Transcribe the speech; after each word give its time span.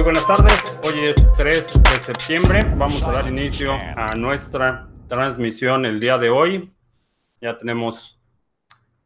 Muy 0.00 0.14
buenas 0.14 0.26
tardes. 0.26 0.80
Hoy 0.82 0.98
es 1.08 1.30
3 1.36 1.82
de 1.82 1.98
septiembre. 1.98 2.64
Vamos 2.78 3.04
a 3.04 3.12
dar 3.12 3.28
inicio 3.28 3.74
a 3.74 4.14
nuestra 4.14 4.88
transmisión 5.08 5.84
el 5.84 6.00
día 6.00 6.16
de 6.16 6.30
hoy. 6.30 6.72
Ya 7.42 7.58
tenemos 7.58 8.18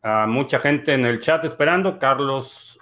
a 0.03 0.29
mucha 0.29 0.61
gente 0.61 0.95
en 0.95 1.05
el 1.05 1.19
chat 1.19 1.45
esperando. 1.45 1.99
Carlos 1.99 2.79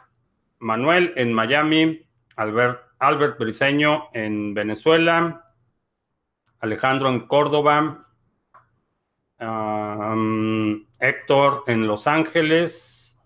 Manuel 0.59 1.15
en 1.17 1.33
Miami, 1.33 2.07
Albert, 2.37 2.83
Albert 2.99 3.39
Briseño 3.39 4.11
en 4.13 4.53
Venezuela, 4.53 5.51
Alejandro 6.61 7.09
en 7.09 7.21
Córdoba, 7.21 8.09
Héctor 10.99 11.65
en 11.67 11.87
Los 11.87 12.07
Ángeles, 12.07 13.19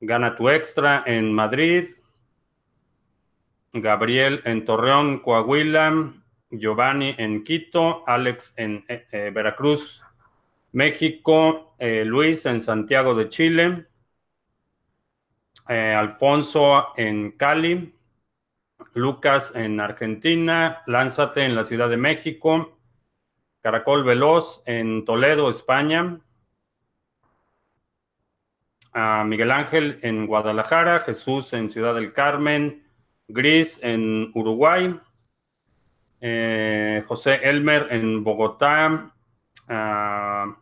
Gana 0.00 0.34
tu 0.34 0.48
Extra 0.48 1.04
en 1.06 1.32
Madrid, 1.32 1.90
Gabriel 3.72 4.42
en 4.44 4.64
Torreón, 4.64 5.20
Coahuila, 5.20 6.14
Giovanni 6.50 7.14
en 7.18 7.44
Quito, 7.44 8.04
Alex 8.06 8.54
en 8.56 8.84
eh, 8.88 9.06
eh, 9.10 9.30
Veracruz, 9.34 10.02
México, 10.72 11.74
eh, 11.78 12.04
Luis 12.04 12.46
en 12.46 12.62
Santiago 12.62 13.14
de 13.14 13.28
Chile, 13.28 13.86
Alfonso 15.68 16.96
en 16.96 17.32
Cali, 17.32 17.92
Lucas 18.94 19.52
en 19.56 19.80
Argentina, 19.80 20.82
Lánzate 20.86 21.44
en 21.44 21.56
la 21.56 21.64
Ciudad 21.64 21.88
de 21.88 21.96
México, 21.96 22.78
Caracol 23.62 24.04
Veloz 24.04 24.62
en 24.64 25.04
Toledo, 25.04 25.50
España, 25.50 26.20
Miguel 29.24 29.50
Ángel 29.50 29.98
en 30.02 30.28
Guadalajara, 30.28 31.00
Jesús 31.00 31.52
en 31.52 31.68
Ciudad 31.68 31.96
del 31.96 32.12
Carmen, 32.12 32.85
Gris 33.28 33.80
en 33.82 34.30
Uruguay, 34.34 34.98
eh, 36.20 37.04
José 37.06 37.40
Elmer 37.42 37.88
en 37.90 38.22
Bogotá, 38.22 39.12
uh, 39.68 40.54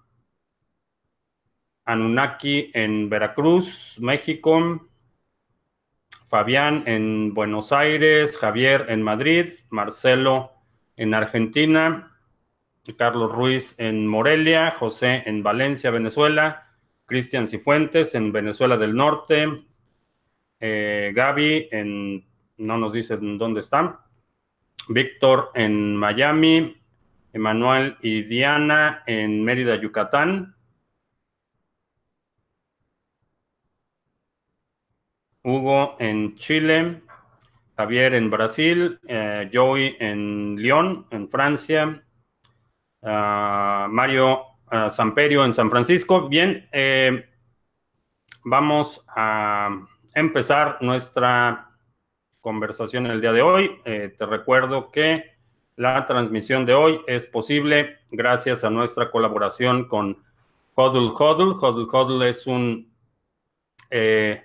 Anunnaki 1.85 2.71
en 2.73 3.11
Veracruz, 3.11 3.97
México, 4.01 4.89
Fabián 6.27 6.83
en 6.87 7.35
Buenos 7.35 7.73
Aires, 7.73 8.39
Javier 8.39 8.87
en 8.89 9.03
Madrid, 9.03 9.51
Marcelo 9.69 10.53
en 10.97 11.13
Argentina, 11.13 12.11
Carlos 12.97 13.31
Ruiz 13.31 13.75
en 13.79 14.07
Morelia, 14.07 14.71
José 14.71 15.23
en 15.27 15.43
Valencia, 15.43 15.91
Venezuela, 15.91 16.67
Cristian 17.05 17.47
Cifuentes 17.47 18.15
en 18.15 18.33
Venezuela 18.33 18.79
del 18.79 18.95
Norte, 18.95 19.65
eh, 20.61 21.13
Gaby 21.15 21.69
en 21.71 22.25
no 22.57 22.79
nos 22.79 22.93
dicen 22.93 23.39
dónde 23.39 23.61
están. 23.61 23.99
Víctor 24.89 25.51
en 25.55 25.97
Miami, 25.97 26.77
Emanuel 27.33 27.97
y 28.01 28.23
Diana 28.23 29.03
en 29.07 29.43
Mérida, 29.43 29.77
Yucatán. 29.77 30.55
Hugo 35.43 35.97
en 35.99 36.37
Chile, 36.37 37.03
Javier 37.77 38.15
en 38.15 38.31
Brasil, 38.31 38.99
eh, 39.07 39.51
Joey 39.53 39.97
en 40.01 40.57
Lyon, 40.57 41.07
en 41.11 41.29
Francia, 41.29 42.03
ah, 43.03 43.87
Mario 43.91 44.43
uh, 44.73 44.89
Samperio 44.89 45.45
en 45.45 45.53
San 45.53 45.69
Francisco. 45.69 46.29
Bien, 46.29 46.67
eh, 46.73 47.29
vamos 48.45 49.05
a 49.09 49.87
empezar 50.15 50.79
nuestra 50.81 51.74
conversación 52.45 53.07
el 53.07 53.23
día 53.23 53.33
de 53.33 53.41
hoy. 53.41 53.71
Eh, 53.87 54.15
te 54.19 54.27
recuerdo 54.27 54.91
que 54.93 55.33
la 55.77 56.07
transmisión 56.07 56.67
de 56.67 56.75
hoy 56.75 57.01
es 57.07 57.27
posible 57.27 57.97
gracias 58.11 58.65
a 58.65 58.71
nuestra 58.71 59.11
colaboración 59.11 59.89
con 59.89 60.23
Hodl 60.75 61.15
Hodl. 61.19 61.57
Hodl 61.59 61.89
Hodl 61.91 62.23
es 62.23 62.47
un 62.47 62.93
eh, 63.89 64.43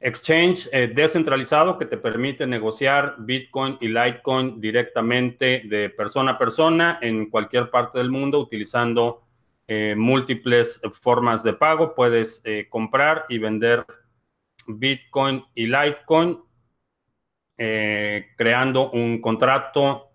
exchange 0.00 0.68
eh, 0.72 0.90
descentralizado 0.92 1.78
que 1.78 1.86
te 1.86 1.96
permite 1.96 2.44
negociar 2.44 3.14
Bitcoin 3.20 3.78
y 3.80 3.86
Litecoin 3.86 4.60
directamente 4.60 5.62
de 5.64 5.90
persona 5.90 6.32
a 6.32 6.38
persona 6.38 6.98
en 7.00 7.30
cualquier 7.30 7.70
parte 7.70 7.98
del 7.98 8.10
mundo 8.10 8.40
utilizando 8.40 9.22
múltiples 9.96 10.80
formas 11.02 11.42
de 11.42 11.52
pago. 11.52 11.94
Puedes 11.94 12.42
comprar 12.70 13.26
y 13.28 13.36
vender 13.36 13.84
Bitcoin 14.66 15.44
y 15.54 15.66
Litecoin 15.66 16.38
eh, 17.58 18.28
creando 18.36 18.90
un 18.90 19.20
contrato 19.20 20.12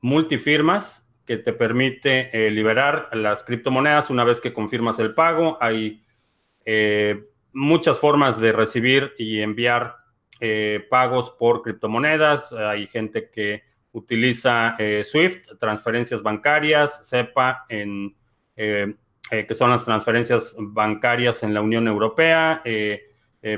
multifirmas 0.00 1.08
que 1.24 1.38
te 1.38 1.52
permite 1.52 2.28
eh, 2.32 2.50
liberar 2.50 3.08
las 3.12 3.42
criptomonedas 3.44 4.10
una 4.10 4.24
vez 4.24 4.40
que 4.40 4.52
confirmas 4.52 4.98
el 4.98 5.14
pago. 5.14 5.56
Hay 5.60 6.04
eh, 6.66 7.24
muchas 7.52 7.98
formas 7.98 8.40
de 8.40 8.52
recibir 8.52 9.14
y 9.18 9.40
enviar 9.40 9.96
pagos 10.90 11.30
por 11.30 11.62
criptomonedas. 11.62 12.52
Hay 12.52 12.86
gente 12.88 13.30
que 13.30 13.62
utiliza 13.92 14.76
SWIFT, 14.76 15.58
transferencias 15.58 16.22
bancarias, 16.22 17.08
SEPA, 17.08 17.64
en, 17.70 18.14
que 18.54 19.54
son 19.54 19.70
las 19.70 19.84
transferencias 19.84 20.54
bancarias 20.58 21.42
en 21.42 21.54
la 21.54 21.62
Unión 21.62 21.88
Europea. 21.88 22.62
Eh, 22.64 23.13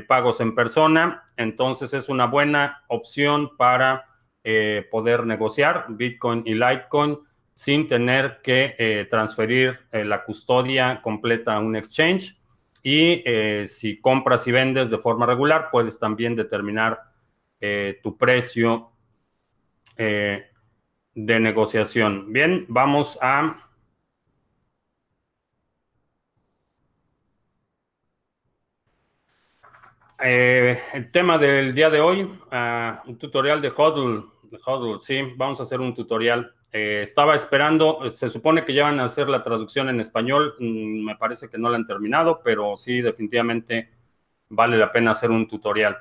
pagos 0.07 0.41
en 0.41 0.55
persona. 0.55 1.25
Entonces 1.37 1.95
es 1.95 2.09
una 2.09 2.27
buena 2.27 2.83
opción 2.89 3.57
para 3.57 4.07
eh, 4.43 4.87
poder 4.91 5.27
negociar 5.27 5.87
Bitcoin 5.89 6.43
y 6.45 6.55
Litecoin 6.55 7.19
sin 7.55 7.89
tener 7.89 8.41
que 8.43 8.75
eh, 8.79 9.07
transferir 9.09 9.79
la 9.93 10.25
custodia 10.25 11.01
completa 11.03 11.55
a 11.55 11.61
un 11.61 11.77
exchange. 11.77 12.37
Y 12.83 13.25
si 13.67 14.01
compras 14.01 14.47
y 14.47 14.53
vendes 14.53 14.91
de 14.91 14.99
forma 14.99 15.27
regular, 15.27 15.71
puedes 15.73 15.99
también 15.99 16.37
determinar 16.37 17.01
tu 18.03 18.17
precio 18.17 18.93
de 19.97 21.41
negociación. 21.41 22.33
Bien, 22.33 22.67
vamos 22.69 23.19
a 23.21 23.66
Eh, 30.23 30.79
el 30.95 31.11
tema 31.11 31.37
del 31.37 31.75
día 31.75 31.91
de 31.91 32.01
hoy, 32.01 32.23
uh, 32.23 33.09
un 33.11 33.19
tutorial 33.19 33.61
de 33.61 33.69
Hodl. 33.69 35.01
Sí, 35.01 35.21
vamos 35.37 35.61
a 35.61 35.65
hacer 35.65 35.81
un 35.81 35.95
tutorial. 35.95 36.55
Eh, 36.73 37.01
estaba 37.03 37.35
esperando, 37.35 38.11
se 38.11 38.31
supone 38.31 38.65
que 38.65 38.73
ya 38.73 38.85
van 38.85 39.01
a 39.01 39.05
hacer 39.05 39.29
la 39.29 39.43
traducción 39.43 39.89
en 39.89 40.01
español, 40.01 40.55
mm, 40.59 41.05
me 41.05 41.17
parece 41.17 41.49
que 41.49 41.59
no 41.59 41.69
la 41.69 41.77
han 41.77 41.87
terminado, 41.87 42.41
pero 42.43 42.77
sí, 42.79 43.01
definitivamente 43.03 43.91
vale 44.49 44.77
la 44.79 44.91
pena 44.91 45.11
hacer 45.11 45.31
un 45.31 45.49
tutorial. 45.49 45.99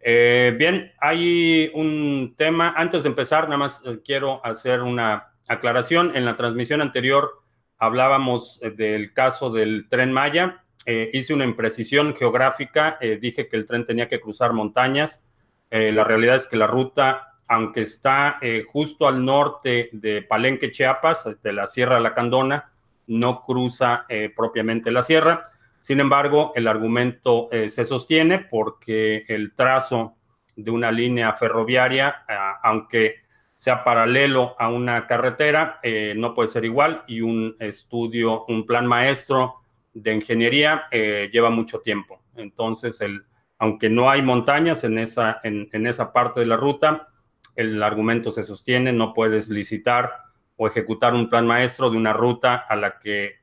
Eh, 0.00 0.54
bien, 0.58 0.92
hay 1.00 1.70
un 1.74 2.34
tema, 2.36 2.74
antes 2.76 3.02
de 3.04 3.08
empezar, 3.08 3.44
nada 3.44 3.58
más 3.58 3.82
quiero 4.04 4.44
hacer 4.44 4.82
una 4.82 5.32
aclaración. 5.48 6.14
En 6.14 6.24
la 6.24 6.36
transmisión 6.36 6.82
anterior 6.82 7.42
hablábamos 7.78 8.60
del 8.60 9.12
caso 9.12 9.50
del 9.50 9.88
tren 9.88 10.12
Maya 10.12 10.62
eh, 10.88 11.10
hice 11.12 11.34
una 11.34 11.44
imprecisión 11.44 12.14
geográfica, 12.14 12.96
eh, 13.00 13.18
dije 13.20 13.48
que 13.48 13.56
el 13.56 13.66
tren 13.66 13.84
tenía 13.84 14.08
que 14.08 14.20
cruzar 14.20 14.52
montañas. 14.52 15.26
Eh, 15.68 15.90
la 15.90 16.04
realidad 16.04 16.36
es 16.36 16.46
que 16.46 16.56
la 16.56 16.68
ruta, 16.68 17.32
aunque 17.48 17.80
está 17.80 18.38
justo 18.68 19.06
al 19.06 19.24
norte 19.24 19.90
de 19.92 20.22
Palenque, 20.22 20.70
Chiapas, 20.70 21.42
de 21.42 21.52
la 21.52 21.66
Sierra 21.66 22.00
Lacandona, 22.00 22.70
no 23.08 23.44
cruza 23.44 24.04
propiamente 24.34 24.90
la 24.90 25.04
sierra. 25.04 25.42
Sin 25.78 26.00
embargo, 26.00 26.50
el 26.56 26.66
argumento 26.66 27.48
se 27.52 27.84
sostiene 27.84 28.40
porque 28.40 29.22
el 29.28 29.54
trazo 29.54 30.16
de 30.56 30.72
una 30.72 30.90
línea 30.90 31.34
ferroviaria, 31.34 32.24
aunque 32.64 33.20
sea 33.54 33.84
paralelo 33.84 34.56
a 34.58 34.68
una 34.68 35.06
carretera, 35.06 35.78
no 36.16 36.34
puede 36.34 36.48
ser 36.48 36.64
igual 36.64 37.04
y 37.06 37.20
un 37.20 37.54
estudio, 37.60 38.44
un 38.48 38.66
plan 38.66 38.86
maestro 38.86 39.60
de 39.96 40.12
ingeniería 40.12 40.84
eh, 40.90 41.30
lleva 41.32 41.48
mucho 41.48 41.80
tiempo. 41.80 42.20
Entonces, 42.36 43.00
el, 43.00 43.24
aunque 43.58 43.88
no 43.88 44.10
hay 44.10 44.20
montañas 44.20 44.84
en 44.84 44.98
esa, 44.98 45.40
en, 45.42 45.86
esa 45.86 46.12
parte 46.12 46.40
de 46.40 46.46
la 46.46 46.56
ruta, 46.56 47.08
el 47.54 47.82
argumento 47.82 48.30
se 48.30 48.44
sostiene, 48.44 48.92
no 48.92 49.14
puedes 49.14 49.48
licitar 49.48 50.12
o 50.56 50.66
ejecutar 50.66 51.14
un 51.14 51.30
plan 51.30 51.46
maestro 51.46 51.88
de 51.88 51.96
una 51.96 52.12
ruta 52.12 52.56
a 52.56 52.76
la 52.76 52.98
que 52.98 53.36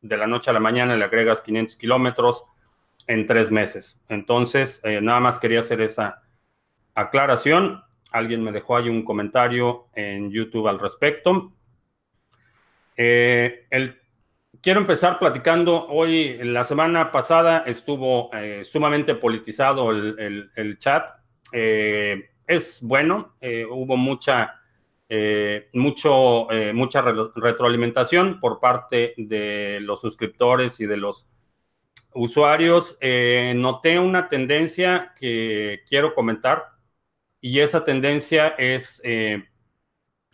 de 0.00 0.16
la 0.16 0.26
noche 0.26 0.50
a 0.50 0.54
la 0.54 0.60
mañana 0.60 0.96
le 0.96 1.04
agregas 1.04 1.40
500 1.40 1.76
kilómetros 1.76 2.46
en 3.06 3.24
tres 3.24 3.52
meses. 3.52 4.04
Entonces, 4.08 4.80
eh, 4.82 5.00
nada 5.00 5.20
más 5.20 5.38
quería 5.38 5.60
hacer 5.60 5.80
esa 5.80 6.24
aclaración. 6.96 7.80
Alguien 8.10 8.42
me 8.42 8.50
dejó 8.50 8.76
ahí 8.76 8.88
un 8.88 9.04
comentario 9.04 9.86
en 9.94 10.32
YouTube 10.32 10.66
al 10.66 10.80
respecto. 10.80 11.52
Eh, 12.96 13.66
el 13.70 14.01
quiero 14.62 14.80
empezar 14.80 15.18
platicando. 15.18 15.86
Hoy, 15.88 16.38
la 16.44 16.64
semana 16.64 17.10
pasada, 17.10 17.64
estuvo 17.66 18.30
eh, 18.32 18.62
sumamente 18.64 19.14
politizado 19.14 19.90
el, 19.90 20.78
chat. 20.78 21.10
Eh, 21.52 22.30
es 22.46 22.80
bueno, 22.82 23.34
hubo 23.70 23.96
mucha, 23.96 24.60
mucho, 25.72 26.48
mucha 26.74 27.02
retroalimentación 27.02 28.40
por 28.40 28.60
parte 28.60 29.14
de 29.16 29.78
los 29.80 30.00
suscriptores 30.00 30.80
y 30.80 30.86
de 30.86 30.96
los 30.96 31.26
usuarios. 32.14 32.98
noté 33.54 33.98
una 33.98 34.28
tendencia 34.28 35.12
que 35.18 35.82
quiero 35.88 36.14
comentar 36.14 36.64
y 37.40 37.60
esa 37.60 37.84
tendencia 37.84 38.48
es 38.48 39.00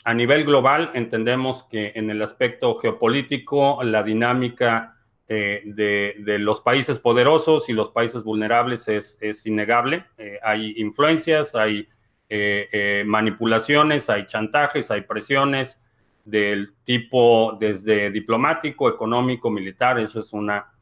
a 0.05 0.15
nivel 0.15 0.45
global, 0.45 0.91
entendemos 0.95 1.65
que 1.65 1.93
en 1.95 2.11
el 2.11 2.23
aspecto 2.23 2.79
geopolítico, 2.79 3.83
la 3.83 4.03
dinámica 4.03 4.99
eh, 5.31 5.63
de, 5.67 6.39
los 6.39 6.63
países 6.63 6.99
poderosos 6.99 7.69
y 7.69 7.75
los 7.75 7.91
países 7.91 8.25
vulnerables 8.25 8.89
es, 8.89 9.47
innegable. 9.47 10.07
Eh, 10.17 10.39
hay 10.43 10.73
influencias, 10.79 11.55
hay 11.55 11.87
eh, 12.31 13.03
manipulaciones, 13.07 14.09
hay 14.09 14.25
chantajes, 14.25 14.91
hay 14.91 15.03
presiones 15.03 15.85
del 16.25 16.75
tipo 16.85 17.59
desde 17.61 18.11
diplomático, 18.11 18.89
económico, 18.89 19.51
militar, 19.51 19.99
eso 19.99 20.21
es 20.21 20.33
una 20.33 20.73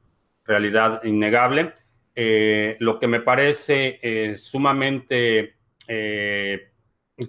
realidad 0.44 1.02
innegable. 1.02 1.74
lo 2.78 2.98
que 3.00 3.08
me 3.08 3.20
parece 3.20 4.36
sumamente 4.36 5.56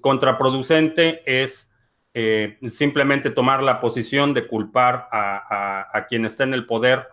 contraproducente 0.01 1.23
es 1.25 1.75
eh, 2.19 2.57
simplemente 2.69 3.29
tomar 3.29 3.61
la 3.61 3.79
posición 3.79 4.33
de 4.33 4.47
culpar 4.47 5.07
a, 5.11 6.03
quien 6.09 6.25
está 6.25 6.45
en 6.45 6.55
el 6.55 6.65
poder 6.65 7.07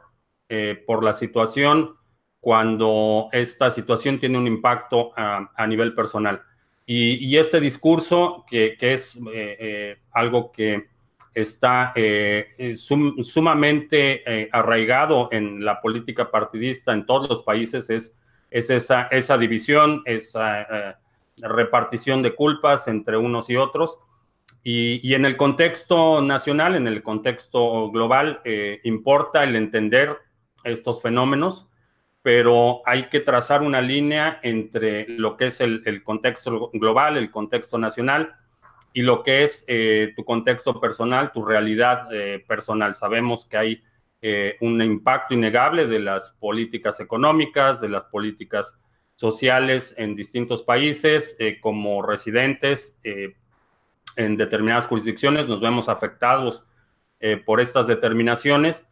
eh, 0.49 0.83
por 0.87 1.05
la 1.05 1.13
situación 1.13 1.95
cuando 2.41 3.29
esta 3.31 3.71
situación 3.71 4.19
tiene 4.19 4.39
un 4.39 4.47
impacto 4.47 5.13
a, 5.15 5.67
nivel 5.67 5.95
personal. 5.95 6.41
Y, 6.87 7.37
este 7.37 7.61
discurso, 7.61 8.47
que, 8.49 8.79
es 8.81 9.19
eh, 9.35 9.99
algo 10.11 10.51
que 10.51 10.87
está 11.35 11.93
sumamente 12.75 14.49
arraigado 14.53 15.29
en 15.33 15.63
la 15.67 15.83
política 15.83 16.31
partidista 16.31 16.95
en 16.95 17.05
todos 17.05 17.29
los 17.29 17.43
países, 17.43 17.91
es, 17.91 18.19
es 18.51 18.71
esa, 18.71 19.03
esa 19.09 19.37
división, 19.37 20.01
esa 20.07 20.97
repartición 21.37 22.23
de 22.23 22.35
culpas 22.35 22.89
entre 22.89 23.19
unos 23.19 23.51
y 23.51 23.57
otros. 23.57 23.99
Y, 24.67 25.13
en 25.13 25.27
el 25.27 25.37
contexto 25.37 26.23
nacional, 26.23 26.75
en 26.75 26.89
el 26.89 27.03
contexto 27.03 27.91
global, 27.91 28.41
eh, 28.45 28.81
importa 28.85 29.45
el 29.45 29.57
entender 29.57 30.17
estos 30.65 31.03
fenómenos, 31.03 31.69
pero 32.23 32.81
hay 32.87 33.11
que 33.11 33.21
trazar 33.21 33.61
una 33.61 33.83
línea 33.83 34.41
entre 34.43 35.07
lo 35.07 35.37
que 35.37 35.47
es 35.47 35.61
el, 35.61 36.03
contexto 36.03 36.71
global, 36.73 37.19
el 37.19 37.31
contexto 37.31 37.77
nacional 37.77 38.37
y 38.95 39.03
lo 39.03 39.23
que 39.23 39.43
es 39.43 39.67
eh, 39.69 40.15
tu 40.17 40.25
contexto 40.25 40.81
personal, 40.81 41.31
tu 41.31 41.45
realidad 41.45 42.09
eh, 42.11 42.43
personal. 42.49 42.95
Sabemos 42.95 43.45
que 43.45 43.59
hay 43.59 43.83
un 44.63 44.81
impacto 44.81 45.35
innegable 45.35 45.87
de 45.87 45.99
las 45.99 46.31
políticas 46.41 46.99
económicas, 46.99 47.83
de 47.83 47.91
las 47.91 48.05
políticas 48.05 48.81
sociales 49.17 49.95
en 49.99 50.17
distintos 50.17 50.63
países, 50.63 51.37
como 51.61 52.01
residentes 52.01 52.99
en 54.17 54.37
determinadas 54.37 54.87
jurisdicciones, 54.87 55.49
nos 55.49 55.61
vemos 55.61 55.89
afectados 55.89 56.65
eh, 57.21 57.37
por 57.37 57.61
estas 57.61 57.87
determinaciones, 57.87 58.87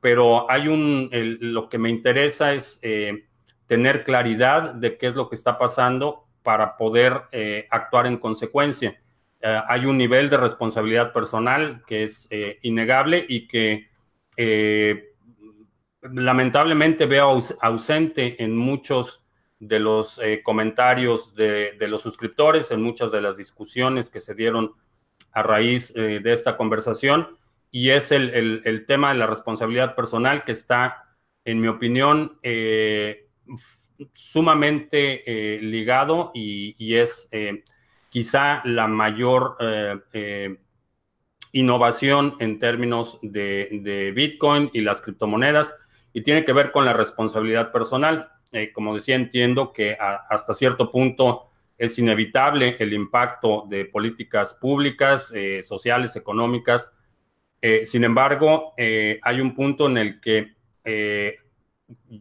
pero 0.00 0.50
hay 0.50 0.68
un, 0.68 1.10
lo 1.40 1.68
que 1.68 1.78
me 1.78 1.88
interesa 1.88 2.52
es 2.52 2.78
eh, 2.82 3.26
tener 3.66 4.04
claridad 4.04 4.74
de 4.74 4.98
qué 4.98 5.08
es 5.08 5.14
lo 5.14 5.28
que 5.28 5.34
está 5.34 5.58
pasando 5.58 6.26
para 6.42 6.76
poder 6.76 7.22
eh, 7.32 7.66
actuar 7.70 8.06
en 8.06 8.18
consecuencia. 8.18 9.00
hay 9.42 9.86
un 9.86 9.96
nivel 9.96 10.28
de 10.28 10.36
responsabilidad 10.36 11.12
personal 11.14 11.82
que 11.86 12.02
es 12.02 12.28
innegable 12.60 13.24
y 13.26 13.48
que 13.48 13.88
lamentablemente 16.02 17.06
veo 17.06 17.38
ausente 17.62 18.42
en 18.42 18.54
muchos 18.54 19.22
de 19.60 19.78
los 19.78 20.18
eh, 20.18 20.42
comentarios 20.42 21.34
de, 21.34 21.76
los 21.80 22.02
suscriptores, 22.02 22.70
en 22.70 22.82
muchas 22.82 23.12
de 23.12 23.20
las 23.20 23.36
discusiones 23.36 24.08
que 24.10 24.20
se 24.20 24.34
dieron 24.34 24.72
a 25.32 25.42
raíz 25.42 25.94
eh, 25.94 26.20
de 26.20 26.32
esta 26.32 26.56
conversación, 26.56 27.36
y 27.70 27.90
es 27.90 28.10
el, 28.10 28.84
tema 28.88 29.12
de 29.12 29.18
la 29.18 29.26
responsabilidad 29.28 29.94
personal 29.94 30.44
que 30.44 30.52
está, 30.52 31.04
en 31.44 31.60
mi 31.60 31.68
opinión, 31.68 32.38
eh, 32.42 33.28
sumamente 34.14 35.58
ligado 35.60 36.32
y, 36.34 36.94
es 36.94 37.30
quizá 38.08 38.62
la 38.64 38.88
mayor 38.88 39.56
innovación 41.52 42.36
en 42.40 42.58
términos 42.58 43.18
de 43.22 44.12
Bitcoin 44.16 44.70
y 44.72 44.80
las 44.80 45.00
criptomonedas, 45.02 45.76
y 46.12 46.22
tiene 46.22 46.44
que 46.44 46.52
ver 46.52 46.72
con 46.72 46.84
la 46.84 46.92
responsabilidad 46.92 47.70
personal 47.70 48.30
eh, 48.52 48.72
como 48.72 48.94
decía, 48.94 49.14
entiendo 49.14 49.72
que 49.72 49.96
hasta 50.28 50.54
cierto 50.54 50.90
punto 50.90 51.50
es 51.78 51.98
inevitable 51.98 52.76
el 52.80 52.92
impacto 52.92 53.64
de 53.68 53.84
políticas 53.84 54.54
públicas, 54.54 55.32
eh, 55.34 55.62
sociales, 55.62 56.16
económicas. 56.16 56.92
Eh, 57.62 57.84
sin 57.86 58.04
embargo, 58.04 58.74
hay 58.76 59.40
un 59.40 59.54
punto 59.54 59.86
en 59.86 59.98
el 59.98 60.20
que 60.20 60.56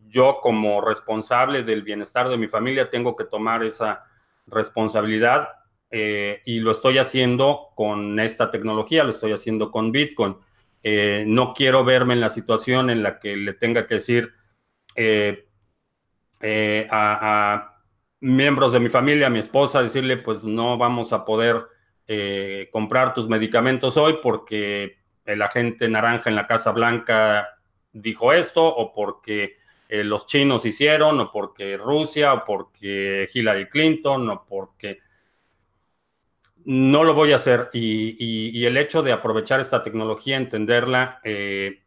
yo 0.07 0.39
como 0.41 0.81
responsable 0.81 1.63
del 1.63 1.81
bienestar 1.81 2.29
de 2.29 2.37
mi 2.37 2.47
familia 2.47 2.89
tengo 2.89 3.15
que 3.15 3.25
tomar 3.25 3.63
esa 3.63 4.03
responsabilidad 4.47 5.49
y 5.91 6.59
lo 6.59 6.71
estoy 6.71 6.97
haciendo 6.99 7.69
con 7.75 8.19
esta 8.19 8.51
tecnología, 8.51 9.03
lo 9.03 9.11
estoy 9.11 9.31
haciendo 9.31 9.71
con 9.71 9.91
Bitcoin. 9.91 10.37
no 11.25 11.53
quiero 11.53 11.83
verme 11.83 12.13
en 12.13 12.21
la 12.21 12.29
situación 12.29 12.89
en 12.89 13.01
la 13.01 13.19
que 13.19 13.35
le 13.35 13.53
tenga 13.53 13.87
que 13.87 13.95
decir, 13.95 14.33
a, 16.41 17.79
miembros 18.21 18.73
de 18.73 18.79
mi 18.79 18.89
familia, 18.89 19.27
a 19.27 19.29
mi 19.29 19.39
esposa, 19.39 19.81
decirle, 19.81 20.17
pues 20.17 20.43
no 20.43 20.77
vamos 20.77 21.13
a 21.13 21.25
poder 21.25 21.63
eh, 22.07 22.69
comprar 22.71 23.13
tus 23.13 23.29
medicamentos 23.29 23.97
hoy 23.97 24.17
porque 24.21 24.97
el 25.25 25.41
agente 25.41 25.87
naranja 25.87 26.29
en 26.29 26.35
la 26.35 26.47
Casa 26.47 26.71
Blanca 26.71 27.47
dijo 27.93 28.33
esto, 28.33 28.65
o 28.65 28.93
porque 28.93 29.57
eh, 29.87 30.03
los 30.03 30.25
chinos 30.27 30.65
hicieron, 30.65 31.19
o 31.19 31.31
porque 31.31 31.77
Rusia, 31.77 32.33
o 32.33 32.45
porque 32.45 33.29
Hillary 33.33 33.69
Clinton, 33.69 34.29
o 34.29 34.45
porque... 34.47 34.99
No 36.65 37.03
lo 37.03 37.13
voy 37.13 37.31
a 37.31 37.37
hacer. 37.37 37.69
Y, 37.73 38.63
el 38.65 38.77
hecho 38.77 39.01
de 39.01 39.13
aprovechar 39.13 39.59
esta 39.59 39.81
tecnología, 39.81 40.37
entenderla, 40.37 41.19
eh, 41.23 41.81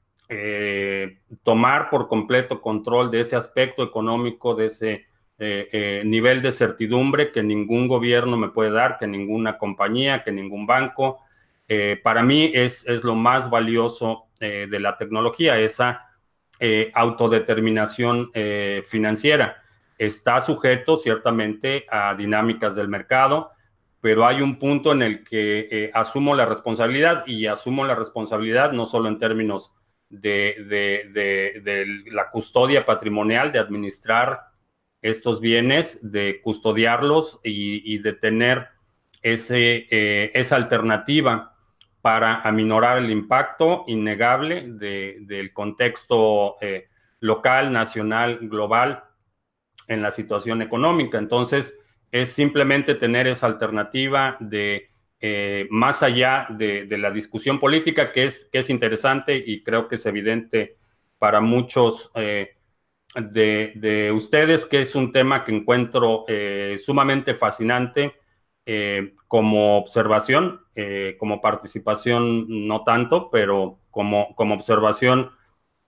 tomar 1.43 1.91
por 1.91 2.09
completo 2.09 2.61
control 2.61 3.11
de 3.11 3.21
ese 3.21 3.37
aspecto 3.37 3.83
económico, 3.83 4.55
de 4.55 4.67
ese 4.67 5.07
eh, 5.39 5.69
eh, 5.73 6.03
nivel 6.05 6.41
de 6.41 6.53
certidumbre 6.53 7.33
que 7.33 7.43
ningún 7.43 7.89
gobierno 7.89 8.37
me 8.37 8.51
puede 8.51 8.71
dar, 8.71 8.99
que 8.99 9.07
ninguna 9.07 9.59
compañía, 9.59 10.23
que 10.23 10.33
ningún 10.33 10.67
banco. 10.67 11.21
para 12.03 12.23
mí 12.23 12.51
es, 12.53 12.87
es, 12.87 13.03
lo 13.03 13.15
más 13.15 13.49
valioso 13.49 14.25
de 14.39 14.81
la 14.81 14.99
tecnología, 14.99 15.59
esa 15.59 16.11
autodeterminación 16.95 18.31
financiera. 18.85 19.63
Está 19.97 20.41
sujeto 20.41 20.99
ciertamente 20.99 21.87
a 21.91 22.15
dinámicas 22.15 22.75
del 22.75 22.89
mercado, 22.89 23.53
pero 24.03 24.27
hay 24.27 24.43
un 24.43 24.59
punto 24.59 24.93
en 24.93 25.03
el 25.03 25.25
que 25.25 25.91
asumo 25.95 26.35
la 26.35 26.45
responsabilidad 26.45 27.25
y 27.27 27.47
asumo 27.47 27.87
la 27.87 27.95
responsabilidad 27.95 28.73
no 28.73 28.85
solo 28.85 29.09
en 29.09 29.19
términos 29.19 29.73
de, 30.13 32.03
la 32.07 32.31
custodia 32.31 32.85
patrimonial, 32.85 33.51
de 33.51 33.59
administrar 33.59 34.41
estos 35.01 35.41
bienes, 35.41 36.13
de 36.13 36.41
custodiarlos 36.43 37.41
y, 37.43 37.99
de 37.99 38.13
tener 38.13 38.69
ese, 39.23 39.87
eh, 39.91 40.31
esa 40.35 40.57
alternativa 40.57 41.55
para 42.01 42.41
aminorar 42.41 42.99
el 42.99 43.11
impacto 43.11 43.85
innegable 43.87 44.67
del 44.67 45.53
contexto 45.53 46.57
eh, 46.61 46.89
local, 47.21 47.73
nacional, 47.73 48.39
global 48.43 49.05
en 49.87 50.03
la 50.03 50.11
situación 50.11 50.63
económica. 50.63 51.19
Entonces, 51.19 51.79
es 52.11 52.33
simplemente 52.33 52.95
tener 52.95 53.27
esa 53.27 53.47
alternativa 53.47 54.37
de 54.41 54.92
eh, 55.25 55.69
más 55.71 56.03
allá 56.03 56.49
de, 56.51 56.85
la 56.99 57.13
discusión 57.13 57.61
política, 57.61 58.11
que 58.11 58.25
es, 58.25 58.49
que 58.53 58.59
es 58.59 58.69
interesante 58.71 59.37
y 59.37 59.63
creo 59.63 59.87
que 59.87 59.95
es 59.95 60.05
evidente 60.05 60.79
para 61.17 61.41
muchos 61.41 62.11
eh, 62.17 62.57
de, 63.15 64.13
ustedes, 64.13 64.67
que 64.67 64.81
es 64.81 64.97
un 64.97 65.13
tema 65.13 65.45
que 65.45 65.55
encuentro 65.55 66.25
eh, 66.27 66.77
sumamente 66.85 67.37
fascinante 67.37 68.15
como 69.29 69.79
observación, 69.79 70.61
como 71.19 71.41
participación 71.41 72.67
no 72.67 72.85
tanto, 72.85 73.29
pero 73.31 73.81
como, 73.91 74.35
como 74.37 74.55
observación 74.55 75.31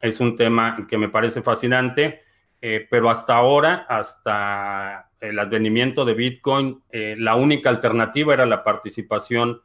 es 0.00 0.18
un 0.18 0.36
tema 0.36 0.86
que 0.88 0.98
me 0.98 1.08
parece 1.08 1.40
fascinante. 1.42 2.22
pero 2.60 3.10
hasta 3.10 3.36
ahora, 3.36 3.86
hasta 3.88 5.08
el 5.28 5.38
advenimiento 5.38 6.04
de 6.04 6.14
Bitcoin, 6.14 6.82
la 6.90 7.34
única 7.34 7.70
alternativa 7.70 8.34
era 8.34 8.46
la 8.46 8.62
participación 8.62 9.60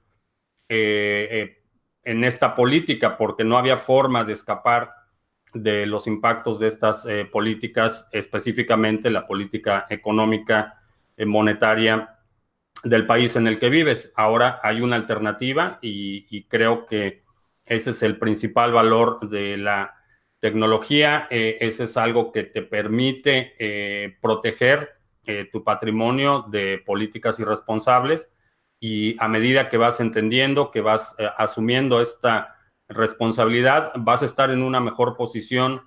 en 0.68 2.24
esta 2.24 2.56
política, 2.56 3.18
porque 3.18 3.44
no 3.44 3.58
había 3.58 3.78
forma 3.78 4.24
de 4.24 4.34
escapar 4.34 4.92
de 5.54 5.86
los 5.86 6.08
impactos 6.08 6.60
de 6.60 6.68
estas 6.68 7.08
políticas, 7.32 8.08
específicamente 8.12 9.10
la 9.10 9.28
política 9.28 9.86
económica 9.90 10.80
monetaria 11.26 12.20
del 12.84 13.06
país 13.06 13.36
en 13.36 13.48
el 13.48 13.60
que 13.60 13.70
vives. 13.70 14.14
Ahora 14.16 14.60
hay 14.64 14.82
una 14.82 14.96
alternativa 14.96 15.80
y, 15.82 16.44
creo 16.46 16.86
que 16.86 17.24
ese 17.66 17.92
es 17.92 18.02
el 18.04 18.18
principal 18.18 18.72
valor 18.72 19.30
de 19.30 19.58
la 19.58 19.96
tecnología. 20.40 21.28
Eh, 21.30 21.58
ese 21.60 21.84
es 21.84 21.98
algo 21.98 22.32
que 22.32 22.44
te 22.44 22.62
permite 22.62 23.54
eh, 23.60 24.18
proteger 24.22 24.99
eh, 25.26 25.50
tu 25.52 25.64
patrimonio 25.64 26.46
de 26.50 26.82
políticas 26.86 27.40
irresponsables 27.40 28.32
y 28.80 29.22
a 29.22 29.28
medida 29.28 29.70
que 29.70 29.78
vas 29.78 30.00
entendiendo, 30.00 30.72
que 30.72 30.82
vas 30.82 31.16
asumiendo 31.38 32.00
esta 32.02 32.56
responsabilidad, 32.88 33.92
vas 33.96 34.24
a 34.24 34.26
estar 34.26 34.52
en 34.52 34.64
una 34.64 34.80
mejor 34.80 35.18
posición 35.18 35.82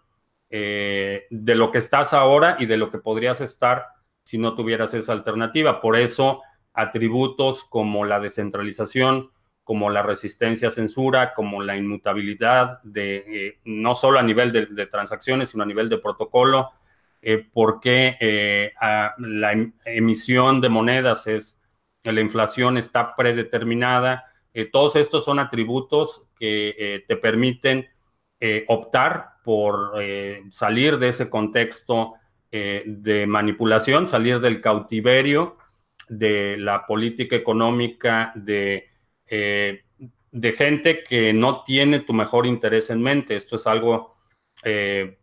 de 0.50 1.24
lo 1.30 1.70
que 1.70 1.78
estás 1.78 2.12
ahora 2.12 2.56
y 2.58 2.66
de 2.66 2.76
lo 2.76 2.90
que 2.90 2.98
podrías 2.98 3.40
estar 3.40 3.86
si 4.24 4.36
no 4.36 4.54
tuvieras 4.54 4.92
esa 4.92 5.12
alternativa. 5.12 5.80
Por 5.80 5.96
eso 5.96 6.42
atributos 6.74 7.64
como 7.64 8.04
la 8.04 8.20
descentralización, 8.20 9.30
como 9.64 9.90
la 9.90 10.02
resistencia 10.02 10.68
a 10.68 10.72
censura, 10.72 11.34
como 11.34 11.62
la 11.62 11.76
inmutabilidad, 11.76 12.82
de, 12.82 13.24
eh, 13.28 13.58
no 13.64 13.94
solo 13.94 14.18
a 14.18 14.22
nivel 14.22 14.52
de, 14.52 14.86
transacciones, 14.86 15.50
sino 15.50 15.62
a 15.62 15.66
nivel 15.66 15.88
de 15.88 15.98
protocolo, 15.98 16.72
eh, 17.22 17.46
porque 17.52 18.16
eh, 18.20 18.72
la 19.18 19.52
em, 19.52 19.72
emisión 19.84 20.60
de 20.60 20.68
monedas 20.68 21.26
es, 21.26 21.62
la 22.04 22.20
inflación 22.20 22.76
está 22.76 23.14
predeterminada. 23.16 24.24
todos 24.72 24.96
estos 24.96 25.24
son 25.24 25.38
atributos 25.38 26.26
que 26.38 27.04
te 27.06 27.16
permiten 27.16 27.88
optar 28.66 29.36
por 29.44 29.92
salir 30.50 30.98
de 30.98 31.08
ese 31.08 31.30
contexto 31.30 32.14
de 32.50 33.24
manipulación, 33.28 34.08
salir 34.08 34.40
del 34.40 34.60
cautiverio 34.60 35.56
de 36.08 36.56
la 36.58 36.86
política 36.86 37.36
económica 37.36 38.32
de, 38.34 38.88
eh, 39.26 39.82
gente 40.56 41.04
que 41.04 41.32
no 41.32 41.62
tiene 41.62 42.00
tu 42.00 42.12
mejor 42.12 42.46
interés 42.46 42.90
en 42.90 43.02
mente. 43.02 43.36
Esto 43.36 43.56
es 43.56 43.66
algo 43.66 44.16
eh, 44.62 45.18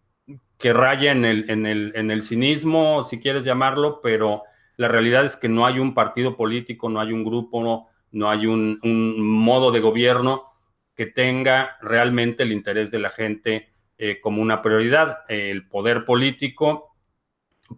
que 0.59 0.73
raya 0.73 1.11
en 1.13 1.25
el, 1.25 1.49
en, 1.49 1.65
el, 1.65 1.93
en 1.95 2.11
el 2.11 2.21
cinismo, 2.21 3.03
si 3.03 3.19
quieres 3.19 3.45
llamarlo, 3.45 4.01
pero 4.03 4.43
la 4.75 4.89
realidad 4.89 5.23
es 5.23 5.37
que 5.37 5.49
no 5.49 5.65
hay 5.65 5.79
un 5.79 5.93
partido 5.93 6.35
político, 6.35 6.89
no 6.89 6.99
hay 6.99 7.13
un 7.13 7.23
grupo, 7.23 7.89
no, 8.11 8.29
hay 8.29 8.45
un, 8.45 8.79
modo 9.17 9.71
de 9.71 9.79
gobierno 9.79 10.43
que 10.95 11.05
tenga 11.05 11.77
realmente 11.81 12.43
el 12.43 12.51
interés 12.51 12.91
de 12.91 12.99
la 12.99 13.09
gente 13.09 13.69
eh, 13.97 14.19
como 14.21 14.41
una 14.41 14.61
prioridad. 14.61 15.19
El 15.29 15.67
poder 15.67 16.03
político, 16.03 16.95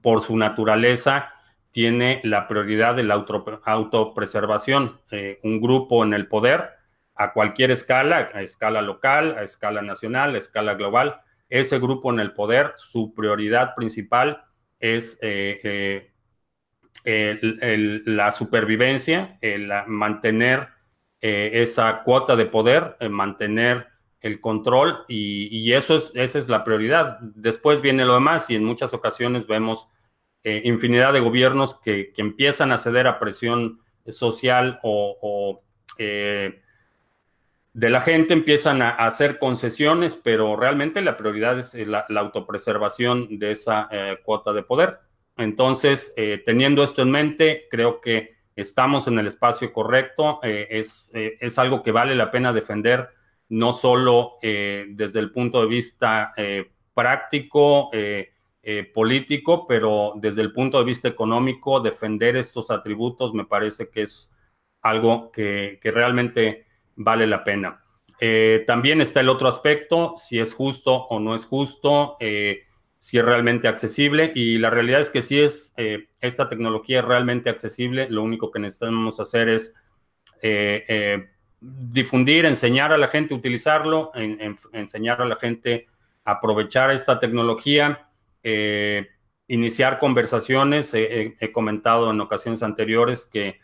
por 0.02 0.22
su 0.22 0.36
naturaleza, 0.36 1.34
tiene 1.70 2.20
la 2.24 2.48
prioridad 2.48 2.96
de 2.96 3.04
la 3.04 3.24
autopreservación. 3.66 5.00
Eh, 5.12 5.40
un 5.44 5.62
grupo 5.62 6.04
en 6.04 6.14
el 6.16 6.28
poder, 6.28 6.70
a 7.14 7.34
cualquier 7.34 7.70
escala, 7.70 8.30
a 8.34 8.42
escala 8.42 8.82
local, 8.82 9.36
a 9.38 9.44
escala 9.44 9.84
nacional, 9.84 10.34
a 10.34 10.40
escala 10.40 10.74
global, 10.74 11.22
ese 11.52 11.78
grupo 11.78 12.12
en 12.12 12.20
el 12.20 12.34
poder, 12.34 12.74
su 12.76 13.14
prioridad 13.14 13.76
principal 13.76 14.44
es 14.80 15.20
eh, 15.22 16.10
eh, 17.06 18.02
la 18.06 18.32
supervivencia, 18.32 19.38
el 19.42 19.72
mantener 19.86 20.70
esa 21.20 22.02
cuota 22.02 22.36
de 22.36 22.48
poder, 22.48 22.98
mantener 23.12 23.92
el 24.22 24.40
control 24.40 25.04
y, 25.08 25.74
eso 25.74 25.96
es, 25.96 26.12
esa 26.16 26.40
es 26.40 26.48
la 26.48 26.64
prioridad. 26.64 27.20
Después 27.22 27.82
viene 27.82 28.06
lo 28.06 28.14
demás 28.14 28.50
y 28.50 28.56
en 28.56 28.64
muchas 28.64 28.94
ocasiones 28.94 29.48
vemos 29.48 29.88
eh, 30.44 30.62
infinidad 30.66 31.14
de 31.14 31.20
gobiernos 31.20 31.76
que, 31.76 32.14
empiezan 32.18 32.72
a 32.72 32.78
ceder 32.78 33.08
a 33.08 33.20
presión 33.20 33.80
social 34.08 34.80
o, 34.84 35.62
eh, 35.98 36.62
de 37.74 37.90
la 37.90 38.02
gente, 38.02 38.34
empiezan 38.34 38.82
a, 38.82 38.90
hacer 38.90 39.40
concesiones, 39.40 40.16
pero 40.16 40.56
realmente 40.56 41.02
la 41.02 41.18
prioridad 41.18 41.58
es 41.58 41.74
eh, 41.74 41.86
la, 41.86 42.06
autopreservación 42.10 43.40
de 43.40 43.52
esa 43.52 43.90
cuota 44.24 44.54
de 44.54 44.64
poder. 44.64 45.00
Entonces, 45.38 46.14
teniendo 46.46 46.84
esto 46.84 47.02
en 47.02 47.10
mente, 47.10 47.68
creo 47.72 48.02
que 48.02 48.36
estamos 48.56 49.08
en 49.08 49.18
el 49.18 49.28
espacio 49.28 49.72
correcto. 49.74 50.40
es, 50.44 51.10
es, 51.14 51.58
algo 51.58 51.82
que 51.82 51.92
vale 51.92 52.16
la 52.16 52.30
pena 52.30 52.54
defender, 52.54 53.10
no 53.50 53.74
solo 53.74 54.38
desde 54.42 55.20
el 55.20 55.32
punto 55.32 55.62
de 55.62 55.68
vista 55.68 56.34
práctico, 56.94 57.90
eh, 58.64 58.92
político, 58.94 59.66
pero 59.66 60.14
desde 60.18 60.44
el 60.44 60.54
punto 60.54 60.78
de 60.78 60.84
vista 60.84 61.08
económico, 61.08 61.80
defender 61.80 62.36
estos 62.36 62.70
atributos 62.70 63.34
me 63.34 63.46
parece 63.46 63.90
que 63.90 64.04
es 64.04 64.30
algo 64.84 65.32
que, 65.32 65.80
realmente 65.84 66.68
vale 67.04 67.28
la 67.28 67.44
pena. 67.44 67.82
Eh, 68.20 68.64
también 68.68 69.02
está 69.02 69.20
el 69.20 69.30
otro 69.30 69.48
aspecto, 69.48 70.14
si 70.16 70.40
es 70.40 70.54
justo 70.54 70.94
o 70.94 71.20
no 71.20 71.34
es 71.34 71.46
justo, 71.46 72.18
eh, 72.20 72.64
si 72.98 73.18
es 73.18 73.26
realmente 73.26 73.68
accesible. 73.68 74.32
Y 74.36 74.58
la 74.58 74.70
realidad 74.70 75.00
es 75.00 75.10
que 75.10 75.22
si 75.22 75.40
es 75.40 75.74
esta 76.20 76.50
tecnología 76.50 77.00
es 77.00 77.06
realmente 77.06 77.50
accesible, 77.50 78.08
lo 78.10 78.22
único 78.22 78.52
que 78.52 78.60
necesitamos 78.60 79.20
hacer 79.20 79.50
es 79.50 79.76
difundir, 81.60 82.46
enseñar 82.46 82.94
a 82.94 82.98
la 82.98 83.08
gente 83.08 83.34
a 83.34 83.38
utilizarlo, 83.38 84.12
enseñar 84.74 85.22
a 85.22 85.26
la 85.26 85.36
gente 85.36 85.88
a 86.26 86.34
aprovechar 86.34 86.92
esta 86.92 87.20
tecnología 87.20 88.08
eh, 88.44 89.08
iniciar 89.48 90.00
conversaciones. 90.00 90.94
he 90.94 91.52
comentado 91.52 92.10
en 92.10 92.22
ocasiones 92.22 92.64
anteriores 92.64 93.26
que 93.26 93.60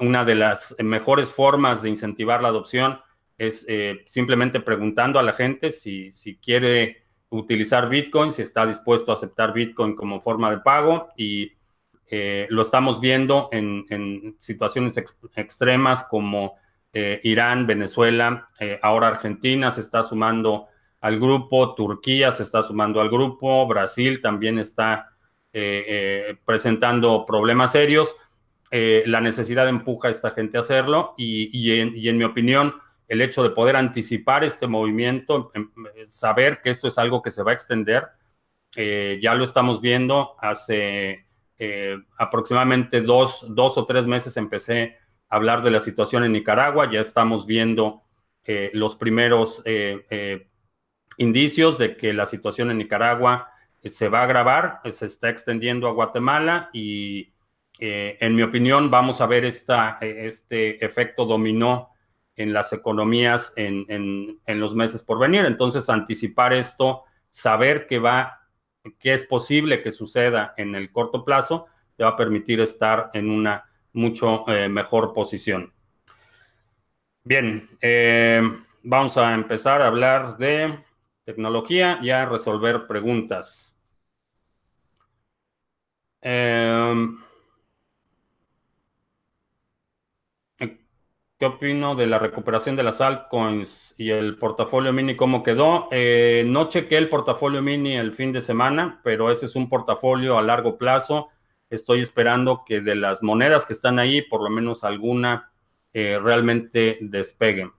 una 0.00 0.24
de 0.24 0.34
las 0.34 0.74
mejores 0.78 1.32
formas 1.32 1.82
de 1.82 1.90
incentivar 1.90 2.42
la 2.42 2.48
adopción 2.48 3.00
es 3.38 3.64
eh, 3.68 4.02
simplemente 4.06 4.60
preguntando 4.60 5.18
a 5.18 5.22
la 5.22 5.32
gente 5.32 5.70
si, 5.70 6.10
quiere 6.42 7.04
utilizar 7.28 7.88
Bitcoin, 7.88 8.32
si 8.32 8.42
está 8.42 8.66
dispuesto 8.66 9.10
a 9.10 9.14
aceptar 9.14 9.52
Bitcoin 9.52 9.96
como 9.96 10.20
forma 10.20 10.50
de 10.50 10.58
pago 10.58 11.08
y 11.16 11.52
eh, 12.10 12.46
lo 12.50 12.62
estamos 12.62 13.00
viendo 13.00 13.48
en, 13.52 14.36
situaciones 14.38 14.96
extremas 15.36 16.04
como 16.04 16.56
Irán, 17.22 17.66
Venezuela, 17.66 18.46
ahora 18.82 19.08
Argentina 19.08 19.70
se 19.70 19.80
está 19.80 20.02
sumando 20.02 20.68
al 21.02 21.18
grupo, 21.18 21.74
Turquía 21.74 22.30
se 22.32 22.44
está 22.44 22.62
sumando 22.62 23.00
al 23.00 23.10
grupo, 23.10 23.66
Brasil 23.66 24.20
también 24.22 24.58
está 24.58 25.12
eh, 25.52 25.84
eh, 25.86 26.36
presentando 26.46 27.26
problemas 27.26 27.72
serios. 27.72 28.16
Eh, 28.72 29.04
la 29.06 29.20
necesidad 29.20 29.68
empuja 29.68 30.08
a 30.08 30.10
esta 30.10 30.32
gente 30.32 30.56
a 30.56 30.62
hacerlo 30.62 31.14
y, 31.16 31.78
en, 31.78 32.16
mi 32.16 32.24
opinión, 32.24 32.74
el 33.06 33.20
hecho 33.20 33.44
de 33.44 33.50
poder 33.50 33.76
anticipar 33.76 34.42
este 34.42 34.66
movimiento, 34.66 35.52
em, 35.54 35.70
saber 36.08 36.60
que 36.62 36.70
esto 36.70 36.88
es 36.88 36.98
algo 36.98 37.22
que 37.22 37.30
se 37.30 37.44
va 37.44 37.52
a 37.52 37.54
extender, 37.54 38.08
ya 38.74 39.34
lo 39.34 39.44
estamos 39.44 39.80
viendo. 39.80 40.34
Hace 40.40 41.26
aproximadamente 42.18 43.02
dos, 43.02 43.44
dos, 43.50 43.76
o 43.78 43.84
tres 43.84 44.06
meses 44.06 44.36
empecé 44.38 44.96
a 45.28 45.36
hablar 45.36 45.62
de 45.62 45.70
la 45.70 45.78
situación 45.78 46.24
en 46.24 46.32
Nicaragua, 46.32 46.90
ya 46.90 47.00
estamos 47.00 47.46
viendo 47.46 48.02
los 48.72 48.96
primeros 48.96 49.62
indicios 51.16 51.78
de 51.78 51.96
que 51.96 52.12
la 52.12 52.26
situación 52.26 52.70
en 52.70 52.78
Nicaragua 52.78 53.50
eh, 53.82 53.90
se 53.90 54.08
va 54.08 54.20
a 54.20 54.24
agravar, 54.24 54.80
eh, 54.84 54.92
se 54.92 55.06
está 55.06 55.28
extendiendo 55.28 55.88
a 55.88 55.92
Guatemala 55.92 56.70
y 56.72 57.32
eh, 57.78 58.16
en 58.20 58.34
mi 58.34 58.42
opinión 58.42 58.90
vamos 58.90 59.20
a 59.20 59.26
ver 59.26 59.44
esta, 59.44 59.98
este 60.00 60.84
efecto 60.84 61.24
dominó 61.24 61.90
en 62.36 62.52
las 62.52 62.72
economías 62.72 63.52
en, 63.56 64.40
los 64.46 64.74
meses 64.74 65.02
por 65.02 65.18
venir. 65.18 65.44
Entonces, 65.44 65.88
anticipar 65.88 66.52
esto, 66.52 67.04
saber 67.28 67.86
que 67.86 67.98
va, 67.98 68.48
que 68.98 69.12
es 69.12 69.24
posible 69.24 69.82
que 69.82 69.90
suceda 69.90 70.54
en 70.56 70.74
el 70.74 70.90
corto 70.90 71.24
plazo, 71.24 71.66
te 71.96 72.04
va 72.04 72.10
a 72.10 72.16
permitir 72.16 72.60
estar 72.60 73.10
en 73.12 73.30
una 73.30 73.64
mucho 73.92 74.44
mejor 74.70 75.12
posición. 75.12 75.72
Bien, 77.24 77.68
vamos 78.82 79.16
a 79.18 79.34
empezar 79.34 79.82
a 79.82 79.88
hablar 79.88 80.38
de 80.38 80.78
Tecnología 81.24 82.00
y 82.02 82.10
a 82.10 82.26
resolver 82.26 82.86
preguntas. 82.88 83.78
Em, 86.20 87.18
¿Qué 91.42 91.46
opino 91.46 91.96
de 91.96 92.06
la 92.06 92.20
recuperación 92.20 92.76
de 92.76 92.84
las 92.84 93.00
altcoins 93.00 93.96
y 93.98 94.10
el 94.10 94.38
portafolio 94.38 94.92
mini? 94.92 95.16
¿Cómo 95.16 95.42
quedó? 95.42 95.88
Eh, 95.90 96.44
no 96.46 96.68
chequé 96.68 96.96
el 96.96 97.08
portafolio 97.08 97.60
mini 97.60 97.96
el 97.96 98.14
fin 98.14 98.32
de 98.32 98.40
semana, 98.40 99.00
pero 99.02 99.28
ese 99.28 99.46
es 99.46 99.56
un 99.56 99.68
portafolio 99.68 100.38
a 100.38 100.42
largo 100.42 100.78
plazo. 100.78 101.30
Estoy 101.68 102.00
esperando 102.00 102.62
que 102.64 102.80
de 102.80 102.94
las 102.94 103.24
monedas 103.24 103.66
que 103.66 103.72
están 103.72 103.98
ahí, 103.98 104.22
por 104.22 104.40
lo 104.40 104.50
menos 104.50 104.84
alguna 104.84 105.50
eh, 105.92 106.20
realmente 106.22 106.98
despegue. 107.00 107.72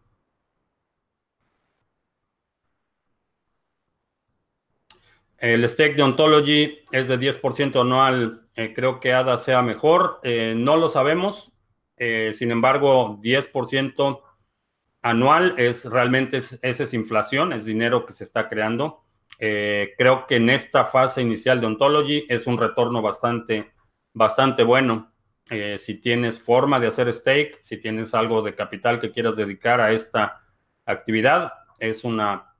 El 5.37 5.69
stake 5.69 5.95
de 5.95 6.03
Ontology 6.03 6.79
es 6.91 7.07
de 7.07 7.17
10% 7.17 7.79
anual. 7.79 8.45
Eh, 8.57 8.73
creo 8.75 8.99
que 8.99 9.13
ADA 9.13 9.37
sea 9.37 9.61
mejor. 9.61 10.19
no 10.21 10.75
lo 10.75 10.89
sabemos. 10.89 11.52
Eh, 11.97 12.31
sin 12.33 12.51
embargo, 12.51 13.19
10% 13.21 14.21
anual 15.01 15.55
es 15.57 15.85
realmente, 15.85 16.37
esa 16.37 16.59
es 16.61 16.93
inflación, 16.93 17.53
es 17.53 17.65
dinero 17.65 18.05
que 18.05 18.13
se 18.13 18.23
está 18.23 18.49
creando. 18.49 19.03
Eh, 19.39 19.93
creo 19.97 20.25
que 20.27 20.37
en 20.37 20.49
esta 20.49 20.85
fase 20.85 21.21
inicial 21.21 21.59
de 21.59 21.67
Ontology 21.67 22.25
es 22.29 22.47
un 22.47 22.57
retorno 22.57 23.01
bastante, 23.01 23.71
bastante 24.13 24.63
bueno. 24.63 25.11
Eh, 25.49 25.77
si 25.77 25.99
tienes 25.99 26.41
forma 26.41 26.79
de 26.79 26.87
hacer 26.87 27.13
stake, 27.13 27.59
si 27.61 27.77
tienes 27.77 28.13
algo 28.13 28.41
de 28.41 28.55
capital 28.55 28.99
que 29.01 29.11
quieras 29.11 29.35
dedicar 29.35 29.81
a 29.81 29.91
esta 29.91 30.41
actividad, 30.85 31.53
es 31.79 32.03
una 32.03 32.55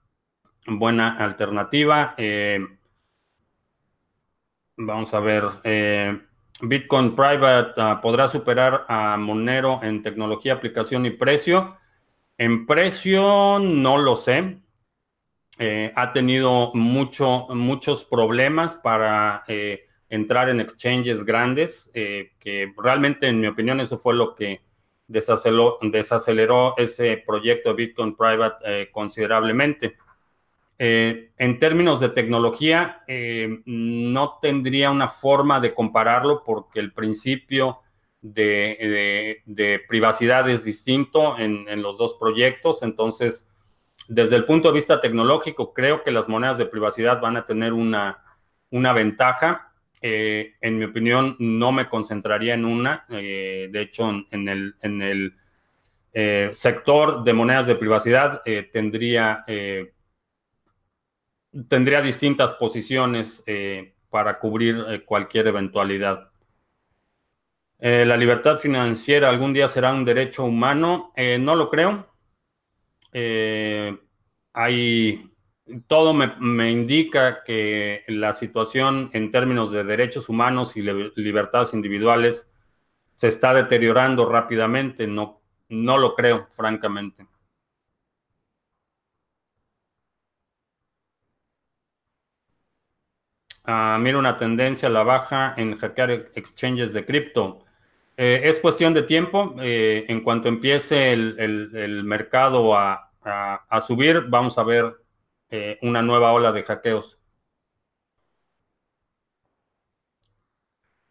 buena 0.67 1.17
alternativa. 1.17 2.15
vamos 4.77 5.13
a 5.13 5.19
ver. 5.19 6.23
Bitcoin 6.61 7.15
Private 7.15 7.73
ah, 7.77 7.99
podrá 8.01 8.27
superar 8.27 8.85
a 8.87 9.17
Monero 9.17 9.79
en 9.83 10.03
tecnología, 10.03 10.53
aplicación 10.53 11.05
y 11.05 11.11
precio. 11.11 11.77
En 12.37 12.65
precio 12.65 13.59
no 13.59 13.97
lo 13.97 14.15
sé. 14.15 14.57
Eh, 15.59 15.91
ha 15.95 16.11
tenido 16.11 16.71
mucho, 16.73 17.47
muchos 17.49 18.05
problemas 18.05 18.73
para 18.75 19.43
eh, 19.47 19.85
entrar 20.09 20.49
en 20.49 20.59
exchanges 20.59 21.23
grandes, 21.23 21.91
eh, 21.93 22.31
que 22.39 22.73
realmente, 22.75 23.27
en 23.27 23.39
mi 23.39 23.47
opinión, 23.47 23.79
eso 23.79 23.99
fue 23.99 24.15
lo 24.15 24.33
que 24.33 24.61
desaceleró, 25.07 25.77
desaceleró 25.81 26.75
ese 26.77 27.23
proyecto 27.25 27.69
de 27.69 27.75
Bitcoin 27.75 28.15
Private 28.15 28.89
considerablemente. 28.91 29.95
Eh, 30.85 31.31
en 31.37 31.59
términos 31.59 32.01
de 32.01 32.09
tecnología, 32.09 33.03
eh, 33.07 33.61
no 33.63 34.39
tendría 34.41 34.91
una 34.91 35.07
forma 35.07 35.61
de 35.61 35.73
compararlo 35.73 36.43
porque 36.45 36.81
el 36.81 36.91
principio 36.91 37.79
de, 38.19 39.41
privacidad 39.87 40.49
es 40.49 40.65
distinto 40.65 41.37
en, 41.39 41.81
los 41.81 41.97
dos 41.97 42.15
proyectos. 42.19 42.83
Entonces, 42.83 43.49
desde 44.09 44.35
el 44.35 44.43
punto 44.43 44.67
de 44.67 44.73
vista 44.73 44.99
tecnológico, 44.99 45.73
creo 45.73 46.03
que 46.03 46.11
las 46.11 46.27
monedas 46.27 46.57
de 46.57 46.65
privacidad 46.65 47.21
van 47.21 47.37
a 47.37 47.45
tener 47.45 47.71
una, 47.71 48.21
una 48.69 48.91
ventaja. 48.91 49.71
Eh, 50.01 50.55
en 50.59 50.79
mi 50.79 50.83
opinión, 50.83 51.37
no 51.39 51.71
me 51.71 51.87
concentraría 51.87 52.55
en 52.55 52.65
una. 52.65 53.05
de 53.07 53.71
hecho, 53.73 54.09
en, 54.31 54.49
el, 54.49 54.75
en 54.81 55.01
el 55.01 56.53
sector 56.53 57.23
de 57.23 57.31
monedas 57.31 57.67
de 57.67 57.75
privacidad 57.75 58.41
tendría 58.73 59.45
tendría 61.67 62.01
distintas 62.01 62.53
posiciones 62.55 63.43
eh, 63.45 63.95
para 64.09 64.39
cubrir 64.39 64.83
eh, 64.87 65.03
cualquier 65.03 65.47
eventualidad. 65.47 66.31
Eh, 67.79 68.05
la 68.05 68.17
libertad 68.17 68.57
financiera 68.57 69.29
algún 69.29 69.53
día 69.53 69.67
será 69.67 69.93
un 69.93 70.05
derecho 70.05 70.45
humano. 70.45 71.13
no 71.39 71.55
lo 71.55 71.69
creo. 71.69 72.07
hay, 74.53 75.31
todo 75.87 76.13
me, 76.13 76.71
indica 76.71 77.43
que 77.43 78.03
la 78.07 78.33
situación 78.33 79.09
en 79.13 79.31
términos 79.31 79.71
de 79.71 79.83
derechos 79.83 80.29
humanos 80.29 80.77
y 80.77 80.81
libertades 80.81 81.73
individuales 81.73 82.49
se 83.15 83.27
está 83.27 83.53
deteriorando 83.53 84.29
rápidamente. 84.29 85.07
No, 85.07 85.41
no 85.69 85.97
lo 85.97 86.15
creo, 86.15 86.47
francamente. 86.51 87.27
Uh, 93.67 93.99
mira 93.99 94.17
una 94.17 94.37
tendencia 94.37 94.87
a 94.87 94.91
la 94.91 95.03
baja 95.03 95.53
en 95.57 95.77
hackear 95.77 96.11
exchanges 96.35 96.93
de 96.93 97.05
cripto. 97.05 97.65
Eh, 98.17 98.41
es 98.43 98.59
cuestión 98.59 98.93
de 98.93 99.03
tiempo. 99.03 99.55
Eh, 99.59 100.05
en 100.07 100.21
cuanto 100.21 100.47
empiece 100.49 101.13
el, 101.13 102.03
mercado 102.03 102.75
a, 102.75 103.09
subir, 103.81 104.25
vamos 104.29 104.57
a 104.57 104.63
ver 104.63 104.95
eh, 105.49 105.79
una 105.81 106.01
nueva 106.01 106.33
ola 106.33 106.51
de 106.51 106.63
hackeos. 106.63 107.19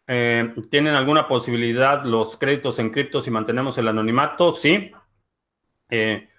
¿Tienen 0.05 0.95
alguna 0.95 1.27
posibilidad 1.27 2.03
los 2.03 2.37
créditos 2.37 2.77
en 2.79 2.91
cripto 2.91 3.21
si 3.21 3.31
mantenemos 3.31 3.77
el 3.77 3.87
anonimato? 3.87 4.53
Sí. 4.53 4.91
Eh, 5.89 6.29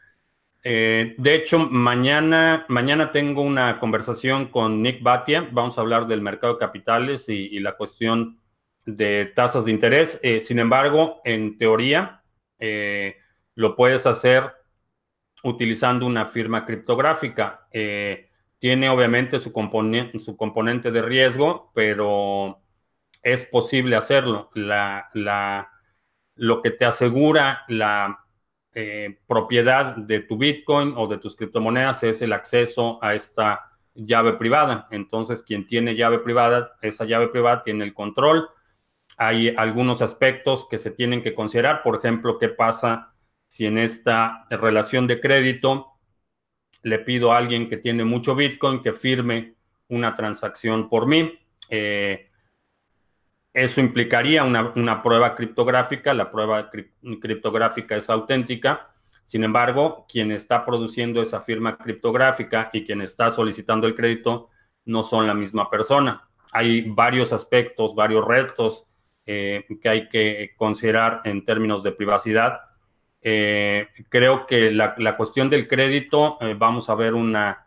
de 0.65 1.35
hecho, 1.35 1.59
mañana, 1.59 2.65
mañana 2.69 3.13
tengo 3.13 3.43
una 3.43 3.79
conversación 3.79 4.47
con 4.47 4.83
Nick 4.83 5.03
Batia. 5.03 5.47
Vamos 5.53 5.77
a 5.77 5.83
hablar 5.83 6.07
del 6.07 6.23
mercado 6.23 6.55
de 6.55 6.59
capitales 6.59 7.29
y, 7.29 7.61
la 7.61 7.77
cuestión 7.77 8.41
de 8.87 9.27
tasas 9.27 9.67
de 9.67 9.73
interés. 9.73 10.19
Eh, 10.23 10.41
sin 10.41 10.59
embargo, 10.59 11.21
en 11.25 11.59
teoría, 11.59 12.23
eh, 12.59 13.17
lo 13.55 13.77
puedes 13.77 14.07
hacer 14.07 14.55
utilizando 15.43 16.07
una 16.07 16.27
firma 16.27 16.65
criptográfica. 16.65 17.69
tiene 18.59 18.89
obviamente 18.89 19.39
su, 19.39 19.53
su 20.21 20.37
componente 20.37 20.91
de 20.91 21.03
riesgo, 21.03 21.71
pero 21.75 22.63
es 23.23 23.45
posible 23.45 23.97
hacerlo. 23.97 24.51
Lo 26.37 26.63
que 26.63 26.71
te 26.71 26.85
asegura 26.87 27.65
la 27.69 28.24
eh, 28.75 29.19
propiedad 29.27 29.97
de 29.97 30.21
tu 30.21 30.37
Bitcoin 30.37 30.95
o 30.97 31.07
de 31.07 31.19
tus 31.19 31.37
criptomonedas 31.37 32.03
es 32.03 32.23
el 32.23 32.33
acceso 32.33 32.99
a 33.03 33.15
esta 33.15 33.71
llave 33.95 34.33
privada. 34.33 34.89
Entonces, 34.91 35.43
quien 35.43 35.67
tiene 35.67 35.95
llave 35.95 36.19
privada, 36.19 36.73
esa 36.83 37.05
llave 37.05 37.29
privada 37.29 37.63
tiene 37.63 37.85
el 37.85 37.95
control. 37.95 38.49
Hay 39.17 39.55
algunos 39.57 40.03
aspectos 40.03 40.67
que 40.69 40.79
se 40.79 40.91
tienen 40.91 41.23
que 41.23 41.35
considerar. 41.35 41.83
Por 41.83 41.97
ejemplo, 41.97 42.39
qué 42.39 42.49
pasa 42.49 43.15
si 43.47 43.67
en 43.67 43.79
esta 43.79 44.47
relación 44.51 45.07
de 45.07 45.21
crédito 45.21 45.93
le 46.83 46.99
pido 46.99 47.33
a 47.33 47.39
alguien 47.39 47.69
que 47.69 47.77
tiene 47.77 48.05
mucho 48.05 48.35
Bitcoin 48.35 48.83
que 48.83 48.93
firme 48.93 49.55
una 49.89 50.15
transacción 50.15 50.89
por 50.89 51.07
mí. 51.07 51.39
Eh, 51.71 52.29
eso 53.55 53.81
implicaría 53.81 54.43
una, 54.43 55.01
prueba 55.01 55.37
criptográfica, 55.37 56.13
la 56.13 56.31
prueba 56.33 56.71
criptográfica 57.21 57.95
es 57.97 58.11
auténtica, 58.11 58.91
sin 59.23 59.45
embargo, 59.45 60.07
quien 60.09 60.33
está 60.33 60.67
produciendo 60.67 61.23
esa 61.23 61.41
firma 61.41 61.79
criptográfica 61.79 62.69
y 62.73 62.85
quien 62.85 63.01
está 63.01 63.31
solicitando 63.31 63.87
el 63.87 63.95
crédito 63.95 64.51
no 64.85 65.05
son 65.05 65.29
la 65.29 65.35
misma 65.35 65.71
persona. 65.71 66.29
Hay 66.53 66.83
varios 66.83 67.33
aspectos, 67.33 67.95
varios 67.95 68.27
retos 68.27 68.91
eh, 69.25 69.65
que 69.81 69.89
hay 69.89 70.09
que 70.09 70.53
considerar 70.57 71.23
en 71.25 71.45
términos 71.45 71.85
de 71.85 71.93
privacidad. 71.93 72.61
Eh, 73.23 73.87
creo 74.09 74.47
que 74.47 74.73
la, 74.73 75.17
cuestión 75.17 75.49
del 75.49 75.69
crédito, 75.69 76.39
eh, 76.41 76.55
vamos 76.59 76.91
a 76.91 76.97
ver 76.97 77.15
una, 77.15 77.65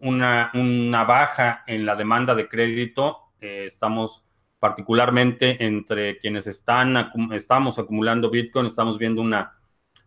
una, 0.00 0.50
una 0.54 1.04
baja 1.04 1.62
en 1.68 1.86
la 1.86 1.94
demanda 1.94 2.34
de 2.34 2.48
crédito 2.48 3.25
estamos 3.40 4.26
particularmente 4.58 5.64
entre 5.64 6.18
quienes 6.18 6.46
están, 6.46 7.10
estamos 7.32 7.78
acumulando 7.78 8.30
Bitcoin, 8.30 8.66
estamos 8.66 8.98
viendo 8.98 9.20
una 9.20 9.58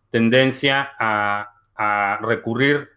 tendencia 0.10 0.92
a, 1.00 1.56
recurrir 2.22 2.90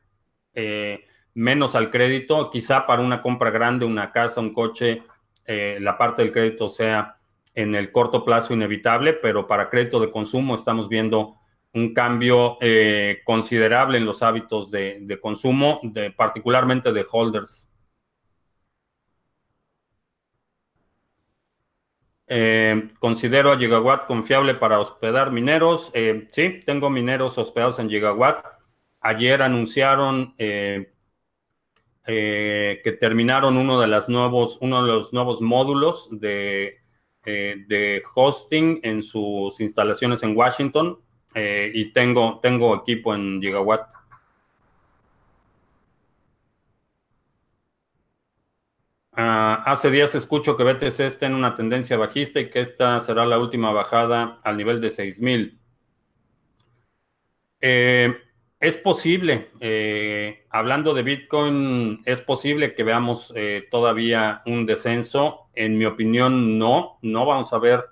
eh, 0.55 1.05
menos 1.35 1.77
al 1.77 1.88
crédito, 1.90 2.51
quizá 2.51 2.85
para 2.85 3.01
una 3.01 3.23
compra 3.23 3.51
grande, 3.51 3.85
una 3.85 4.11
casa, 4.11 4.40
un 4.40 4.53
coche, 4.53 5.05
eh, 5.47 5.79
la 5.81 5.97
parte 5.97 6.23
del 6.23 6.33
crédito 6.33 6.68
sea 6.68 7.16
en 7.55 7.77
el 7.77 7.92
corto 7.92 8.25
plazo 8.25 8.55
inevitable, 8.55 9.12
pero 9.12 9.47
para 9.47 9.71
crédito 9.71 10.01
de 10.01 10.11
consumo 10.11 10.57
estamos 10.57 10.88
viendo 10.88 11.37
un 11.75 11.95
cambio 11.95 12.59
eh, 12.61 13.21
considerable 13.25 13.99
en 13.99 14.05
los 14.05 14.21
hábitos 14.25 14.68
de, 14.73 14.99
de 15.03 15.21
consumo, 15.21 15.79
de, 15.85 16.11
particularmente 16.11 16.92
de 16.92 17.07
holders 17.09 17.68
Eh, 22.35 22.88
considero 22.99 23.53
a 23.53 23.59
Gigawatt 23.59 24.07
confiable 24.07 24.55
para 24.55 24.81
hospedar 24.81 25.31
mineros. 25.31 25.90
Eh, 25.92 26.29
sí, 26.31 26.61
tengo 26.64 26.88
mineros 26.88 27.37
hospedados 27.37 27.79
en 27.79 27.90
Gigawatt. 27.90 28.47
Ayer 29.03 29.42
anunciaron 29.42 30.35
eh, 30.38 30.90
que 32.07 32.97
terminaron 32.99 33.59
uno 33.59 33.79
de, 33.79 33.87
los 33.87 34.09
nuevos 34.09 35.40
módulos 35.42 36.09
de 36.11 36.79
de 37.25 38.03
hosting 38.14 38.81
en 38.83 39.03
sus 39.03 39.61
instalaciones 39.61 40.25
en 40.25 40.37
Washington 40.37 40.99
y 41.35 41.92
tengo, 41.92 42.40
tengo 42.42 42.75
equipo 42.75 43.14
en 43.14 43.42
Gigawatt. 43.42 43.88
Ah, 49.12 49.62
hace 49.64 49.90
días 49.90 50.14
escucho 50.14 50.55
que 50.57 50.64
BTC 50.64 51.07
está 51.07 51.25
en 51.27 51.35
una 51.35 51.57
tendencia 51.57 51.96
bajista 51.96 52.40
y 52.40 52.51
que 52.51 52.61
esta 52.61 53.01
será 53.01 53.25
la 53.25 53.38
última 53.38 53.72
bajada 53.72 54.38
al 54.44 54.59
nivel 54.59 54.83
de 54.83 54.90
6000. 54.90 55.59
Eh, 57.61 58.16
es 58.61 58.77
posible, 58.77 59.51
eh, 59.61 60.46
hablando 60.51 60.94
de 60.94 61.03
Bitcoin, 61.03 62.03
es 62.05 62.20
posible 62.20 62.75
que 62.75 62.85
veamos 62.85 63.33
eh, 63.37 63.66
todavía 63.70 64.42
un 64.46 64.66
descenso. 64.66 65.48
En 65.55 65.79
mi 65.79 65.85
opinión, 65.85 66.59
no, 66.59 66.98
no 67.03 67.27
vamos 67.27 67.53
a 67.53 67.59
ver 67.59 67.85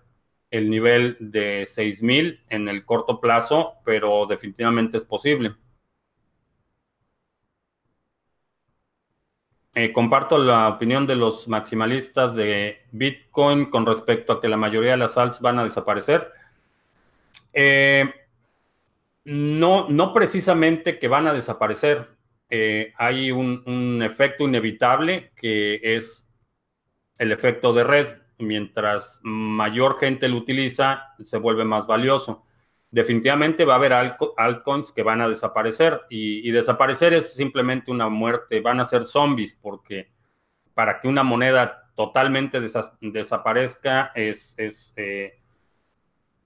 el 0.51 0.71
nivel 0.71 1.17
de 1.21 1.67
6000 1.67 2.41
en 2.49 2.69
el 2.69 2.85
corto 2.85 3.21
plazo, 3.21 3.75
pero 3.85 4.27
definitivamente 4.27 4.97
es 4.97 5.05
posible. 5.05 5.55
Eh, 9.75 9.93
comparto 9.93 10.37
la 10.37 10.69
opinión 10.69 11.07
de 11.07 11.15
los 11.15 11.47
maximalistas 11.47 12.35
de 12.35 12.83
Bitcoin 12.91 13.71
con 13.71 13.87
respecto 13.87 14.33
a 14.33 14.41
que 14.41 14.49
la 14.49 14.57
mayoría 14.57 14.93
de 14.93 14.97
las 14.97 15.17
alts 15.17 15.41
van 15.41 15.61
a 15.61 15.65
desaparecer. 15.65 16.33
Eh, 17.53 18.13
no, 19.25 19.89
no 19.89 20.13
precisamente 20.13 20.99
que 20.99 21.09
van 21.09 21.29
a 21.29 21.33
desaparecer. 21.33 22.09
Eh, 22.49 22.93
hay 22.97 23.31
un, 23.31 23.63
un, 23.67 24.03
efecto 24.03 24.49
inevitable 24.49 25.31
que 25.37 25.81
es 25.83 26.29
el 27.19 27.31
efecto 27.31 27.73
de 27.73 27.85
red. 27.85 28.09
Mientras 28.39 29.21
mayor 29.23 30.01
gente 30.01 30.29
lo 30.29 30.39
utiliza, 30.39 31.15
se 31.23 31.37
vuelve 31.37 31.65
más 31.65 31.87
valioso 31.87 32.45
definitivamente 32.91 33.65
va 33.65 33.75
a 33.75 33.77
haber 33.77 33.93
altcoins 33.93 34.93
que 34.93 35.03
van 35.03 35.21
a 35.21 35.29
desaparecer 35.29 36.03
y, 36.11 36.51
desaparecer 36.51 37.13
es 37.13 37.35
simplemente 37.35 37.91
una 37.91 38.09
muerte, 38.09 38.61
van 38.61 38.81
a 38.81 38.85
ser 38.85 39.05
zombies 39.05 39.55
porque 39.55 40.09
para 40.75 41.01
que 41.01 41.09
una 41.09 41.23
moneda 41.23 41.91
totalmente 41.95 42.61
desaparezca 43.01 44.13
es, 44.15 44.55
es, 44.57 44.93
eh, 44.97 45.39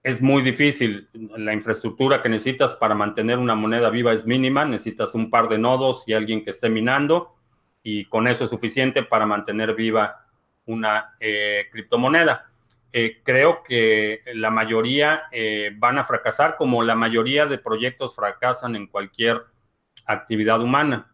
es 0.02 0.20
muy 0.20 0.42
difícil. 0.42 1.08
La 1.36 1.54
infraestructura 1.54 2.22
que 2.22 2.28
necesitas 2.28 2.74
para 2.74 2.94
mantener 2.94 3.38
una 3.38 3.54
moneda 3.54 3.88
viva 3.90 4.12
es 4.12 4.26
mínima, 4.26 4.64
necesitas 4.64 5.14
un 5.14 5.30
par 5.30 5.48
de 5.48 5.58
nodos 5.58 6.04
y 6.06 6.12
alguien 6.12 6.44
que 6.44 6.50
esté 6.50 6.68
minando 6.68 7.36
y 7.82 8.06
con 8.06 8.26
eso 8.28 8.44
es 8.44 8.50
suficiente 8.50 9.02
para 9.02 9.26
mantener 9.26 9.74
viva 9.74 10.26
una 10.66 11.14
eh, 11.20 11.66
criptomoneda. 11.70 12.50
Eh, 12.96 13.22
creo 13.24 13.64
que 13.64 14.20
la 14.34 14.50
mayoría 14.50 15.24
eh, 15.32 15.72
van 15.76 15.98
a 15.98 16.04
fracasar, 16.04 16.56
como 16.56 16.84
la 16.84 16.94
mayoría 16.94 17.44
de 17.44 17.58
proyectos 17.58 18.14
fracasan 18.14 18.76
en 18.76 18.86
cualquier 18.86 19.42
actividad 20.06 20.62
humana. 20.62 21.12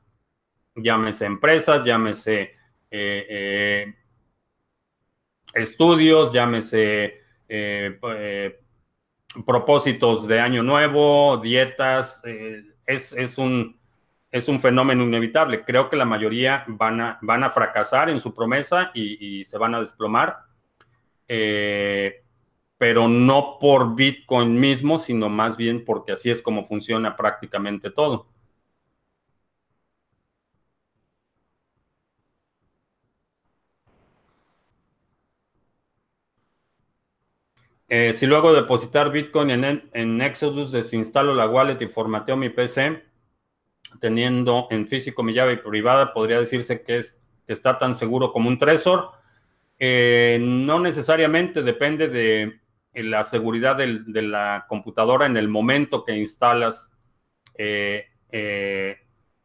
Llámese 0.74 1.24
empresas, 1.24 1.82
llámese 1.82 2.54
eh, 2.90 3.94
estudios, 5.54 6.34
llámese 6.34 7.22
propósitos 9.46 10.28
de 10.28 10.38
año 10.38 10.62
nuevo, 10.62 11.38
dietas. 11.38 12.20
Es, 12.84 13.38
un, 13.38 13.80
es 14.30 14.48
un 14.48 14.60
fenómeno 14.60 15.04
inevitable. 15.04 15.64
Creo 15.64 15.88
que 15.88 15.96
la 15.96 16.04
mayoría 16.04 16.62
van 16.66 17.00
a, 17.00 17.18
van 17.22 17.42
a 17.42 17.48
fracasar 17.48 18.10
en 18.10 18.20
su 18.20 18.34
promesa 18.34 18.90
y 18.92 19.46
se 19.46 19.56
van 19.56 19.74
a 19.74 19.80
desplomar 19.80 20.49
eh, 21.32 22.24
pero 22.76 23.08
no 23.08 23.58
por 23.60 23.94
Bitcoin 23.94 24.58
mismo, 24.58 24.98
sino 24.98 25.28
más 25.28 25.56
bien 25.56 25.84
porque 25.84 26.12
así 26.12 26.30
es 26.30 26.42
como 26.42 26.64
funciona 26.66 27.16
prácticamente 27.16 27.90
todo. 27.90 28.26
Eh, 37.88 38.12
si 38.12 38.26
luego 38.26 38.52
de 38.52 38.62
depositar 38.62 39.12
Bitcoin 39.12 39.50
en, 39.50 40.20
Exodus 40.22 40.72
desinstalo 40.72 41.34
la 41.34 41.48
wallet 41.48 41.80
y 41.80 41.86
formateo 41.88 42.36
mi 42.36 42.48
PC, 42.48 43.04
teniendo 44.00 44.66
en 44.70 44.88
físico 44.88 45.22
mi 45.22 45.32
llave 45.34 45.58
privada, 45.58 46.12
podría 46.12 46.40
decirse 46.40 46.82
que, 46.82 46.98
es, 46.98 47.20
está 47.46 47.78
tan 47.78 47.94
seguro 47.94 48.32
como 48.32 48.48
un 48.48 48.58
Trezor. 48.58 49.19
Eh, 49.82 50.38
no 50.38 50.78
necesariamente 50.78 51.62
depende 51.62 52.08
de 52.08 52.60
la 52.92 53.24
seguridad 53.24 53.76
de 53.76 54.22
la 54.22 54.66
computadora 54.68 55.24
en 55.24 55.38
el 55.38 55.48
momento 55.48 56.04
que 56.04 56.14
instalas 56.14 56.92
eh, 57.56 58.04
eh, 58.30 58.98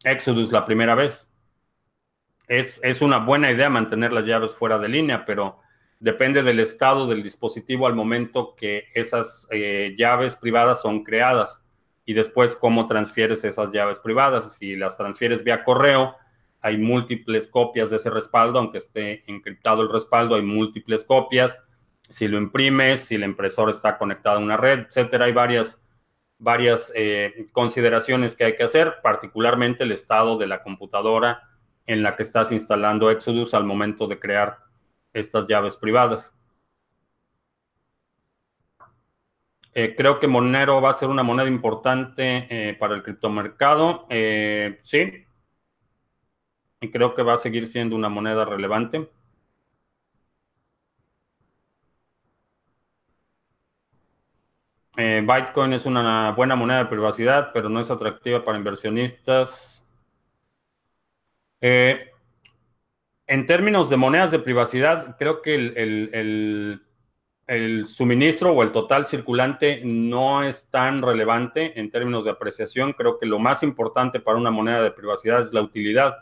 Exodus 0.04 0.52
la 0.52 0.66
primera 0.66 0.94
vez. 0.94 1.32
Es, 2.50 2.82
es, 2.84 3.02
una 3.02 3.20
buena 3.20 3.50
idea 3.50 3.70
mantener 3.70 4.12
las 4.12 4.26
llaves 4.26 4.54
fuera 4.54 4.78
de 4.78 4.90
línea, 4.90 5.26
pero 5.26 5.62
depende 6.02 6.44
del 6.44 6.60
estado 6.60 7.08
del 7.08 7.24
dispositivo 7.24 7.88
al 7.88 7.96
momento 7.96 8.56
que 8.56 8.90
esas 8.94 9.48
llaves 9.98 10.36
privadas 10.36 10.82
son 10.82 11.04
creadas 11.04 11.66
y 12.04 12.14
después 12.14 12.56
cómo 12.56 12.88
transfieres 12.88 13.46
esas 13.46 13.72
llaves 13.72 14.00
privadas. 14.00 14.58
Si 14.60 14.76
las 14.76 14.98
transfieres 14.98 15.46
vía 15.46 15.64
correo, 15.64 16.16
hay 16.66 16.80
múltiples 16.80 17.48
copias 17.48 17.92
de 17.92 17.98
ese 17.98 18.10
respaldo, 18.10 18.58
aunque 18.58 18.80
esté 18.80 19.24
encriptado 19.28 19.84
el 19.84 19.90
respaldo, 19.92 20.34
hay 20.34 20.42
múltiples 20.42 21.06
copias. 21.06 21.62
Si 22.02 22.28
lo 22.28 22.40
imprimes, 22.40 23.02
si 23.02 23.16
el 23.16 23.24
impresor 23.24 23.70
está 23.70 24.00
conectado 24.00 24.38
a 24.38 24.42
una 24.42 24.58
red, 24.58 24.80
etcétera, 24.80 25.26
hay 25.26 25.32
varias, 25.32 25.86
varias 26.40 26.92
eh, 26.96 27.46
consideraciones 27.52 28.36
que 28.36 28.46
hay 28.46 28.56
que 28.56 28.64
hacer, 28.64 28.96
particularmente 29.04 29.84
el 29.84 29.92
estado 29.92 30.40
de 30.40 30.48
la 30.48 30.64
computadora 30.64 31.44
en 31.86 32.02
la 32.02 32.16
que 32.16 32.24
estás 32.24 32.52
instalando 32.52 33.12
Exodus 33.12 33.54
al 33.54 33.64
momento 33.64 34.08
de 34.08 34.18
crear 34.18 34.58
estas 35.14 35.48
llaves 35.48 35.76
privadas. 35.76 36.36
Eh, 39.76 39.94
creo 39.96 40.20
que 40.20 40.28
Monero 40.28 40.82
va 40.82 40.90
a 40.90 40.96
ser 40.96 41.10
una 41.10 41.22
moneda 41.22 41.48
importante 41.48 42.48
eh, 42.50 42.74
para 42.74 42.96
el 42.96 43.04
criptomercado. 43.04 44.08
sí, 44.82 45.25
y 46.82 46.92
creo 46.92 47.16
que 47.16 47.24
va 47.24 47.34
a 47.34 47.38
seguir 47.38 47.68
siendo 47.68 47.96
una 47.96 48.10
moneda 48.10 48.46
relevante. 48.46 49.10
Eh, 54.98 55.22
Bitcoin 55.22 55.74
es 55.74 55.86
una 55.86 56.32
buena 56.32 56.56
moneda 56.56 56.80
de 56.80 56.86
privacidad, 56.86 57.52
pero 57.54 57.68
no 57.70 57.82
es 57.82 57.92
atractiva 57.92 58.46
para 58.46 58.58
inversionistas. 58.58 59.84
Eh, 61.60 62.12
en 63.28 63.46
términos 63.46 63.90
de 63.90 63.98
monedas 63.98 64.32
de 64.32 64.40
privacidad, 64.40 65.18
creo 65.18 65.42
que 65.42 65.56
el, 65.56 66.82
el, 67.48 67.86
suministro 67.86 68.52
o 68.54 68.64
el 68.64 68.72
total 68.72 69.08
circulante 69.08 69.82
no 69.84 70.44
es 70.44 70.70
tan 70.70 71.02
relevante 71.02 71.80
en 71.80 71.92
términos 71.92 72.26
de 72.26 72.32
apreciación. 72.32 72.94
Creo 72.94 73.20
que 73.20 73.26
lo 73.26 73.40
más 73.40 73.64
importante 73.64 74.20
para 74.20 74.38
una 74.38 74.52
moneda 74.52 74.82
de 74.82 74.92
privacidad 74.92 75.42
es 75.42 75.54
la 75.54 75.62
utilidad. 75.62 76.16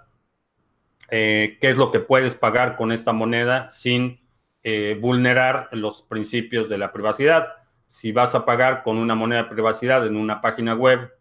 Eh, 1.11 1.57
qué 1.59 1.69
es 1.69 1.77
lo 1.77 1.91
que 1.91 1.99
puedes 1.99 2.35
pagar 2.35 2.75
con 2.75 2.91
esta 2.91 3.13
moneda 3.13 3.69
sin 3.69 4.21
eh, 4.63 4.97
vulnerar 4.99 5.69
los 5.71 6.01
principios 6.01 6.69
de 6.69 6.77
la 6.77 6.91
privacidad. 6.91 7.49
Si 7.87 8.11
vas 8.11 8.35
a 8.35 8.45
pagar 8.45 8.83
con 8.83 8.97
una 8.97 9.15
moneda 9.15 9.43
de 9.43 9.49
privacidad 9.49 10.07
en 10.07 10.15
una 10.15 10.41
página 10.41 10.73
web 10.73 11.11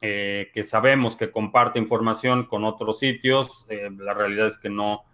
eh, 0.00 0.50
que 0.52 0.62
sabemos 0.62 1.16
que 1.16 1.30
comparte 1.30 1.78
información 1.78 2.44
con 2.46 2.64
otros 2.64 2.98
sitios, 2.98 3.66
la 3.68 4.14
realidad 4.14 4.46
es 4.46 4.58
que 4.58 4.68
no, 4.68 5.04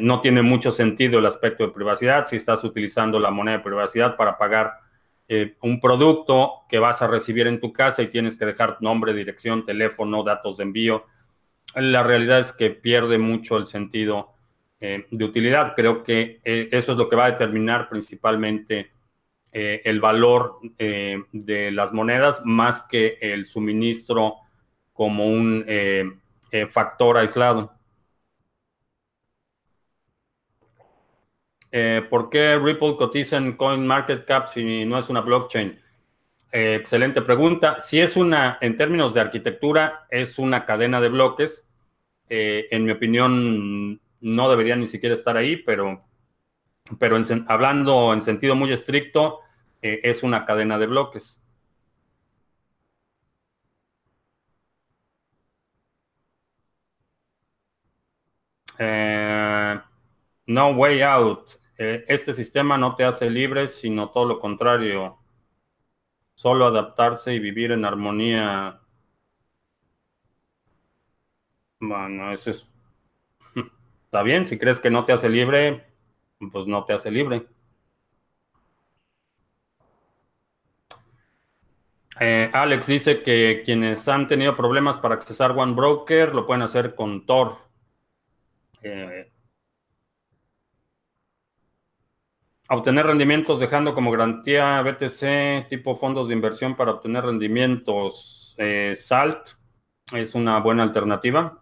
no 0.00 0.20
tiene 0.20 0.42
mucho 0.42 0.72
sentido 0.72 1.18
el 1.18 1.26
aspecto 1.26 1.66
de 1.66 1.72
privacidad. 1.72 2.26
Si 2.26 2.36
estás 2.36 2.64
utilizando 2.64 3.18
la 3.18 3.30
moneda 3.30 3.58
de 3.58 3.64
privacidad 3.64 4.16
para 4.16 4.38
pagar 4.38 4.74
un 5.60 5.80
producto 5.80 6.64
que 6.68 6.78
vas 6.78 7.02
a 7.02 7.06
recibir 7.06 7.46
en 7.46 7.60
tu 7.60 7.72
casa 7.72 8.02
y 8.02 8.08
tienes 8.08 8.36
que 8.36 8.46
dejar 8.46 8.78
nombre, 8.80 9.14
dirección, 9.14 9.64
teléfono, 9.64 10.24
datos 10.24 10.56
de 10.56 10.64
envío, 10.64 11.04
la 11.74 12.02
realidad 12.02 12.40
es 12.40 12.52
que 12.52 12.70
pierde 12.70 13.18
mucho 13.18 13.56
el 13.56 13.66
sentido 13.66 14.34
eh, 14.80 15.06
de 15.10 15.24
utilidad. 15.24 15.74
Creo 15.76 16.02
que 16.02 16.40
eh, 16.44 16.68
eso 16.72 16.92
es 16.92 16.98
lo 16.98 17.08
que 17.08 17.16
va 17.16 17.26
a 17.26 17.30
determinar 17.32 17.88
principalmente 17.88 18.90
eh, 19.52 19.82
el 19.84 20.00
valor 20.00 20.58
de 20.78 21.70
las 21.72 21.92
monedas 21.92 22.42
más 22.44 22.86
que 22.88 23.18
el 23.20 23.44
suministro 23.44 24.36
como 24.92 25.26
un 25.26 25.64
factor 26.70 27.16
aislado. 27.18 27.72
¿Por 32.10 32.30
qué 32.30 32.58
Ripple 32.58 32.96
cotiza 32.96 33.36
en 33.36 33.56
CoinMarketCap 33.56 34.48
si 34.48 34.84
no 34.84 34.98
es 34.98 35.08
una 35.08 35.20
blockchain? 35.20 35.80
Eh, 36.52 36.74
excelente 36.80 37.22
pregunta. 37.22 37.78
Si 37.78 38.00
es 38.00 38.16
una, 38.16 38.58
en 38.60 38.76
términos 38.76 39.14
de 39.14 39.20
arquitectura, 39.20 40.06
es 40.10 40.38
una 40.38 40.66
cadena 40.66 41.00
de 41.00 41.08
bloques. 41.08 41.68
Eh, 42.28 42.68
en 42.70 42.84
mi 42.84 42.92
opinión, 42.92 44.00
no 44.20 44.50
debería 44.50 44.76
ni 44.76 44.86
siquiera 44.86 45.14
estar 45.14 45.36
ahí, 45.36 45.56
pero 45.58 46.04
pero 46.98 47.16
hablando 47.48 48.12
en 48.14 48.22
sentido 48.22 48.54
muy 48.56 48.72
estricto, 48.72 49.40
eh, 49.82 50.00
es 50.04 50.22
una 50.22 50.46
cadena 50.46 50.78
de 50.78 50.86
bloques. 50.86 51.40
No 60.46 60.70
way 60.76 61.00
out. 61.02 61.50
Este 61.78 62.34
sistema 62.34 62.76
no 62.76 62.94
te 62.94 63.04
hace 63.04 63.30
libre, 63.30 63.68
sino 63.68 64.10
todo 64.10 64.26
lo 64.26 64.38
contrario. 64.40 65.18
Solo 66.40 66.64
adaptarse 66.64 67.34
y 67.34 67.38
vivir 67.38 67.70
en 67.70 67.84
armonía. 67.84 68.80
Bueno, 71.78 72.32
eso 72.32 72.48
es... 72.48 72.66
Está 74.06 74.22
bien, 74.22 74.46
si 74.46 74.58
crees 74.58 74.80
que 74.80 74.90
no 74.90 75.04
te 75.04 75.12
hace 75.12 75.28
libre, 75.28 75.84
pues 76.50 76.66
no 76.66 76.86
te 76.86 76.94
hace 76.94 77.10
libre. 77.10 77.46
Eh, 82.18 82.50
Alex 82.54 82.86
dice 82.86 83.22
que 83.22 83.60
quienes 83.62 84.08
han 84.08 84.26
tenido 84.26 84.56
problemas 84.56 84.96
para 84.96 85.16
accesar 85.16 85.50
One 85.50 85.74
Broker 85.74 86.34
lo 86.34 86.46
pueden 86.46 86.62
hacer 86.62 86.94
con 86.94 87.26
Tor. 87.26 87.52
Eh, 88.80 89.29
obtener 92.76 93.06
rendimientos 93.06 93.60
dejando 93.60 93.94
como 93.94 94.10
garantía 94.10 94.80
BTC 94.82 95.68
tipo 95.68 95.96
fondos 95.96 96.28
de 96.28 96.34
inversión 96.34 96.76
para 96.76 96.92
obtener 96.92 97.24
rendimientos. 97.24 98.54
Eh, 98.58 98.94
SALT 98.96 99.48
es 100.12 100.34
una 100.34 100.58
buena 100.60 100.82
alternativa. 100.82 101.56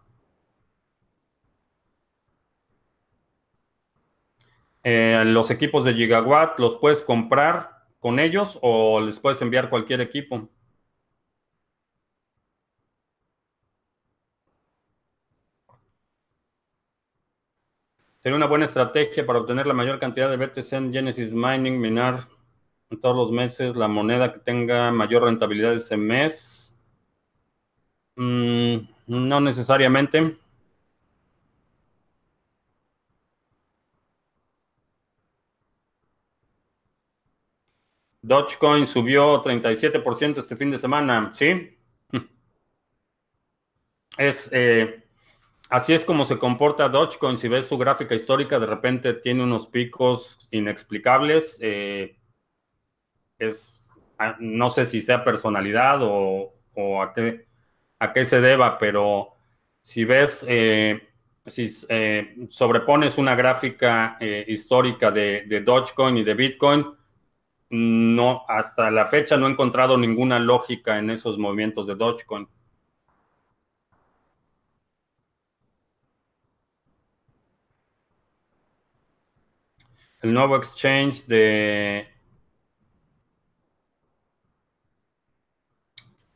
los 4.84 5.50
equipos 5.50 5.84
de 5.84 5.92
Gigawatt 5.92 6.58
los 6.58 6.76
puedes 6.76 7.02
comprar 7.02 7.70
con 7.98 8.18
ellos 8.18 8.58
o 8.62 9.00
les 9.00 9.18
puedes 9.18 9.42
enviar 9.42 9.68
cualquier 9.68 10.00
equipo. 10.00 10.48
Sería 18.20 18.36
una 18.36 18.46
buena 18.46 18.64
estrategia 18.64 19.26
para 19.26 19.40
obtener 19.40 19.66
la 19.66 19.74
mayor 19.74 19.98
cantidad 19.98 20.30
de 20.30 20.36
BTC 20.36 20.76
en 20.76 20.92
Genesis 20.92 21.34
Mining, 21.34 21.80
minar 21.80 22.28
en 22.90 23.00
todos 23.00 23.16
los 23.16 23.32
meses 23.32 23.76
la 23.76 23.88
moneda 23.88 24.32
que 24.32 24.40
tenga 24.40 24.90
mayor 24.92 25.24
rentabilidad 25.24 25.74
ese 25.74 25.96
mes. 25.96 26.76
Mm, 28.16 28.86
no 29.06 29.40
necesariamente. 29.40 30.36
Dogecoin 38.22 38.86
subió 38.86 39.40
37% 39.42 40.40
este 40.40 40.54
fin 40.56 40.70
de 40.70 40.78
semana, 40.78 41.32
¿sí? 41.34 41.76
Es, 44.18 44.50
eh, 44.52 45.07
así 45.68 45.92
es 45.92 46.04
como 46.04 46.26
se 46.26 46.38
comporta 46.38 46.88
Dogecoin. 46.88 47.38
Si 47.38 47.48
ves 47.48 47.66
su 47.66 47.78
gráfica 47.78 48.14
histórica, 48.14 48.58
de 48.58 48.66
repente 48.66 49.14
tiene 49.14 49.42
unos 49.42 49.66
picos 49.66 50.48
inexplicables. 50.50 51.58
Eh, 51.60 52.18
es, 53.38 53.86
ah, 54.18 54.36
no 54.40 54.70
sé 54.70 54.86
si 54.86 55.02
sea 55.02 55.24
personalidad 55.24 56.00
o, 56.02 56.52
a, 57.00 57.12
qué, 58.12 58.24
se 58.24 58.40
deba, 58.40 58.78
pero 58.78 59.34
si 59.82 60.04
ves, 60.04 60.44
eh, 60.48 61.00
si 61.46 61.68
sobrepones 62.50 63.18
una 63.18 63.34
gráfica 63.34 64.18
histórica 64.46 65.10
de, 65.10 65.44
de 65.46 65.60
Dogecoin 65.60 66.18
y 66.18 66.24
de 66.24 66.34
Bitcoin, 66.34 66.98
no, 67.70 68.44
hasta 68.48 68.90
la 68.90 69.06
fecha 69.06 69.36
no 69.36 69.46
he 69.46 69.50
encontrado 69.50 69.98
ninguna 69.98 70.38
lógica 70.38 70.98
en 70.98 71.10
esos 71.10 71.38
movimientos 71.38 71.86
de 71.86 71.94
Dogecoin. 71.94 72.48
El 80.20 80.32
nuevo 80.34 80.56
exchange 80.56 81.26
de, 81.26 82.08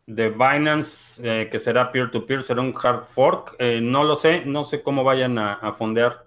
de 0.06 0.30
Binance, 0.30 1.20
eh, 1.22 1.48
que 1.50 1.58
será 1.58 1.90
peer-to-peer, 1.92 2.42
será 2.42 2.60
un 2.60 2.74
hard 2.80 3.04
fork. 3.06 3.56
Eh, 3.58 3.80
no 3.82 4.04
lo 4.04 4.16
sé, 4.16 4.44
no 4.46 4.64
sé 4.64 4.82
cómo 4.82 5.04
vayan 5.04 5.38
a, 5.38 5.72
fondear. 5.74 6.26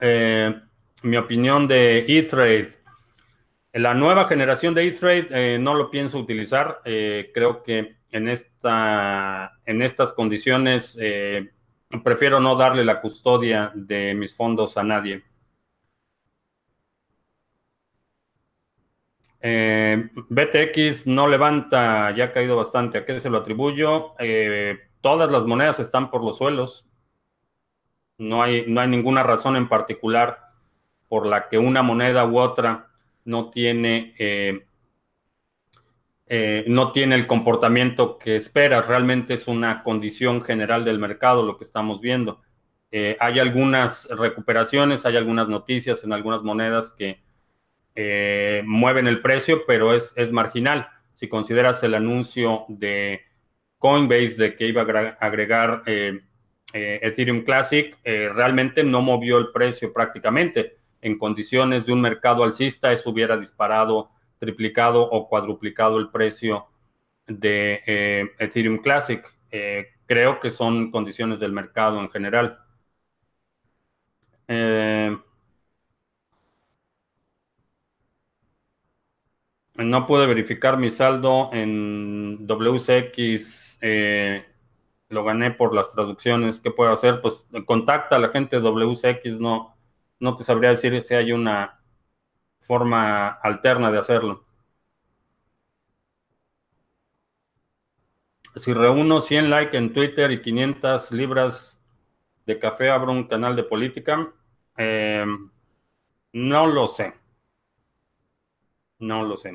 Eh, 0.00 0.60
mi 1.02 1.16
opinión 1.16 1.68
de 1.68 2.04
E-Trade. 2.08 2.70
La 3.74 3.94
nueva 3.94 4.24
generación 4.26 4.74
de 4.74 4.88
E-Trade 4.88 5.58
no 5.58 5.74
lo 5.74 5.90
pienso 5.90 6.18
utilizar. 6.18 6.80
Creo 6.84 7.62
que 7.62 7.96
en, 8.10 8.28
esta, 8.28 9.52
en 9.64 9.82
estas 9.82 10.12
condiciones 10.12 10.96
prefiero 12.04 12.40
no 12.40 12.56
darle 12.56 12.84
la 12.84 13.00
custodia 13.00 13.72
de 13.74 14.14
mis 14.14 14.34
fondos 14.34 14.76
a 14.76 14.82
nadie. 14.82 15.24
BTX 19.42 21.06
no 21.06 21.26
levanta, 21.26 22.10
ya 22.14 22.26
ha 22.26 22.32
caído 22.32 22.56
bastante. 22.56 22.98
¿A 22.98 23.06
qué 23.06 23.18
se 23.20 23.30
lo 23.30 23.38
atribuyo? 23.38 24.14
todas 25.00 25.30
las 25.30 25.46
monedas 25.46 25.80
están 25.80 26.10
por 26.10 26.22
los 26.22 26.36
suelos. 26.36 26.86
No 28.18 28.42
hay, 28.42 28.66
no 28.68 28.82
hay 28.82 28.88
ninguna 28.88 29.22
razón 29.22 29.56
en 29.56 29.68
particular 29.68 30.50
por 31.08 31.26
la 31.26 31.48
que 31.48 31.58
una 31.58 31.82
moneda 31.82 32.26
u 32.26 32.38
otra 32.38 32.90
no 33.24 33.50
tiene, 33.50 34.14
eh, 34.18 34.66
eh, 36.32 36.64
no 36.68 36.92
tiene 36.92 37.16
el 37.16 37.26
comportamiento 37.26 38.16
que 38.16 38.36
espera. 38.36 38.82
Realmente 38.82 39.34
es 39.34 39.48
una 39.48 39.82
condición 39.82 40.42
general 40.42 40.84
del 40.84 41.00
mercado 41.00 41.42
lo 41.42 41.58
que 41.58 41.64
estamos 41.64 42.00
viendo. 42.00 42.40
Eh, 42.92 43.16
hay 43.18 43.40
algunas 43.40 44.08
recuperaciones, 44.08 45.04
hay 45.04 45.16
algunas 45.16 45.48
noticias 45.48 46.04
en 46.04 46.12
algunas 46.12 46.44
monedas 46.44 46.92
que 46.92 47.20
mueven 48.64 49.08
el 49.08 49.20
precio, 49.20 49.64
pero 49.66 49.92
es, 49.92 50.14
es 50.16 50.30
marginal. 50.32 50.88
Si 51.12 51.28
consideras 51.28 51.82
el 51.82 51.94
anuncio 51.94 52.64
de 52.68 53.22
Coinbase 53.78 54.40
de 54.40 54.54
que 54.54 54.66
iba 54.68 54.82
a 54.82 55.16
agregar 55.20 55.82
Ethereum 56.72 57.42
Classic, 57.42 57.98
realmente 58.04 58.84
no 58.84 59.02
movió 59.02 59.36
el 59.36 59.50
precio 59.50 59.92
prácticamente 59.92 60.78
en 61.02 61.18
condiciones 61.18 61.84
de 61.84 61.92
un 61.92 62.00
mercado 62.00 62.44
alcista, 62.44 62.92
eso 62.92 63.10
hubiera 63.10 63.36
disparado, 63.36 64.10
triplicado 64.40 65.02
o 65.02 65.28
cuadruplicado 65.28 65.98
el 65.98 66.10
precio 66.10 66.66
de 67.26 67.82
eh, 67.86 68.30
Ethereum 68.38 68.78
Classic. 68.78 69.24
Eh, 69.50 69.86
creo 70.06 70.40
que 70.40 70.50
son 70.50 70.90
condiciones 70.90 71.38
del 71.40 71.52
mercado 71.52 72.00
en 72.00 72.10
general. 72.10 72.58
Eh, 74.48 75.16
no 79.76 80.06
pude 80.06 80.26
verificar 80.26 80.76
mi 80.78 80.90
saldo 80.90 81.50
en 81.52 82.46
WCX. 82.46 83.78
lo 85.08 85.24
gané 85.24 85.50
por 85.52 85.74
las 85.74 85.92
traducciones. 85.92 86.60
¿Qué 86.60 86.70
puedo 86.70 86.92
hacer? 86.92 87.20
Pues 87.20 87.48
contacta 87.66 88.16
a 88.16 88.18
la 88.18 88.28
gente 88.28 88.56
de 88.56 88.62
WCX. 88.62 89.38
No, 89.40 89.76
no 90.18 90.36
te 90.36 90.44
sabría 90.44 90.70
decir 90.70 91.00
si 91.02 91.14
hay 91.14 91.32
una 91.32 91.79
forma 92.70 93.26
alterna 93.42 93.90
de 93.90 93.98
hacerlo. 93.98 94.44
Si 98.54 98.72
reúno 98.72 99.22
100 99.22 99.50
likes 99.50 99.76
en 99.76 99.92
Twitter 99.92 100.30
y 100.30 100.40
500 100.40 101.10
libras 101.10 101.80
de 102.46 102.60
café, 102.60 102.88
abro 102.90 103.10
un 103.10 103.24
canal 103.24 103.56
de 103.56 103.64
política. 103.64 104.32
Eh, 104.76 105.26
no 106.32 106.66
lo 106.68 106.86
sé. 106.86 107.12
No 109.00 109.24
lo 109.24 109.36
sé. 109.36 109.52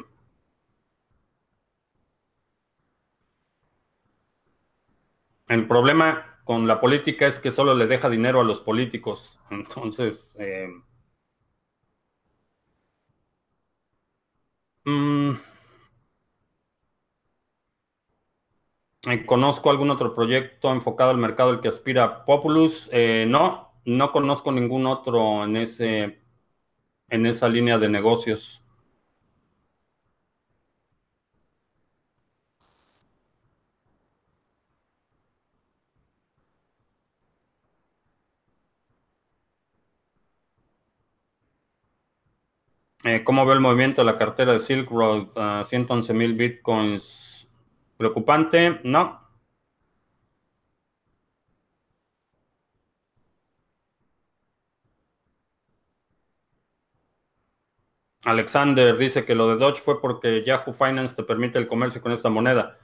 El 5.47 5.69
problema 5.69 6.41
con 6.43 6.67
la 6.67 6.82
política 6.82 7.28
es 7.28 7.39
que 7.39 7.51
solo 7.51 7.75
le 7.75 7.88
deja 7.88 8.10
dinero 8.10 8.41
a 8.41 8.43
los 8.43 8.60
políticos. 8.60 9.39
Entonces, 9.51 10.36
eh, 10.38 10.67
mm, 14.86 15.38
¿conozco 19.26 19.69
algún 19.69 19.89
otro 19.91 20.13
proyecto 20.15 20.71
enfocado 20.71 21.12
al 21.12 21.17
mercado 21.17 21.50
al 21.52 21.62
que 21.62 21.67
aspira 21.67 22.26
Populus? 22.26 22.89
Eh, 22.91 23.26
no, 23.28 23.71
no 23.86 24.12
conozco 24.12 24.52
ningún 24.52 24.86
otro 24.88 25.43
en, 25.43 25.58
ese, 25.58 26.19
en 27.10 27.28
esa 27.28 27.50
línea 27.50 27.80
de 27.80 27.89
negocios. 27.89 28.64
Eh, 43.06 43.24
¿Cómo 43.24 43.46
ve 43.46 43.54
el 43.54 43.60
movimiento 43.60 44.02
de 44.02 44.06
la 44.06 44.18
cartera 44.18 44.54
de 44.54 44.60
Silk 44.60 44.89
Road? 44.89 45.28
Uh, 45.36 45.63
111 45.63 46.13
mil 46.13 46.34
bitcoins. 46.34 47.48
¿Preocupante? 47.98 48.80
No. 48.84 49.22
Alexander 58.24 58.98
dice 58.98 59.24
que 59.24 59.36
lo 59.36 59.48
de 59.50 59.56
Dodge 59.58 59.80
fue 59.82 60.02
porque 60.02 60.44
Yahoo 60.44 60.74
Finance 60.74 61.15
te 61.15 61.24
permite 61.24 61.60
el 61.60 61.68
comercio 61.68 62.02
con 62.02 62.12
esta 62.12 62.30
moneda. 62.30 62.76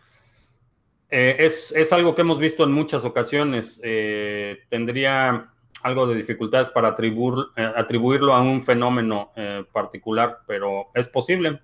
Eh, 1.09 1.37
es, 1.39 1.71
es, 1.75 1.91
algo 1.91 2.15
que 2.15 2.21
hemos 2.21 2.39
visto 2.39 2.63
en 2.63 2.71
muchas 2.71 3.03
ocasiones. 3.05 3.81
Eh, 3.83 4.59
tendría 4.69 5.51
algo 5.83 6.07
de 6.07 6.15
dificultades 6.15 6.69
para 6.69 6.95
eh, 6.97 7.73
atribuirlo 7.75 8.33
a 8.33 8.41
un 8.41 8.63
fenómeno 8.63 9.31
eh, 9.35 9.63
particular, 9.71 10.39
pero 10.47 10.87
es 10.93 11.07
posible. 11.07 11.61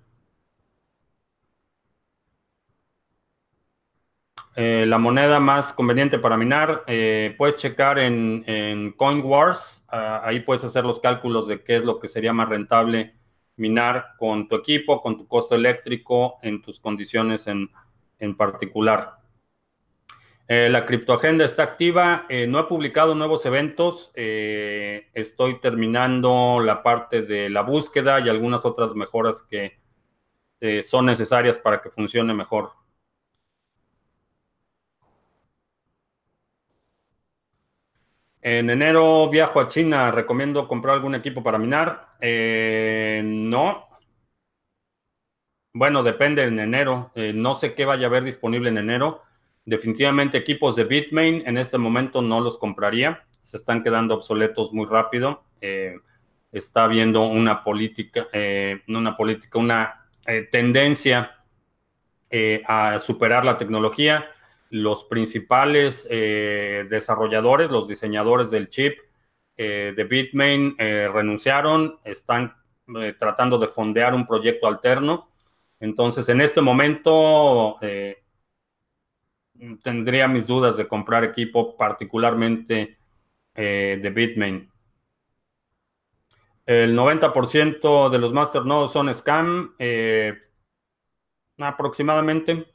Eh, 4.56 4.84
la 4.86 4.98
moneda 4.98 5.38
más 5.38 5.72
conveniente 5.72 6.18
para 6.18 6.36
minar, 6.36 6.84
puedes 7.36 7.58
checar 7.58 7.98
en, 8.00 8.42
en 8.46 8.90
CoinWars, 8.92 9.84
ah, 9.88 10.22
ahí 10.24 10.40
puedes 10.40 10.64
hacer 10.64 10.84
los 10.84 10.98
cálculos 10.98 11.46
de 11.46 11.62
qué 11.62 11.76
es 11.76 11.84
lo 11.84 12.00
que 12.00 12.08
sería 12.08 12.32
más 12.32 12.48
rentable 12.48 13.14
minar 13.54 14.14
con 14.18 14.48
tu 14.48 14.56
equipo, 14.56 15.00
con 15.00 15.16
tu 15.16 15.28
costo 15.28 15.54
eléctrico, 15.54 16.38
en 16.42 16.60
tus 16.60 16.80
condiciones 16.80 17.46
en, 17.46 17.70
en 18.18 18.36
particular. 18.36 19.17
Eh, 20.48 20.70
la 20.70 20.86
criptoagenda 20.86 21.44
está 21.44 21.62
activa. 21.62 22.24
Eh, 22.30 22.46
no 22.46 22.58
he 22.58 22.64
publicado 22.64 23.14
nuevos 23.14 23.44
eventos. 23.44 24.10
Eh, 24.14 25.08
estoy 25.12 25.60
terminando 25.60 26.60
la 26.60 26.82
parte 26.82 27.22
de 27.22 27.50
la 27.50 27.60
búsqueda 27.62 28.18
y 28.20 28.28
algunas 28.30 28.64
otras 28.64 28.94
mejoras 28.94 29.42
que 29.42 29.78
son 30.82 31.06
necesarias 31.06 31.58
para 31.58 31.80
que 31.80 31.90
funcione 31.90 32.34
mejor. 32.34 32.72
En 38.42 38.70
enero 38.70 39.28
viajo 39.28 39.60
a 39.60 39.68
China. 39.68 40.10
¿Recomiendo 40.10 40.66
comprar 40.66 40.94
algún 40.94 41.14
equipo 41.14 41.42
para 41.42 41.58
minar? 41.58 42.16
no. 43.22 43.86
Bueno, 45.72 46.02
depende 46.02 46.44
en 46.44 46.58
enero. 46.58 47.12
no 47.34 47.54
sé 47.54 47.74
qué 47.74 47.84
vaya 47.84 48.06
a 48.06 48.08
haber 48.10 48.24
disponible 48.24 48.68
en 48.70 48.78
enero. 48.78 49.27
Definitivamente 49.68 50.38
equipos 50.38 50.76
de 50.76 50.84
Bitmain 50.84 51.42
en 51.44 51.58
este 51.58 51.76
momento 51.76 52.22
no 52.22 52.40
los 52.40 52.56
compraría. 52.56 53.22
Se 53.42 53.58
están 53.58 53.82
quedando 53.82 54.14
obsoletos 54.14 54.72
muy 54.72 54.86
rápido. 54.86 55.42
Eh, 55.60 55.94
está 56.50 56.84
habiendo 56.84 57.26
una 57.26 57.62
política, 57.62 58.28
eh, 58.32 58.80
una 58.88 59.14
política, 59.14 59.58
una 59.58 60.06
eh, 60.26 60.48
tendencia 60.50 61.34
a 62.66 62.98
superar 62.98 63.44
la 63.44 63.58
tecnología. 63.58 64.30
Los 64.70 65.04
principales 65.04 66.08
desarrolladores, 66.08 67.70
los 67.70 67.88
diseñadores 67.88 68.50
del 68.50 68.70
chip 68.70 68.98
de 69.56 70.06
Bitmain 70.08 70.76
renunciaron, 70.78 71.98
están 72.04 72.54
tratando 73.18 73.58
de 73.58 73.68
fondear 73.68 74.14
un 74.14 74.26
proyecto 74.26 74.66
alterno. 74.66 75.28
Entonces, 75.78 76.28
en 76.30 76.40
este 76.42 76.60
momento, 76.60 77.78
tendría 79.82 80.28
mis 80.28 80.46
dudas 80.46 80.76
de 80.76 80.88
comprar 80.88 81.24
equipo, 81.24 81.76
particularmente 81.76 82.98
eh, 83.54 83.98
de 84.00 84.10
Bitmain. 84.10 84.70
El 86.66 86.96
90% 86.96 88.10
de 88.10 88.18
los 88.18 88.32
masternodes 88.32 88.92
son 88.92 89.12
scam, 89.14 89.74
eh, 89.78 90.34
aproximadamente. 91.58 92.66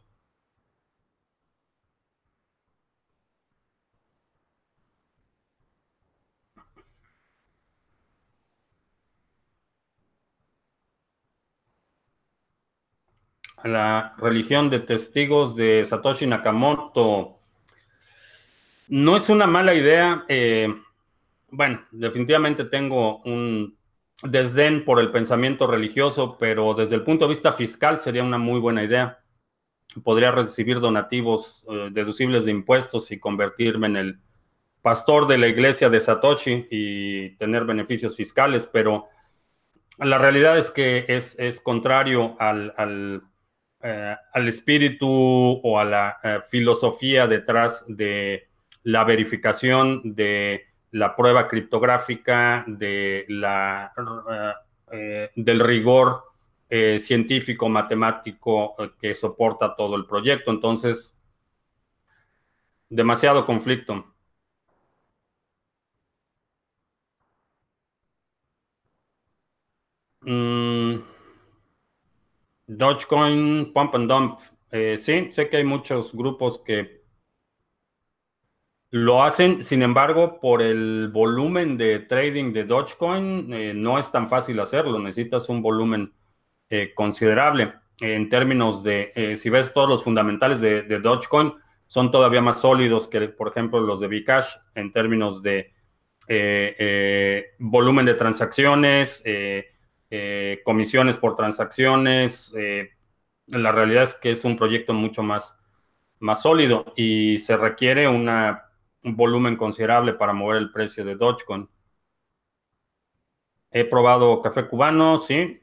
La 13.64 14.14
religión 14.18 14.70
de 14.70 14.80
testigos 14.80 15.56
de 15.56 15.86
Satoshi 15.86 16.28
Nakamoto. 16.28 17.40
No 18.90 19.16
es 19.16 19.30
una 19.30 19.48
mala 19.48 19.74
idea. 19.74 20.26
Eh, 20.28 20.74
bueno, 21.50 21.86
definitivamente 21.92 22.66
tengo 22.66 23.20
un 23.24 23.78
desdén 24.22 24.86
por 24.86 25.00
el 25.00 25.12
pensamiento 25.12 25.68
religioso, 25.68 26.38
pero 26.38 26.74
desde 26.74 26.96
el 26.96 27.04
punto 27.04 27.26
de 27.26 27.30
vista 27.30 27.54
fiscal 27.54 28.00
sería 28.00 28.24
una 28.24 28.38
muy 28.38 28.60
buena 28.60 28.84
idea. 28.84 29.20
Podría 30.04 30.32
recibir 30.32 30.80
donativos 30.80 31.66
eh, 31.70 31.90
deducibles 31.92 32.46
de 32.46 32.52
impuestos 32.52 33.12
y 33.12 33.20
convertirme 33.20 33.88
en 33.88 33.98
el 33.98 34.20
pastor 34.82 35.28
de 35.28 35.38
la 35.38 35.48
iglesia 35.48 35.90
de 35.90 36.02
Satoshi 36.02 36.68
y 36.70 37.36
tener 37.38 37.64
beneficios 37.64 38.18
fiscales, 38.18 38.68
pero 38.72 39.08
la 40.00 40.18
realidad 40.18 40.58
es 40.58 40.72
que 40.72 41.06
es, 41.08 41.62
contrario 41.62 42.36
al 42.40 43.24
eh, 43.86 44.16
al 44.34 44.48
espíritu 44.48 45.10
o 45.10 45.78
a 45.78 45.84
la 45.84 46.18
eh, 46.24 46.40
filosofía 46.50 47.28
detrás 47.28 47.84
de 47.88 48.48
la 48.84 49.04
verificación 49.04 50.16
de 50.16 50.64
la 50.92 51.16
prueba 51.16 51.50
criptográfica, 51.50 52.64
de 52.66 53.26
la, 53.28 53.92
eh, 54.92 55.30
del 55.36 55.60
rigor 55.60 56.24
científico, 57.00 57.70
matemático 57.70 58.76
que 59.00 59.14
soporta 59.14 59.76
todo 59.76 59.96
el 59.96 60.08
proyecto. 60.08 60.50
Entonces, 60.50 61.20
demasiado 62.90 63.46
conflicto. 63.46 64.06
Mm. 70.26 71.13
Dogecoin, 72.78 73.72
Pump 73.74 73.96
and 73.96 74.10
Dump. 74.10 74.40
Eh, 74.72 74.98
sí, 74.98 75.30
sé 75.32 75.50
que 75.50 75.58
hay 75.58 75.64
muchos 75.64 76.14
grupos 76.14 76.60
que 76.60 77.04
lo 78.90 79.24
hacen, 79.24 79.64
sin 79.64 79.82
embargo, 79.82 80.40
por 80.40 80.62
el 80.62 81.10
volumen 81.12 81.78
de 81.78 82.00
trading 82.00 82.54
de 82.54 82.66
Dogecoin, 82.66 83.52
eh, 83.54 83.74
no 83.74 83.98
es 83.98 84.12
tan 84.12 84.30
fácil 84.30 84.60
hacerlo. 84.60 85.00
Necesitas 85.00 85.50
un 85.50 85.62
volumen 85.62 86.14
eh, 86.70 86.94
considerable. 86.94 87.74
En 88.00 88.30
términos 88.30 88.84
de, 88.84 89.36
si 89.38 89.50
ves 89.50 89.74
todos 89.74 89.88
los 89.88 90.04
fundamentales 90.04 90.60
de, 90.60 90.82
de, 90.84 91.00
Dogecoin, 91.00 91.54
son 91.86 92.12
todavía 92.12 92.42
más 92.42 92.60
sólidos 92.60 93.08
que, 93.08 93.30
por 93.30 93.50
ejemplo, 93.50 93.80
los 93.80 94.00
de 94.00 94.08
Bcash 94.08 94.48
en 94.76 94.92
términos 94.92 95.44
de 95.44 95.74
volumen 97.60 98.06
de 98.06 98.14
transacciones, 98.16 99.22
eh, 99.26 99.73
comisiones 100.64 101.18
por 101.18 101.36
transacciones. 101.36 102.54
Eh, 102.56 102.90
la 103.48 103.72
realidad 103.72 104.04
es 104.04 104.16
que 104.16 104.32
es 104.32 104.44
un 104.46 104.58
proyecto 104.58 104.94
mucho 104.94 105.24
más, 105.24 105.60
más 106.20 106.42
sólido 106.42 106.86
y 106.96 107.40
se 107.40 107.58
requiere 107.58 108.08
un 108.08 108.30
volumen 109.04 109.58
considerable 109.58 110.14
para 110.14 110.34
mover 110.34 110.58
el 110.58 110.72
precio 110.72 111.04
de 111.06 111.16
Dogecoin. 111.16 111.70
He 113.72 113.84
probado 113.86 114.42
café 114.42 114.68
cubano, 114.70 115.20
sí. 115.20 115.60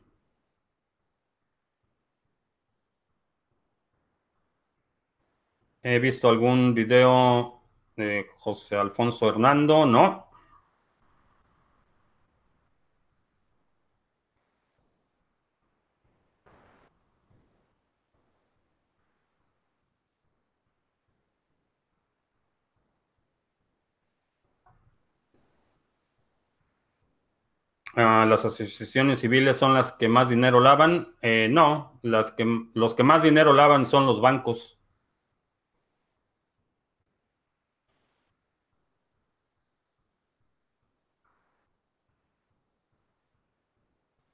He 5.83 5.99
visto 5.99 6.29
algún 6.29 6.75
video 6.75 7.63
de 7.97 8.27
José 8.39 8.77
Alfonso 8.77 9.29
Hernando, 9.29 9.87
no. 9.87 10.30
Ah, 28.03 28.25
las 28.27 28.45
asociaciones 28.47 29.21
civiles 29.21 29.57
son 29.59 29.75
las 29.75 29.93
que 29.93 30.09
más 30.09 30.29
dinero 30.31 30.61
lavan. 30.61 31.15
Eh, 31.23 31.49
no, 31.51 31.99
las 32.03 32.33
que, 32.33 32.47
los 32.75 32.95
que 32.95 33.03
más 33.03 33.23
dinero 33.23 33.53
lavan 33.53 33.85
son 33.87 34.07
los 34.07 34.21
bancos. 34.21 34.79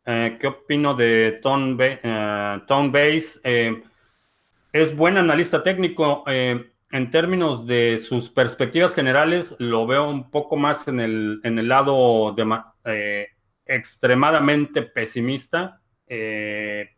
Eh, 0.05 0.39
¿Qué 0.41 0.47
opino 0.47 0.95
de 0.95 1.41
Tone, 1.43 1.77
eh, 2.03 2.61
Base? 2.69 3.83
es 4.73 4.97
buen 4.97 5.17
analista 5.17 5.63
técnico. 5.63 6.25
en 6.29 7.11
términos 7.11 7.67
de 7.67 7.99
sus 7.99 8.31
perspectivas 8.31 8.95
generales, 8.95 9.57
lo 9.59 9.87
veo 9.87 10.09
un 10.09 10.31
poco 10.31 10.57
más 10.57 10.87
en 10.89 11.01
el, 11.01 11.41
en 11.45 11.59
el 11.59 11.69
lado 11.69 12.33
de, 12.33 12.45
extremadamente 13.67 14.83
pesimista. 14.83 15.81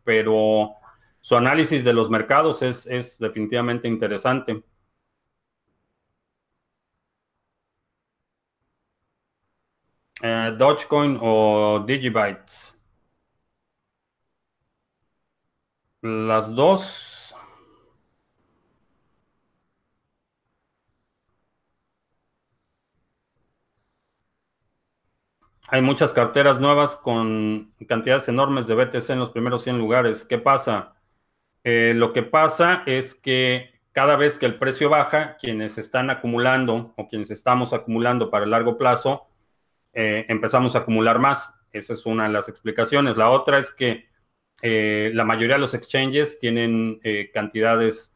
pero 0.03 0.75
su 1.21 1.35
análisis 1.35 1.83
de 1.83 1.93
los 1.93 2.09
mercados 2.09 2.61
es, 2.61 3.17
definitivamente 3.19 3.87
interesante. 3.87 4.63
Dogecoin 10.57 11.17
o 11.21 11.83
Digibyte. 11.85 12.51
Las 16.01 16.53
dos. 16.55 17.18
Hay 25.71 25.83
muchas 25.83 26.13
carteras 26.13 26.59
nuevas 26.59 26.95
con 26.95 27.71
cantidades 27.87 28.27
enormes 28.27 28.65
de 28.65 28.73
BTC 28.73 29.11
en 29.11 29.19
los 29.19 29.29
primeros 29.29 29.63
100 29.63 29.77
lugares. 29.77 30.25
¿Qué 30.25 30.39
pasa? 30.39 30.95
Eh, 31.63 31.93
lo 31.95 32.11
que 32.11 32.23
pasa 32.23 32.81
es 32.87 33.13
que 33.13 33.79
cada 33.91 34.15
vez 34.15 34.39
que 34.39 34.47
el 34.47 34.55
precio 34.55 34.89
baja, 34.89 35.37
quienes 35.37 35.77
están 35.77 36.09
acumulando 36.09 36.93
o 36.97 37.07
quienes 37.07 37.29
estamos 37.29 37.71
acumulando 37.71 38.31
para 38.31 38.45
el 38.45 38.51
largo 38.51 38.79
plazo, 38.79 39.27
eh, 39.93 40.25
empezamos 40.27 40.75
a 40.75 40.79
acumular 40.79 41.19
más. 41.19 41.55
Esa 41.71 41.93
es 41.93 42.03
una 42.07 42.23
de 42.23 42.33
las 42.33 42.49
explicaciones. 42.49 43.15
La 43.15 43.29
otra 43.29 43.59
es 43.59 43.71
que 43.71 44.07
eh, 44.63 45.11
la 45.13 45.23
mayoría 45.23 45.55
de 45.55 45.61
los 45.61 45.75
exchanges 45.75 46.39
tienen 46.39 46.99
cantidades 47.31 48.15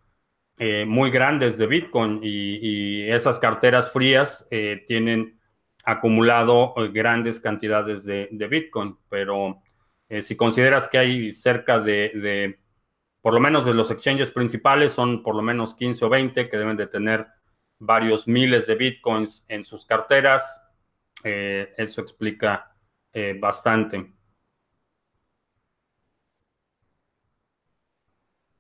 muy 0.88 1.12
grandes 1.12 1.58
de 1.58 1.68
Bitcoin 1.68 2.22
y, 2.24 3.04
esas 3.10 3.38
carteras 3.38 3.92
frías 3.92 4.48
tienen 4.88 5.40
acumulado 5.84 6.74
grandes 6.92 7.40
cantidades 7.40 8.04
de, 8.06 8.28
Bitcoin. 8.50 8.98
Pero 9.10 9.62
si 10.22 10.36
consideras 10.36 10.88
que 10.88 10.98
hay 10.98 11.32
cerca 11.32 11.80
de, 11.80 12.60
por 13.22 13.34
lo 13.34 13.40
menos 13.40 13.66
de 13.66 13.74
los 13.74 13.92
exchanges 13.92 14.32
principales, 14.32 14.94
son 14.94 15.24
por 15.24 15.36
lo 15.36 15.42
menos 15.42 15.76
15 15.76 16.06
o 16.06 16.10
20 16.10 16.50
que 16.50 16.58
deben 16.58 16.78
de 16.78 16.88
tener 16.88 17.28
varios 17.80 18.28
miles 18.28 18.66
de 18.68 18.76
Bitcoins 18.76 19.46
en 19.50 19.66
sus 19.66 19.86
carteras, 19.86 20.72
eso 21.24 22.02
explica 22.02 22.76
bastante. 23.40 24.14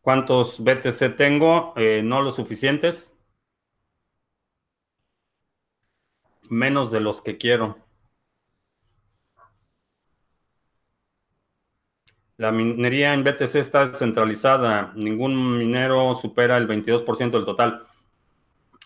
¿Cuántos 0.04 0.62
BTC 0.62 1.16
tengo? 1.16 1.74
Eh, 1.78 2.02
no 2.04 2.22
lo 2.22 2.34
suficientes. 2.34 3.13
Menos 6.50 6.92
de 6.92 7.00
los 7.00 7.22
que 7.22 7.38
quiero. 7.38 7.78
La 12.38 12.52
minería 12.52 13.14
en 13.14 13.24
BTC 13.24 13.56
está 13.56 13.88
descentralizada. 13.88 14.92
Ningún 14.96 15.58
minero 15.58 16.16
supera 16.16 16.58
el 16.58 16.68
22% 16.68 17.32
del 17.32 17.46
total. 17.46 17.84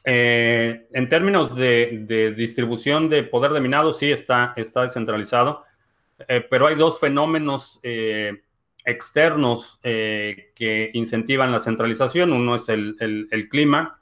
Eh, 0.04 0.88
en 0.94 1.10
términos 1.10 1.56
de, 1.56 2.34
distribución 2.36 3.10
de 3.10 3.24
poder 3.24 3.52
de 3.52 3.62
minado, 3.62 3.94
sí 3.94 4.12
está, 4.12 4.54
está 4.56 4.84
descentralizado. 4.84 5.64
Eh, 6.28 6.46
pero 6.50 6.68
hay 6.68 6.76
dos 6.76 7.00
fenómenos 7.00 7.80
externos 8.88 9.82
eh, 9.84 10.54
que 10.56 10.90
incentivan 10.94 11.52
la 11.52 11.60
centralización. 11.60 12.32
Uno 12.32 12.56
es 12.56 12.70
el, 12.70 12.96
clima 13.52 14.02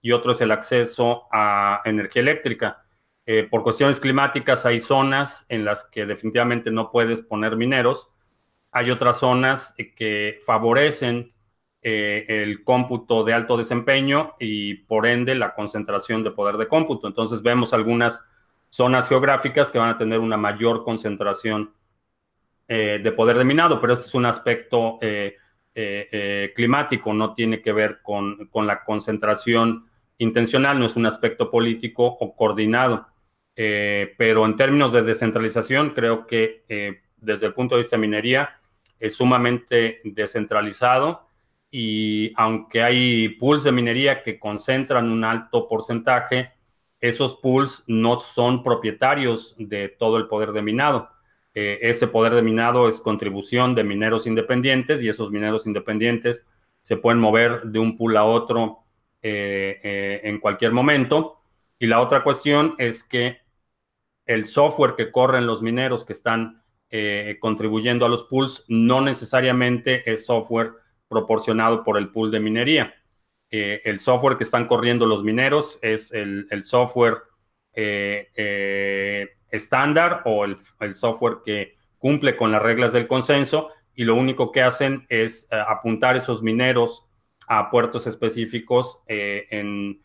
y 0.00 0.12
otro 0.12 0.32
es 0.32 0.40
el 0.40 0.52
acceso 0.52 1.24
a 1.32 1.82
energía 1.84 2.22
eléctrica. 2.22 2.84
Eh, 3.32 3.46
por 3.48 3.62
cuestiones 3.62 4.00
climáticas 4.00 4.66
hay 4.66 4.80
zonas 4.80 5.46
en 5.48 5.64
las 5.64 5.84
que 5.84 6.04
definitivamente 6.04 6.72
no 6.72 6.90
puedes 6.90 7.22
poner 7.22 7.54
mineros. 7.54 8.10
Hay 8.72 8.90
otras 8.90 9.20
zonas 9.20 9.72
que 9.94 10.40
favorecen 10.44 11.32
eh, 11.80 12.24
el 12.26 12.64
cómputo 12.64 13.22
de 13.22 13.32
alto 13.32 13.56
desempeño 13.56 14.34
y 14.40 14.74
por 14.74 15.06
ende 15.06 15.36
la 15.36 15.54
concentración 15.54 16.24
de 16.24 16.32
poder 16.32 16.56
de 16.56 16.66
cómputo. 16.66 17.06
Entonces 17.06 17.40
vemos 17.40 17.72
algunas 17.72 18.20
zonas 18.68 19.08
geográficas 19.08 19.70
que 19.70 19.78
van 19.78 19.90
a 19.90 19.98
tener 19.98 20.18
una 20.18 20.36
mayor 20.36 20.82
concentración 20.82 21.72
eh, 22.66 22.98
de 23.00 23.12
poder 23.12 23.38
de 23.38 23.44
minado, 23.44 23.80
pero 23.80 23.92
este 23.92 24.06
es 24.06 24.14
un 24.16 24.26
aspecto 24.26 24.98
eh, 25.02 25.36
eh, 25.72 26.52
climático, 26.56 27.14
no 27.14 27.32
tiene 27.32 27.62
que 27.62 27.72
ver 27.72 28.00
con, 28.02 28.50
la 28.54 28.82
concentración 28.82 29.86
intencional, 30.18 30.80
no 30.80 30.86
es 30.86 30.96
un 30.96 31.06
aspecto 31.06 31.48
político 31.48 32.04
o 32.06 32.34
coordinado. 32.34 33.06
Pero 34.16 34.46
en 34.46 34.56
términos 34.56 34.92
de 34.92 35.02
descentralización, 35.02 35.90
creo 35.90 36.26
que 36.26 36.62
desde 37.18 37.46
el 37.46 37.52
punto 37.52 37.74
de 37.74 37.82
vista 37.82 37.96
de 37.96 38.00
minería 38.00 38.58
es 38.98 39.14
sumamente 39.14 40.00
descentralizado 40.04 41.28
y 41.70 42.32
aunque 42.36 42.82
hay 42.82 43.28
pools 43.30 43.62
de 43.62 43.72
minería 43.72 44.22
que 44.22 44.38
concentran 44.38 45.10
un 45.10 45.24
alto 45.24 45.68
porcentaje, 45.68 46.52
esos 47.00 47.36
pools 47.36 47.84
no 47.86 48.20
son 48.20 48.62
propietarios 48.62 49.54
de 49.58 49.88
todo 49.88 50.16
el 50.18 50.26
poder 50.26 50.52
de 50.52 50.62
minado. 50.62 51.08
Eh, 51.54 51.78
ese 51.82 52.08
poder 52.08 52.34
de 52.34 52.42
minado 52.42 52.88
es 52.88 53.00
contribución 53.00 53.74
de 53.74 53.84
mineros 53.84 54.26
independientes 54.26 55.02
y 55.02 55.08
esos 55.08 55.30
mineros 55.30 55.66
independientes 55.66 56.46
se 56.82 56.96
pueden 56.96 57.20
mover 57.20 57.62
de 57.62 57.78
un 57.78 57.96
pool 57.96 58.16
a 58.16 58.24
otro 58.24 58.80
eh, 59.22 59.80
eh, 59.82 60.20
en 60.24 60.38
cualquier 60.40 60.72
momento. 60.72 61.38
Y 61.78 61.86
la 61.86 62.00
otra 62.00 62.22
cuestión 62.22 62.74
es 62.78 63.04
que 63.04 63.38
el 64.26 64.46
software 64.46 64.94
que 64.96 65.10
corren 65.10 65.46
los 65.46 65.62
mineros 65.62 66.04
que 66.04 66.12
están 66.12 66.62
contribuyendo 67.38 68.04
a 68.04 68.08
los 68.08 68.24
pools 68.24 68.64
no 68.66 69.00
necesariamente 69.00 70.10
es 70.10 70.26
software 70.26 70.72
proporcionado 71.06 71.84
por 71.84 71.96
el 71.96 72.10
pool 72.10 72.32
de 72.32 72.40
minería. 72.40 72.94
el 73.48 74.00
software 74.00 74.36
que 74.36 74.42
están 74.42 74.66
corriendo 74.66 75.06
los 75.06 75.22
mineros 75.22 75.78
es 75.82 76.12
el, 76.12 76.48
el 76.50 76.64
software 76.64 77.18
estándar 79.50 80.22
o 80.24 80.44
el, 80.44 80.58
software 80.94 81.38
que 81.44 81.76
cumple 81.98 82.36
con 82.36 82.52
las 82.52 82.62
reglas 82.62 82.92
del 82.92 83.06
consenso 83.06 83.70
y 83.94 84.04
lo 84.04 84.14
único 84.14 84.52
que 84.52 84.62
hacen 84.62 85.06
es 85.08 85.48
eh, 85.50 85.62
apuntar 85.66 86.16
esos 86.16 86.42
mineros 86.42 87.06
a 87.46 87.70
puertos 87.70 88.06
específicos 88.06 89.02
eh, 89.06 89.46
en 89.50 90.00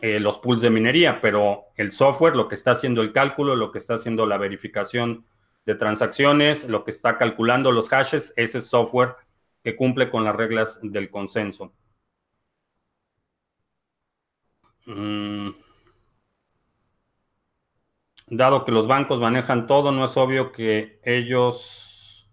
eh, 0.00 0.20
los 0.20 0.38
pools 0.38 0.60
de 0.60 0.70
minería, 0.70 1.20
pero 1.20 1.66
el 1.76 1.92
software, 1.92 2.36
lo 2.36 2.48
que 2.48 2.54
está 2.54 2.72
haciendo 2.72 3.02
el 3.02 3.12
cálculo, 3.12 3.56
lo 3.56 3.72
que 3.72 3.78
está 3.78 3.94
haciendo 3.94 4.26
la 4.26 4.38
verificación 4.38 5.26
de 5.66 5.74
transacciones, 5.74 6.68
lo 6.68 6.84
que 6.84 6.90
está 6.90 7.18
calculando 7.18 7.72
los 7.72 7.88
hashes, 7.88 8.32
ese 8.36 8.60
software 8.62 9.16
que 9.62 9.76
cumple 9.76 10.10
con 10.10 10.24
las 10.24 10.36
reglas 10.36 10.78
del 10.82 11.10
consenso. 11.10 11.72
Mm. 14.86 15.50
Dado 18.28 18.64
que 18.64 18.72
los 18.72 18.86
bancos 18.86 19.20
manejan 19.20 19.66
todo, 19.66 19.90
no 19.90 20.04
es 20.04 20.16
obvio 20.16 20.52
que 20.52 21.00
ellos 21.02 22.30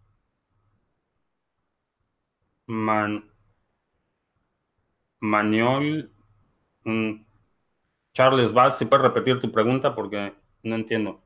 man, 2.67 3.31
Maniol, 5.19 6.11
mm, 6.83 7.24
Charles 8.15 8.53
Bass, 8.53 8.77
si 8.77 8.85
puedes 8.85 9.03
repetir 9.03 9.39
tu 9.41 9.51
pregunta 9.51 9.93
porque 9.93 10.33
no 10.63 10.75
entiendo. 10.75 11.21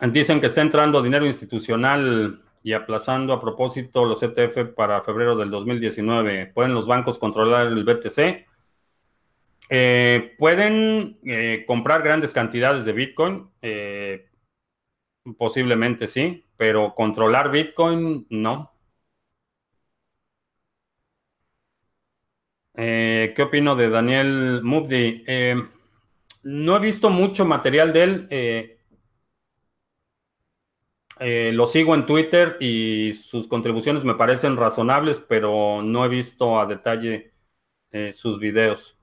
Dicen 0.00 0.40
que 0.40 0.46
está 0.46 0.60
entrando 0.60 1.00
dinero 1.00 1.24
institucional 1.24 2.42
y 2.62 2.74
aplazando 2.74 3.32
a 3.32 3.40
propósito 3.40 4.04
los 4.04 4.22
ETF 4.22 4.74
para 4.74 5.02
febrero 5.02 5.36
del 5.36 5.50
2019. 5.50 6.48
¿Pueden 6.54 6.74
los 6.74 6.86
bancos 6.86 7.18
controlar 7.18 7.68
el 7.68 7.84
BTC? 7.84 8.46
Eh, 9.70 10.34
pueden 10.38 11.18
eh, 11.24 11.64
comprar 11.66 12.02
grandes 12.02 12.34
cantidades 12.34 12.84
de 12.84 12.92
Bitcoin, 12.92 13.48
eh, 13.62 14.28
posiblemente 15.38 16.08
sí, 16.08 16.44
pero 16.58 16.94
controlar 16.94 17.50
Bitcoin 17.50 18.26
no. 18.28 18.71
¿Qué 22.74 23.36
opino 23.42 23.76
de 23.76 23.90
Daniel 23.90 24.60
Mubdi? 24.62 25.24
no 26.44 26.76
he 26.76 26.80
visto 26.80 27.10
mucho 27.10 27.44
material 27.44 27.92
de 27.92 28.02
él. 28.02 28.78
Eh, 31.20 31.52
lo 31.52 31.66
sigo 31.66 31.94
en 31.94 32.04
Twitter 32.06 32.56
y 32.60 33.12
sus 33.12 33.46
contribuciones 33.46 34.02
me 34.04 34.14
parecen 34.14 34.56
razonables, 34.56 35.20
pero 35.20 35.80
no 35.82 36.04
he 36.04 36.08
visto 36.08 36.58
a 36.58 36.66
detalle 36.66 37.32
eh, 37.92 38.12
sus 38.12 38.38
videos. 38.40 38.98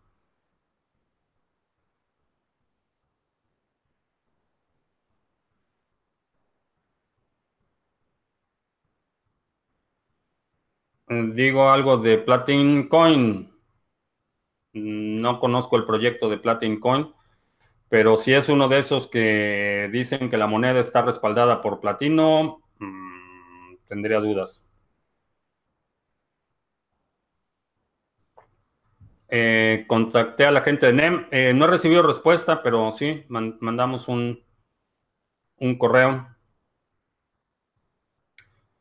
Eh, 11.09 11.31
digo 11.33 11.69
algo 11.69 11.97
de 11.97 12.17
Platin 12.19 12.87
Coin. 12.87 13.51
No 14.73 15.39
conozco 15.39 15.77
el 15.77 15.85
proyecto 15.85 16.29
de 16.29 16.37
Platin 16.37 16.79
Coin, 16.79 17.11
Pero 17.89 18.17
si 18.17 18.33
es 18.33 18.49
uno 18.49 18.67
de 18.69 18.79
esos 18.79 19.07
que 19.07 19.89
dicen 19.93 20.29
que 20.31 20.37
la 20.37 20.47
moneda 20.47 20.79
está 20.81 21.01
respaldada 21.03 21.61
por 21.61 21.79
platino, 21.81 22.61
mmm, 22.79 23.75
tendría 23.89 24.19
dudas. 24.21 24.67
Eh, 29.31 29.85
contacté 29.87 30.45
a 30.45 30.51
la 30.51 30.61
gente 30.61 30.87
de 30.87 30.93
NEM. 30.93 31.27
Eh, 31.31 31.53
no 31.53 31.65
he 31.65 31.67
recibido 31.67 32.01
respuesta, 32.03 32.63
pero 32.63 32.91
sí, 32.91 33.23
man 33.29 33.57
mandamos 33.61 34.07
un, 34.07 34.43
un 35.59 35.77
correo. 35.77 36.25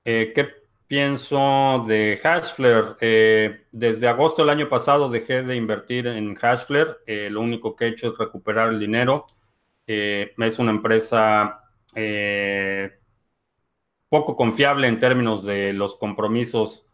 Eh, 0.04 0.32
¿Qué 0.34 0.48
pienso 0.88 1.84
de 1.86 2.18
Hashflare? 2.22 2.96
Eh, 3.00 3.66
desde 3.70 4.08
agosto 4.08 4.42
del 4.42 4.50
año 4.50 4.68
pasado 4.68 5.08
dejé 5.10 5.42
de 5.42 5.54
invertir 5.54 6.06
en 6.08 6.34
Hashflare. 6.34 6.96
Eh, 7.06 7.28
lo 7.30 7.42
único 7.42 7.76
que 7.76 7.84
he 7.84 7.88
hecho 7.88 8.12
es 8.12 8.18
recuperar 8.18 8.70
el 8.70 8.80
dinero. 8.80 9.26
es 9.86 10.58
una 10.58 10.70
empresa 10.70 11.64
poco 14.08 14.36
confiable 14.36 14.88
en 14.88 14.98
términos 15.00 15.44
de 15.44 15.72
los 15.72 15.96
compromisos 15.96 16.86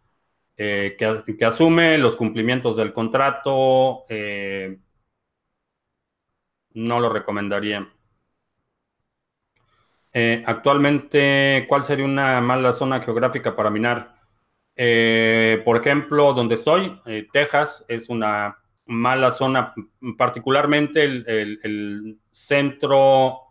que, 0.57 0.97
asume, 1.47 1.99
los 1.99 2.17
cumplimientos 2.17 2.77
del 2.77 2.93
contrato. 2.93 4.05
no 6.75 7.01
lo 7.01 7.09
recomendaría. 7.09 7.94
Eh, 10.17 10.45
actualmente, 10.47 11.67
¿cuál 11.69 11.83
sería 11.83 12.05
una 12.05 12.41
mala 12.41 12.73
zona 12.73 13.01
geográfica 13.01 13.57
para 13.57 13.69
minar? 13.69 14.15
Eh, 14.77 15.61
por 15.65 15.77
ejemplo, 15.77 16.33
donde 16.33 16.55
estoy, 16.55 17.01
eh, 17.05 17.27
Texas, 17.33 17.85
es 17.89 18.09
una 18.09 18.59
mala 18.87 19.33
zona, 19.33 19.75
particularmente 20.17 21.03
el, 21.03 22.19
centro 22.31 23.49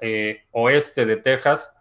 oeste 0.51 1.05
de 1.05 1.17
Texas. 1.17 1.73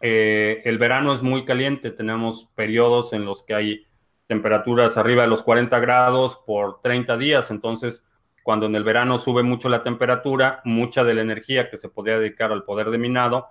el 0.00 0.78
verano 0.78 1.14
es 1.14 1.22
muy 1.22 1.44
caliente, 1.44 1.90
tenemos 1.90 2.50
periodos 2.54 3.12
en 3.12 3.24
los 3.24 3.42
que 3.44 3.54
hay 3.54 3.86
temperaturas 4.26 4.96
arriba 4.96 5.22
de 5.22 5.28
los 5.28 5.42
40 5.42 5.78
grados 5.80 6.40
por 6.46 6.80
30 6.82 7.16
días, 7.16 7.50
entonces 7.50 8.06
cuando 8.42 8.66
en 8.66 8.74
el 8.76 8.84
verano 8.84 9.18
sube 9.18 9.42
mucho 9.42 9.68
la 9.68 9.82
temperatura, 9.82 10.60
mucha 10.64 11.04
de 11.04 11.14
la 11.14 11.22
energía 11.22 11.70
que 11.70 11.78
se 11.78 11.88
podría 11.88 12.18
dedicar 12.18 12.52
al 12.52 12.64
poder 12.64 12.90
de 12.90 12.98
minado 12.98 13.48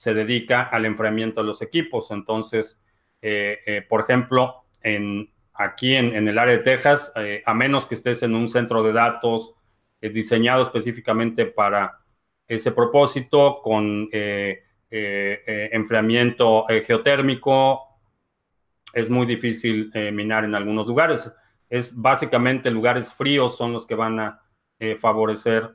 se 0.00 0.14
dedica 0.14 0.62
al 0.62 0.86
enfriamiento 0.86 1.42
de 1.42 1.46
los 1.46 1.60
equipos. 1.60 2.10
Entonces, 2.10 2.82
eh, 3.20 3.58
eh, 3.66 3.82
por 3.86 4.00
ejemplo, 4.00 4.64
aquí 5.52 5.94
en, 5.94 6.26
el 6.26 6.38
área 6.38 6.56
de 6.56 6.62
Texas, 6.62 7.12
eh, 7.16 7.42
a 7.44 7.52
menos 7.52 7.84
que 7.84 7.96
estés 7.96 8.22
en 8.22 8.34
un 8.34 8.48
centro 8.48 8.82
de 8.82 8.94
datos 8.94 9.56
diseñado 10.00 10.62
específicamente 10.62 11.44
para 11.44 11.98
ese 12.48 12.72
propósito, 12.72 13.60
con 13.62 14.08
enfriamiento 14.90 16.64
geotérmico, 16.86 18.00
es 18.94 19.10
muy 19.10 19.26
difícil 19.26 19.92
minar 20.14 20.44
en 20.44 20.54
algunos 20.54 20.86
lugares. 20.86 21.30
Es 21.68 21.94
básicamente 21.94 22.70
lugares 22.70 23.12
fríos 23.12 23.54
son 23.54 23.74
los 23.74 23.86
que 23.86 23.96
van 23.96 24.18
a 24.18 24.40
favorecer 24.98 25.74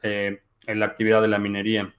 la 0.65 0.85
actividad 0.87 1.21
de 1.21 1.27
la 1.27 1.37
minería. 1.37 1.94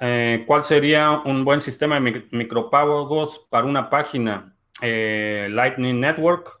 Eh, 0.00 0.44
¿Cuál 0.46 0.62
sería 0.64 1.22
un 1.24 1.44
buen 1.44 1.60
sistema 1.60 2.00
de 2.00 2.26
micropagos 2.30 3.46
para 3.50 3.66
una 3.66 3.88
página? 3.90 4.56
Eh, 4.80 5.48
Lightning 5.50 6.00
Network, 6.00 6.60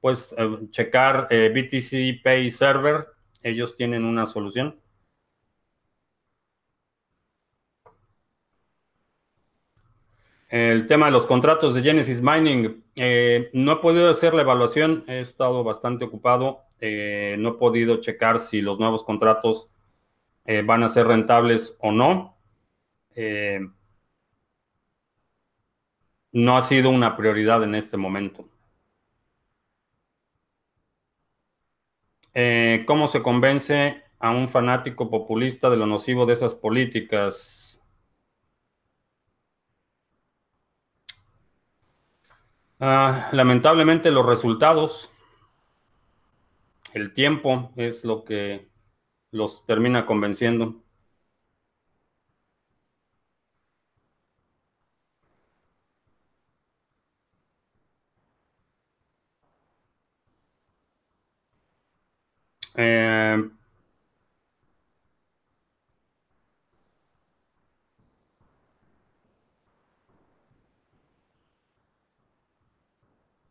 pues 0.00 0.34
eh, 0.38 0.58
checar 0.70 1.28
BTC 1.28 2.22
Pay 2.22 2.50
Server, 2.50 3.08
ellos 3.42 3.76
tienen 3.76 4.04
una 4.04 4.26
solución. 4.26 4.80
El 10.50 10.86
tema 10.86 11.06
de 11.06 11.12
los 11.12 11.26
contratos 11.26 11.74
de 11.74 11.82
Genesis 11.82 12.22
Mining, 12.22 12.82
no 13.52 13.72
he 13.72 13.76
podido 13.82 14.10
hacer 14.10 14.32
la 14.32 14.42
evaluación, 14.42 15.04
he 15.06 15.20
estado 15.20 15.62
bastante 15.62 16.06
ocupado, 16.06 16.62
no 16.80 17.48
he 17.50 17.54
podido 17.58 18.00
checar 18.00 18.38
si 18.38 18.62
los 18.62 18.78
nuevos 18.78 19.04
contratos 19.04 19.70
van 20.64 20.84
a 20.84 20.88
ser 20.88 21.06
rentables 21.06 21.76
o 21.80 21.92
no. 21.92 22.37
Eh, 23.20 23.58
no 26.32 26.56
ha 26.56 26.62
sido 26.62 26.88
una 26.88 27.18
prioridad 27.18 27.62
en 27.64 27.74
este 27.74 27.98
momento. 27.98 28.48
Eh, 32.32 32.84
¿Cómo 32.86 33.06
se 33.08 33.22
convence 33.22 34.02
a 34.18 34.30
un 34.30 34.48
fanático 34.48 35.10
populista 35.10 35.68
de 35.68 35.76
lo 35.76 35.84
nocivo 35.84 36.24
de 36.24 36.32
esas 36.34 36.54
políticas? 36.54 37.86
Ah, 42.80 43.28
lamentablemente 43.32 44.10
los 44.10 44.26
resultados, 44.26 45.10
el 46.92 47.14
tiempo 47.14 47.72
es 47.76 48.04
lo 48.04 48.24
que 48.24 48.68
los 49.30 49.64
termina 49.66 50.06
convenciendo. 50.06 50.82
Eh, 62.78 63.36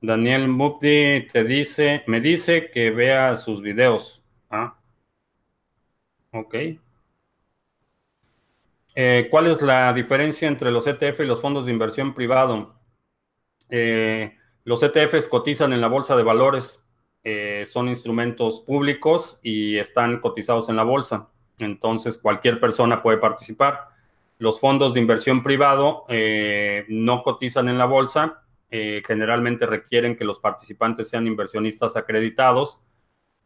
Daniel 0.01 0.47
Mupti 0.47 1.27
te 1.31 1.43
dice, 1.43 2.03
me 2.07 2.19
dice 2.19 2.71
que 2.71 2.89
vea 2.89 3.35
sus 3.35 3.61
videos. 3.61 4.23
Ah, 4.49 4.75
ok. 6.31 6.55
Eh, 8.95 9.27
¿Cuál 9.29 9.47
es 9.47 9.61
la 9.61 9.93
diferencia 9.93 10.47
entre 10.47 10.71
los 10.71 10.87
ETF 10.87 11.23
y 11.23 11.27
los 11.27 11.41
fondos 11.41 11.65
de 11.65 11.71
inversión 11.71 12.13
privado? 12.15 12.73
Eh, 13.69 14.37
los 14.65 14.83
ETFs 14.83 15.27
cotizan 15.29 15.73
en 15.73 15.81
la 15.81 15.87
bolsa 15.87 16.15
de 16.15 16.23
valores 16.23 16.86
eh, 17.29 17.65
son 17.65 17.89
instrumentos 17.89 18.61
públicos 18.61 19.37
y 19.43 19.77
están 19.77 20.21
cotizados 20.21 20.69
en 20.69 20.77
la 20.77 20.83
bolsa. 20.83 21.27
Entonces, 21.59 22.17
cualquier 22.17 22.57
persona 22.61 23.03
puede 23.03 23.17
participar. 23.17 23.89
Los 24.39 24.61
fondos 24.61 24.93
de 24.93 25.01
inversión 25.01 25.43
privado 25.43 26.05
eh, 26.07 26.85
no 26.87 27.23
cotizan 27.23 27.67
en 27.67 27.77
la 27.77 27.83
bolsa. 27.83 28.43
Eh, 28.71 29.03
generalmente 29.05 29.65
requieren 29.65 30.15
que 30.15 30.23
los 30.23 30.39
participantes 30.39 31.09
sean 31.09 31.27
inversionistas 31.27 31.97
acreditados, 31.97 32.79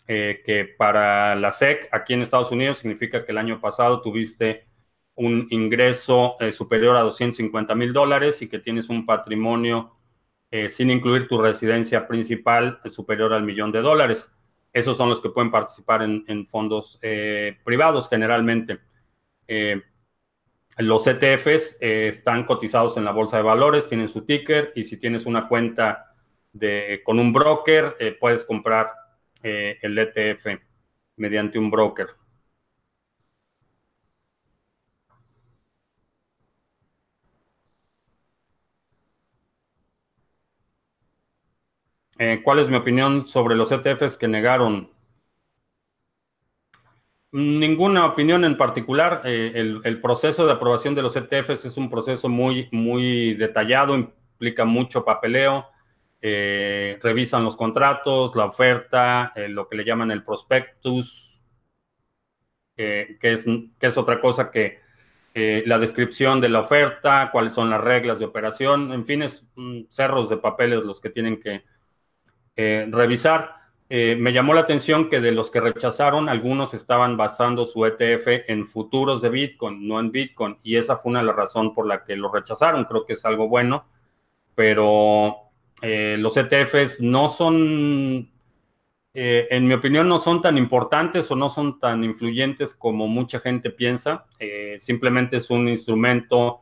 que 0.05 0.75
para 0.77 1.33
la 1.35 1.51
SEC 1.51 1.89
aquí 1.91 2.13
en 2.13 2.21
Estados 2.21 2.51
Unidos 2.51 2.79
significa 2.79 3.25
que 3.25 3.31
el 3.31 3.37
año 3.39 3.61
pasado 3.61 4.01
tuviste 4.01 4.67
un 5.15 5.47
ingreso 5.51 6.35
superior 6.51 6.97
a 6.97 7.01
250 7.01 7.73
mil 7.75 7.93
dólares 7.93 8.41
y 8.41 8.49
que 8.49 8.59
tienes 8.59 8.89
un 8.89 9.05
patrimonio 9.05 9.95
eh, 10.53 10.69
sin 10.69 10.91
incluir 10.91 11.29
tu 11.29 11.41
residencia 11.41 12.05
principal 12.05 12.81
superior 12.91 13.31
al 13.31 13.43
millón 13.43 13.71
de 13.71 13.81
dólares. 13.81 14.35
Esos 14.73 14.97
son 14.97 15.09
los 15.09 15.21
que 15.21 15.29
pueden 15.29 15.49
participar 15.49 16.01
en, 16.01 16.47
fondos 16.47 16.99
eh, 17.01 17.57
privados 17.63 18.09
generalmente. 18.09 18.79
Eh, 19.47 19.81
los 20.77 21.07
ETFs 21.07 21.77
están 21.79 22.45
cotizados 22.45 22.97
en 22.97 23.05
la 23.05 23.11
bolsa 23.11 23.37
de 23.37 23.43
valores, 23.43 23.87
tienen 23.87 24.09
su 24.09 24.25
ticker 24.25 24.73
y 24.75 24.83
si 24.83 24.97
tienes 24.97 25.25
una 25.25 25.47
cuenta 25.47 26.15
de, 26.51 27.01
con 27.05 27.19
un 27.19 27.31
broker, 27.31 27.95
puedes 28.19 28.43
comprar 28.45 28.91
el 29.41 29.97
ETF 29.97 30.47
mediante 31.17 31.59
un 31.59 31.69
broker. 31.69 32.07
Eh, 42.23 42.39
¿Cuál 42.43 42.59
es 42.59 42.69
mi 42.69 42.75
opinión 42.75 43.27
sobre 43.27 43.55
los 43.55 43.71
ETFs 43.71 44.15
que 44.15 44.27
negaron? 44.27 44.91
Ninguna 47.31 48.05
opinión 48.05 48.45
en 48.45 48.57
particular. 48.57 49.23
Eh, 49.25 49.53
el, 49.55 50.01
proceso 50.01 50.45
de 50.45 50.51
aprobación 50.51 50.93
de 50.93 51.01
los 51.01 51.15
ETFs 51.15 51.65
es 51.65 51.77
un 51.77 51.89
proceso 51.89 52.29
muy, 52.29 52.69
muy 52.71 53.33
detallado, 53.33 53.95
implica 53.95 54.65
mucho 54.65 55.03
papeleo. 55.03 55.65
Eh, 56.21 56.99
revisan 57.01 57.43
los 57.43 57.57
contratos, 57.57 58.35
la 58.35 58.45
oferta, 58.45 59.33
lo 59.49 59.67
que 59.67 59.77
le 59.77 59.83
llaman 59.83 60.11
el 60.11 60.23
prospectus, 60.23 61.41
que, 62.75 63.17
es, 63.19 63.45
que 63.79 63.87
es 63.87 63.97
otra 63.97 64.21
cosa 64.21 64.51
que 64.51 64.79
la 65.33 65.79
descripción 65.79 66.39
de 66.39 66.49
la 66.49 66.59
oferta, 66.59 67.29
cuáles 67.31 67.53
son 67.53 67.71
las 67.71 67.81
reglas 67.81 68.19
de 68.19 68.25
operación, 68.25 68.93
en 68.93 69.05
fin, 69.05 69.23
es 69.23 69.51
mm, 69.55 69.85
cerros 69.87 70.29
de 70.29 70.37
papeles 70.37 70.83
los 70.83 71.01
que 71.01 71.09
tienen 71.09 71.39
que 71.39 71.63
revisar. 72.91 73.55
me 73.89 74.33
llamó 74.33 74.53
la 74.53 74.61
atención 74.61 75.09
que 75.09 75.19
de 75.19 75.31
los 75.31 75.51
que 75.51 75.59
rechazaron, 75.59 76.29
algunos 76.29 76.73
estaban 76.73 77.17
basando 77.17 77.65
su 77.65 77.85
ETF 77.85 78.49
en 78.49 78.67
futuros 78.67 79.21
de 79.21 79.29
Bitcoin, 79.29 79.87
no 79.87 79.99
en 79.99 80.11
Bitcoin, 80.11 80.57
y 80.63 80.77
esa 80.77 80.97
fue 80.97 81.11
una 81.11 81.19
de 81.19 81.25
las 81.25 81.35
razones 81.35 81.73
por 81.75 81.85
la 81.87 82.03
que 82.03 82.15
lo 82.15 82.31
rechazaron. 82.31 82.85
Creo 82.85 83.05
que 83.05 83.13
es 83.13 83.25
algo 83.25 83.47
bueno, 83.47 83.85
pero 84.55 85.35
los 85.81 86.37
ETFs 86.37 87.01
no 87.01 87.27
son 87.29 88.31
eh, 89.13 89.47
en 89.51 89.67
mi 89.67 89.73
opinión, 89.73 90.07
no 90.07 90.19
son 90.19 90.41
tan 90.41 90.57
importantes 90.57 91.29
o 91.31 91.35
no 91.35 91.49
son 91.49 91.79
tan 91.79 92.03
influyentes 92.03 92.73
como 92.73 93.07
mucha 93.07 93.39
gente 93.39 93.69
piensa. 93.69 94.25
Eh, 94.39 94.77
simplemente 94.79 95.37
es 95.37 95.49
un 95.49 95.67
instrumento 95.67 96.61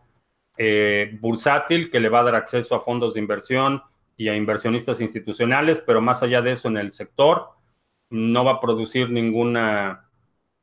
eh, 0.57 1.15
bursátil 1.21 1.91
que 1.91 1.99
le 1.99 2.09
va 2.09 2.21
a 2.21 2.23
dar 2.23 2.35
acceso 2.35 2.75
a 2.75 2.81
fondos 2.81 3.13
de 3.13 3.19
inversión 3.19 3.83
y 4.19 4.29
a 4.29 4.35
inversionistas 4.35 5.01
institucionales, 5.01 5.81
pero 5.87 6.01
más 6.01 6.21
allá 6.23 6.41
de 6.43 6.51
eso 6.51 6.67
en 6.67 6.77
el 6.77 6.91
sector 6.91 7.51
no 8.09 8.43
va 8.45 8.53
a 8.53 8.61
producir 8.61 9.09
ninguna, 9.11 10.09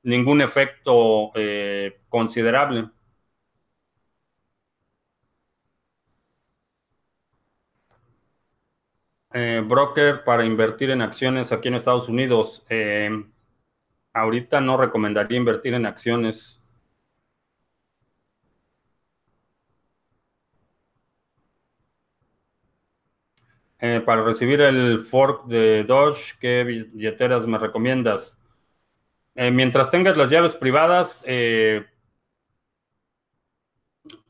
ningún 0.03 0.43
efecto 0.43 1.33
considerable. 2.11 2.91
Eh, 9.33 9.63
broker 9.65 10.25
para 10.25 10.45
invertir 10.45 10.91
en 10.91 11.03
acciones 11.03 11.53
aquí 11.53 11.69
en 11.69 11.75
Estados 11.75 12.09
Unidos. 12.09 12.65
Eh, 12.71 13.11
ahorita 14.13 14.61
no 14.61 14.77
recomendaría 14.77 15.39
invertir 15.39 15.75
en 15.75 15.87
acciones. 15.87 16.56
Eh, 23.79 24.03
para 24.05 24.23
recibir 24.23 24.61
el 24.63 25.01
fork 25.05 25.47
de 25.47 25.85
Doge, 25.85 26.35
¿qué 26.41 26.65
billeteras 26.65 27.47
me 27.47 27.59
recomiendas? 27.59 28.41
mientras 29.53 29.91
tengas 29.91 30.17
las 30.17 30.31
llaves 30.31 30.55
privadas, 30.55 31.23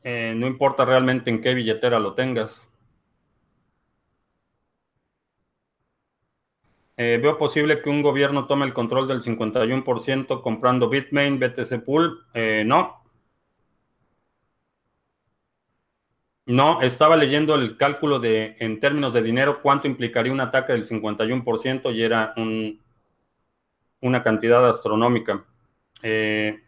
no 0.03 0.47
importa 0.47 0.83
realmente 0.83 1.29
en 1.29 1.41
qué 1.41 1.53
billetera 1.53 1.97
lo 1.97 2.13
tengas. 2.13 2.67
Eh, 6.99 7.19
veo 7.21 7.37
posible 7.37 7.79
que 7.83 7.91
un 7.91 8.01
gobierno 8.01 8.47
tome 8.47 8.65
el 8.65 8.73
control 8.73 9.07
del 9.07 9.21
51% 9.21 10.41
comprando 10.41 10.89
Bitmain, 10.89 11.37
BTC 11.39 11.83
Pool. 11.85 12.25
Eh, 12.33 12.63
no. 12.65 13.03
No, 16.47 16.81
estaba 16.81 17.17
leyendo 17.17 17.55
el 17.55 17.75
cálculo 17.75 18.19
de, 18.19 18.55
en 18.59 18.79
términos 18.79 19.13
de 19.13 19.21
dinero, 19.21 19.61
cuánto 19.61 19.87
implicaría 19.87 20.31
un 20.31 20.39
ataque 20.39 20.71
del 20.71 20.87
51% 20.87 21.93
y 21.93 22.01
era 22.01 22.33
una 23.99 24.23
cantidad 24.23 24.65
astronómica. 24.67 25.43
Eh, 26.01 26.61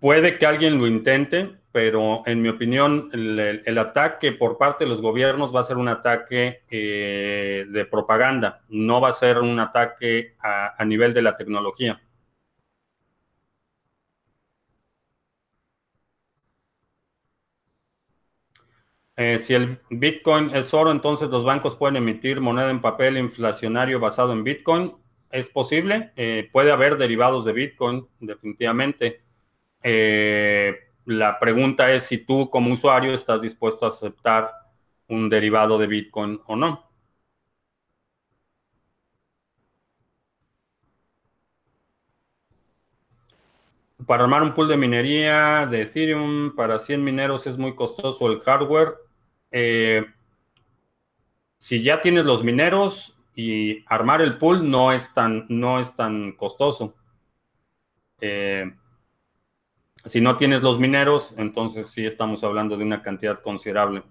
puede 0.00 0.38
que 0.38 0.46
alguien 0.46 0.78
lo 0.78 0.86
intente, 0.86 1.56
pero 1.72 2.22
en 2.24 2.40
mi 2.42 2.48
opinión 2.48 3.10
el, 3.12 3.78
ataque 3.78 4.30
por 4.30 4.56
parte 4.56 4.84
de 4.84 4.90
los 4.90 5.02
gobiernos 5.02 5.52
va 5.52 5.60
a 5.60 5.64
ser 5.64 5.78
un 5.78 5.88
ataque 5.88 6.62
eh, 6.70 7.66
de 7.68 7.84
propaganda, 7.86 8.62
no 8.68 9.00
va 9.00 9.08
a 9.08 9.14
ser 9.14 9.40
un 9.40 9.58
ataque 9.58 10.36
a, 10.38 10.84
nivel 10.84 11.12
de 11.12 11.22
la 11.22 11.36
tecnología. 11.36 12.00
Eh, 19.16 19.38
si 19.38 19.54
el 19.54 19.78
Bitcoin 19.90 20.54
es 20.54 20.72
oro, 20.72 20.90
entonces 20.90 21.28
los 21.28 21.44
bancos 21.44 21.76
pueden 21.76 21.96
emitir 21.96 22.40
moneda 22.40 22.70
en 22.70 22.80
papel 22.80 23.18
inflacionario 23.18 24.00
basado 24.00 24.32
en 24.32 24.44
Bitcoin. 24.44 24.94
¿Es 25.30 25.48
posible? 25.48 26.12
Eh, 26.16 26.48
puede 26.52 26.72
haber 26.72 26.96
derivados 26.98 27.44
de 27.44 27.52
Bitcoin, 27.52 28.06
definitivamente. 28.20 29.22
Eh, 29.82 30.76
la 31.06 31.38
pregunta 31.38 31.90
es 31.92 32.04
si 32.04 32.24
tú 32.24 32.48
como 32.50 32.72
usuario 32.72 33.12
estás 33.12 33.42
dispuesto 33.42 33.84
a 33.84 33.88
aceptar 33.88 34.50
un 35.08 35.28
derivado 35.28 35.78
de 35.78 35.86
Bitcoin 35.86 36.40
o 36.46 36.56
no. 36.56 36.91
Para 44.06 44.24
armar 44.24 44.42
un 44.42 44.54
pool 44.54 44.68
de 44.68 44.76
minería 44.76 45.66
de 45.66 45.82
Ethereum 45.82 46.54
para 46.56 46.78
100 46.78 47.04
mineros 47.04 47.46
es 47.46 47.58
muy 47.58 47.74
costoso 47.74 48.30
el 48.30 48.40
hardware. 48.40 48.94
Eh, 49.50 50.06
si 51.58 51.82
ya 51.82 52.00
tienes 52.00 52.24
los 52.24 52.42
mineros 52.42 53.16
y 53.36 53.84
armar 53.86 54.22
el 54.22 54.38
pool 54.38 54.68
no 54.70 54.92
es 54.92 55.12
tan, 55.12 55.46
no 55.48 55.78
es 55.78 55.94
tan 55.94 56.32
costoso. 56.32 56.94
Eh, 58.20 58.72
si 60.04 60.20
no 60.20 60.36
tienes 60.36 60.62
los 60.62 60.78
mineros, 60.80 61.34
entonces 61.36 61.88
sí 61.88 62.06
estamos 62.06 62.42
hablando 62.44 62.76
de 62.76 62.84
una 62.84 63.02
cantidad 63.02 63.40
considerable. 63.40 64.02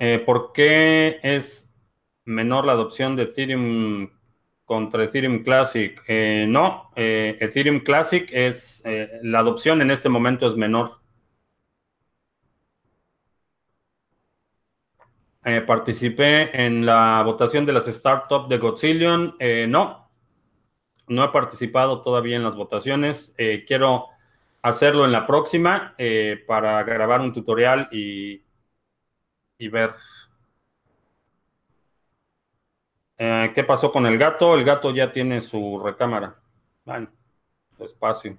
Eh, 0.00 0.18
¿Por 0.24 0.52
qué 0.52 1.20
es 1.22 1.72
menor 2.24 2.66
la 2.66 2.72
adopción 2.72 3.16
de 3.16 3.22
Ethereum 3.22 4.10
contra 4.68 5.02
Ethereum 5.02 5.42
Classic? 5.42 6.00
Eh, 6.06 6.46
no, 6.48 6.92
eh, 6.94 7.36
Ethereum 7.40 7.80
Classic 7.80 8.28
es, 8.32 8.84
la 9.22 9.40
adopción 9.40 9.82
en 9.82 9.90
este 9.90 10.08
momento 10.08 10.48
es 10.48 10.56
menor. 10.56 10.98
participé 15.66 16.50
en 16.66 16.84
la 16.84 17.22
votación 17.24 17.64
de 17.64 17.72
las 17.72 17.86
startups 17.86 18.50
de 18.50 18.58
Godzillion. 18.58 19.34
no, 19.68 20.08
no 21.08 21.24
he 21.24 21.28
participado 21.28 22.02
todavía 22.02 22.36
en 22.36 22.44
las 22.44 22.56
votaciones. 22.56 23.34
Eh, 23.38 23.64
quiero 23.66 24.06
hacerlo 24.62 25.04
en 25.04 25.12
la 25.12 25.26
próxima 25.26 25.94
eh, 25.98 26.42
para 26.46 26.82
grabar 26.84 27.20
un 27.20 27.32
tutorial 27.32 27.88
y, 27.90 28.42
y 29.58 29.68
ver 29.68 29.92
eh, 33.18 33.52
qué 33.54 33.64
pasó 33.64 33.92
con 33.92 34.06
el 34.06 34.18
gato. 34.18 34.54
El 34.54 34.64
gato 34.64 34.94
ya 34.94 35.12
tiene 35.12 35.40
su 35.40 35.78
recámara. 35.80 36.36
Bueno, 36.84 37.08
su 37.76 37.84
espacio. 37.84 38.36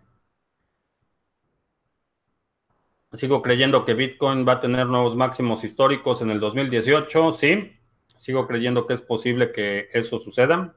Sigo 3.13 3.41
creyendo 3.41 3.85
que 3.85 3.93
Bitcoin 3.95 4.47
va 4.47 4.53
a 4.53 4.59
tener 4.59 4.85
nuevos 4.87 5.15
máximos 5.15 5.63
históricos 5.63 6.21
en 6.21 6.29
el 6.31 6.39
2018. 6.39 7.33
Sí, 7.33 7.73
sigo 8.17 8.47
creyendo 8.47 8.85
que 8.87 8.93
es 8.93 9.01
posible 9.01 9.51
que 9.51 9.89
eso 9.93 10.19
suceda. 10.19 10.75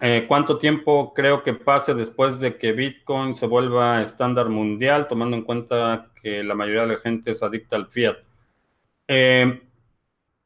Eh, 0.00 0.24
¿Cuánto 0.26 0.58
tiempo 0.58 1.14
creo 1.14 1.42
que 1.42 1.52
pase 1.54 1.94
después 1.94 2.40
de 2.40 2.56
que 2.58 2.72
Bitcoin 2.72 3.34
se 3.34 3.46
vuelva 3.46 4.02
estándar 4.02 4.48
mundial, 4.48 5.06
tomando 5.06 5.36
en 5.36 5.44
cuenta 5.44 6.10
que 6.20 6.42
la 6.42 6.54
mayoría 6.54 6.82
de 6.82 6.94
la 6.94 7.00
gente 7.00 7.30
es 7.32 7.42
adicta 7.42 7.76
al 7.76 7.86
fiat? 7.88 8.16
Eh, 9.06 9.62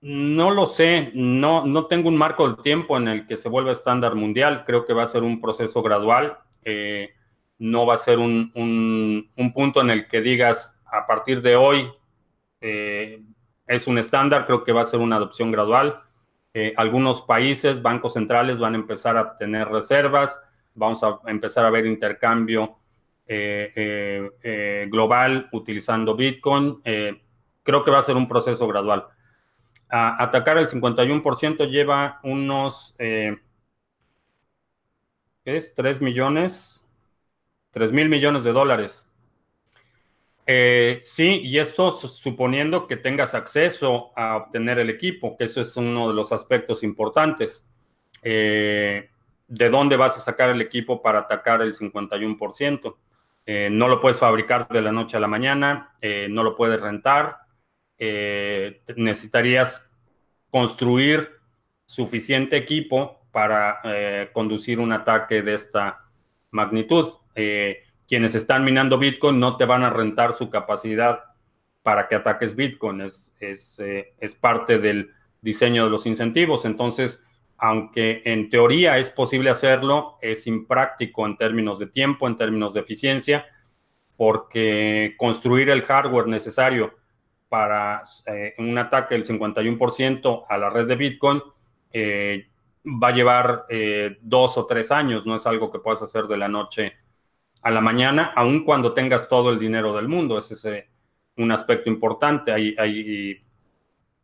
no 0.07 0.51
lo 0.51 0.67
sé, 0.67 1.11
no, 1.15 1.67
no 1.67 1.87
tengo 1.87 2.09
un 2.09 2.17
marco 2.17 2.49
de 2.49 2.63
tiempo 2.63 2.97
en 2.97 3.09
el 3.09 3.27
que 3.27 3.37
se 3.37 3.49
vuelva 3.49 3.73
estándar 3.73 4.15
mundial. 4.15 4.65
Creo 4.65 4.85
que 4.85 4.95
va 4.95 5.03
a 5.03 5.07
ser 5.07 5.23
un 5.23 5.41
proceso 5.41 5.83
gradual. 5.83 6.39
Eh, 6.65 7.11
no 7.59 7.87
va 7.87 7.95
a 7.95 7.99
ser 7.99 8.19
un, 8.19 8.53
un, 8.55 9.53
punto 9.53 9.81
en 9.81 9.91
el 9.91 10.07
que 10.07 10.21
digas 10.21 10.83
a 10.85 11.07
partir 11.07 11.41
de 11.41 11.57
hoy 11.57 11.91
es 12.61 13.87
un 13.87 13.99
estándar. 13.99 14.47
Creo 14.47 14.65
que 14.65 14.73
va 14.73 14.83
a 14.83 14.85
ser 14.85 15.01
una 15.01 15.17
adopción 15.17 15.51
gradual. 15.51 16.03
Eh, 16.59 16.73
algunos 16.79 17.21
países, 17.21 17.83
bancos 17.83 18.15
centrales 18.15 18.59
van 18.59 18.73
a 18.73 18.79
empezar 18.79 19.19
a 19.19 19.37
tener 19.37 19.69
reservas, 19.69 20.43
vamos 20.73 21.03
a 21.03 21.21
empezar 21.27 21.67
a 21.67 21.71
ver 21.71 21.85
intercambio 21.85 22.79
eh, 23.27 24.31
eh, 24.43 24.89
global 24.91 25.51
utilizando 25.53 26.17
Bitcoin. 26.17 26.81
creo 26.83 27.85
que 27.85 27.91
va 27.91 27.99
a 27.99 28.03
ser 28.03 28.17
un 28.17 28.27
proceso 28.27 28.67
gradual. 28.67 29.07
Atacar 29.89 30.59
el 30.59 30.69
51% 30.69 31.71
lleva 31.71 32.21
unos, 32.23 32.95
¿qué 32.99 33.39
es? 35.45 35.75
3 35.75 36.01
millones, 36.01 36.85
3 37.71 37.93
mil 37.93 38.09
millones 38.09 38.45
de 38.45 38.53
dólares. 38.53 39.07
Eh, 40.49 41.01
sí, 41.05 41.41
y 41.43 41.59
esto 41.59 41.91
suponiendo 41.91 42.87
que 42.87 42.97
tengas 42.97 43.35
acceso 43.35 44.13
a 44.17 44.37
obtener 44.37 44.79
el 44.79 44.91
equipo, 44.91 45.37
que 45.37 45.45
eso 45.45 45.61
es 45.61 45.77
uno 45.77 46.09
de 46.09 46.15
los 46.15 46.33
aspectos 46.33 46.85
importantes. 46.85 47.69
Eh, 48.23 49.11
¿De 49.49 49.71
dónde 49.71 49.97
vas 49.97 50.17
a 50.17 50.21
sacar 50.21 50.51
el 50.51 50.61
equipo 50.61 51.03
para 51.03 51.21
atacar 51.21 51.63
el 51.63 51.75
51%? 51.75 52.97
Eh, 53.45 53.69
no 53.71 53.89
lo 53.89 54.01
puedes 54.01 54.19
fabricar 54.19 54.69
de 54.69 54.83
la 54.83 54.93
noche 54.93 55.17
a 55.17 55.21
la 55.21 55.29
mañana, 55.29 55.97
no 56.29 56.43
lo 56.43 56.57
puedes 56.57 56.81
rentar, 56.81 57.39
necesitarías 57.99 59.91
construir 60.51 61.31
suficiente 61.85 62.57
equipo 62.57 63.21
para 63.33 63.81
conducir 64.33 64.81
un 64.81 64.93
ataque 64.93 65.43
de 65.43 65.55
esta 65.55 66.05
magnitud 66.51 67.15
quienes 68.09 68.35
están 68.35 68.65
minando 68.65 68.99
Bitcoin 68.99 69.39
no 69.41 69.57
te 69.57 69.65
van 69.65 69.83
a 69.83 69.91
rentar 69.91 70.33
su 70.33 70.49
capacidad 70.49 71.21
para 71.83 72.09
que 72.09 72.15
ataques 72.15 72.57
Bitcoin. 72.57 73.01
Es, 73.01 73.35
es, 73.41 73.79
eh, 73.81 74.15
es 74.19 74.35
parte 74.35 74.79
del 74.79 75.11
diseño 75.41 75.85
de 75.85 75.91
los 75.91 76.07
incentivos. 76.07 76.65
Entonces, 76.65 77.23
aunque 77.59 78.23
en 78.25 78.51
teoría 78.51 78.99
es 78.99 79.11
posible 79.11 79.51
hacerlo, 79.51 80.19
es 80.21 80.47
impráctico 80.47 81.27
en 81.27 81.37
términos 81.37 81.79
de 81.79 81.87
tiempo, 81.87 82.27
en 82.27 82.37
términos 82.37 82.75
de 82.75 82.81
eficiencia, 82.81 83.47
porque 84.17 85.15
construir 85.17 85.69
el 85.71 85.83
hardware 85.83 86.27
necesario 86.27 86.95
para 87.49 88.03
eh, 88.27 88.55
un 88.59 88.77
ataque 88.77 89.15
del 89.15 89.25
51% 89.25 90.47
a 90.49 90.59
la 90.59 90.71
red 90.71 90.87
de 90.87 90.97
Bitcoin 90.97 91.43
eh, 91.93 92.49
va 92.85 93.09
a 93.09 93.15
llevar 93.15 93.67
eh, 93.69 94.19
dos 94.21 94.59
o 94.59 94.67
tres 94.67 94.91
años, 94.91 95.27
no 95.27 95.35
es 95.35 95.47
algo 95.47 95.71
que 95.71 95.79
puedas 95.79 96.03
hacer 96.03 96.25
de 96.25 96.37
la 96.37 96.49
noche 96.49 96.95
a 97.63 97.71
la 97.71 97.81
mañana, 97.81 98.33
aun 98.37 98.65
cuando 98.65 98.93
tengas 98.93 99.29
todo 99.29 99.51
el 99.51 99.59
dinero 99.59 99.95
del 99.95 100.09
mundo. 100.09 100.39
Ese 100.39 100.55
es 100.55 100.85
un 101.37 101.51
aspecto 101.51 101.91
importante. 101.91 102.53
Hay, 102.53 102.75
hay, 102.79 103.43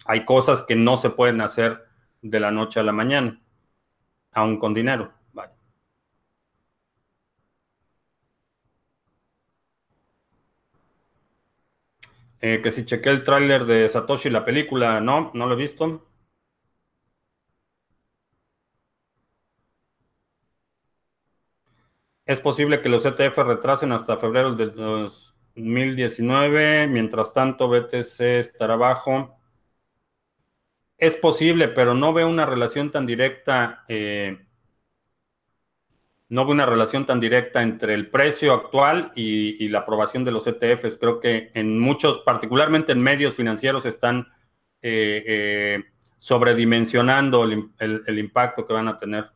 hay 0.07 0.25
cosas 0.25 0.65
que 0.65 0.77
no 0.77 0.97
se 0.97 1.11
pueden 1.11 1.41
hacer 1.41 1.83
de 2.21 2.41
la 2.41 2.51
noche 2.51 2.79
a 2.79 2.85
la 2.85 2.93
mañana, 2.93 3.41
aún 4.33 4.59
con 4.59 4.75
dinero. 4.75 5.13
Eh, 12.43 12.61
que 12.63 12.71
si 12.71 12.85
chequé 12.85 13.09
el 13.09 13.23
tráiler 13.23 13.65
de 13.65 13.89
Satoshi, 13.89 14.29
la 14.29 14.45
película, 14.45 15.01
no, 15.01 15.31
no 15.33 15.47
lo 15.47 15.55
he 15.55 15.57
visto. 15.57 16.05
Es 22.27 22.41
posible 22.41 22.83
que 22.83 22.89
los 22.89 23.07
ETF 23.07 23.45
retrasen 23.45 23.93
hasta 23.93 24.17
febrero 24.17 24.57
del 24.57 24.75
2019. 24.75 26.89
Mientras 26.89 27.33
tanto, 27.33 27.69
BTC 27.69 28.41
estará 28.41 28.75
bajo. 28.75 29.39
Es 30.97 31.17
posible, 31.19 31.69
pero 31.69 31.93
no 31.93 32.15
veo 32.15 32.29
una 32.29 32.47
relación 32.47 32.91
tan 32.91 33.05
directa. 33.07 33.85
Eh, 33.89 34.39
no 36.33 36.47
veo 36.47 36.55
una 36.55 36.65
relación 36.65 37.05
tan 37.05 37.21
directa 37.21 37.63
entre 37.63 37.93
el 37.93 38.09
precio 38.09 38.55
actual 38.55 39.13
y, 39.15 39.69
la 39.69 39.81
aprobación 39.81 40.25
de 40.25 40.33
los 40.33 40.47
ETFs. 40.47 40.97
Creo 40.99 41.21
que 41.21 41.51
en 41.55 41.79
muchos, 41.79 42.21
particularmente 42.21 42.93
en 42.93 43.03
medios 43.03 43.35
financieros, 43.35 43.85
están 43.85 44.29
eh, 44.81 45.25
eh, 45.27 45.85
sobredimensionando 46.19 47.45
el, 47.45 48.19
impacto 48.19 48.67
que 48.67 48.73
van 48.73 48.89
a 48.89 48.97
tener. 48.99 49.31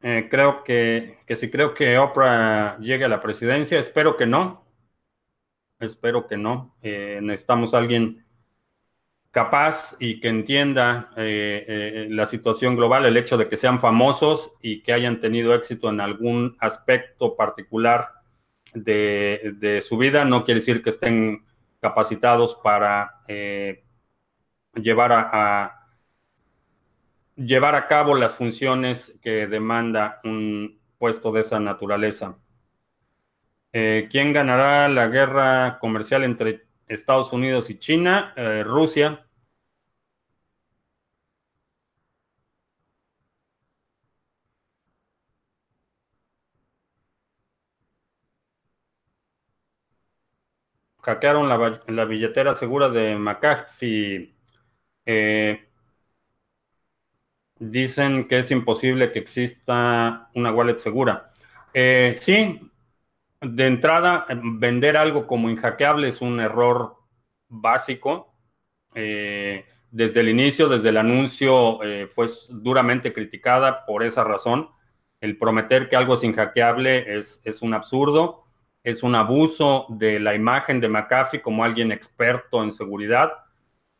Eh, 0.00 0.28
creo 0.30 0.62
que, 0.62 1.18
que 1.26 1.34
si 1.36 1.50
creo 1.50 1.74
que 1.74 1.98
Oprah 1.98 2.78
llegue 2.78 3.04
a 3.04 3.08
la 3.08 3.20
presidencia, 3.20 3.80
espero 3.80 4.16
que 4.16 4.26
no. 4.26 4.64
Espero 5.80 6.28
que 6.28 6.36
no. 6.36 6.76
necesitamos 6.82 7.74
alguien 7.74 8.21
capaz 9.32 9.96
y 9.98 10.20
que 10.20 10.28
entienda 10.28 11.10
eh, 11.16 11.64
eh, 11.66 12.06
la 12.10 12.26
situación 12.26 12.76
global, 12.76 13.06
el 13.06 13.16
hecho 13.16 13.38
de 13.38 13.48
que 13.48 13.56
sean 13.56 13.80
famosos 13.80 14.52
y 14.60 14.82
que 14.82 14.92
hayan 14.92 15.20
tenido 15.20 15.54
éxito 15.54 15.88
en 15.88 16.02
algún 16.02 16.56
aspecto 16.60 17.34
particular 17.34 18.10
de, 18.74 19.82
su 19.86 19.96
vida, 19.96 20.24
no 20.26 20.44
quiere 20.44 20.60
decir 20.60 20.82
que 20.82 20.90
estén 20.90 21.46
capacitados 21.80 22.54
para 22.62 23.22
eh, 23.26 23.82
llevar 24.74 25.12
a, 25.12 25.88
llevar 27.34 27.74
a 27.74 27.88
cabo 27.88 28.14
las 28.14 28.34
funciones 28.34 29.18
que 29.22 29.46
demanda 29.46 30.20
un 30.24 30.78
puesto 30.98 31.32
de 31.32 31.40
esa 31.40 31.58
naturaleza. 31.58 32.36
¿Quién 33.72 34.34
ganará 34.34 34.86
la 34.90 35.06
guerra 35.06 35.78
comercial 35.80 36.24
entre 36.24 36.66
Estados 36.92 37.32
Unidos 37.32 37.70
y 37.70 37.78
China, 37.78 38.32
eh, 38.36 38.62
Rusia. 38.64 39.26
Hackearon 51.02 51.48
la, 51.48 52.04
billetera 52.04 52.54
segura 52.54 52.88
de 52.88 53.16
McAfee. 53.16 54.34
Eh, 55.06 55.68
dicen 57.58 58.28
que 58.28 58.38
es 58.40 58.50
imposible 58.50 59.12
que 59.12 59.18
exista 59.20 60.30
una 60.34 60.52
wallet 60.52 60.78
segura. 60.78 61.30
Eh, 61.74 62.16
sí, 62.20 62.71
de 63.42 63.66
entrada, 63.66 64.26
vender 64.42 64.96
algo 64.96 65.26
como 65.26 65.50
inhackeable 65.50 66.08
es 66.08 66.20
un 66.20 66.40
error 66.40 66.96
básico. 67.48 68.34
Eh, 68.94 69.66
desde 69.90 70.20
el 70.20 70.28
inicio, 70.28 70.68
desde 70.68 70.90
el 70.90 70.96
anuncio, 70.96 71.82
eh, 71.82 72.08
fue 72.12 72.28
duramente 72.48 73.12
criticada 73.12 73.84
por 73.84 74.02
esa 74.02 74.24
razón. 74.24 74.70
El 75.20 75.36
prometer 75.38 75.88
que 75.88 75.96
algo 75.96 76.14
es 76.14 76.24
inhackeable 76.24 77.18
es, 77.18 77.42
es 77.44 77.62
un 77.62 77.74
absurdo, 77.74 78.44
es 78.82 79.02
un 79.02 79.14
abuso 79.14 79.86
de 79.90 80.18
la 80.18 80.34
imagen 80.34 80.80
de 80.80 80.88
McAfee 80.88 81.42
como 81.42 81.64
alguien 81.64 81.92
experto 81.92 82.62
en 82.62 82.72
seguridad. 82.72 83.32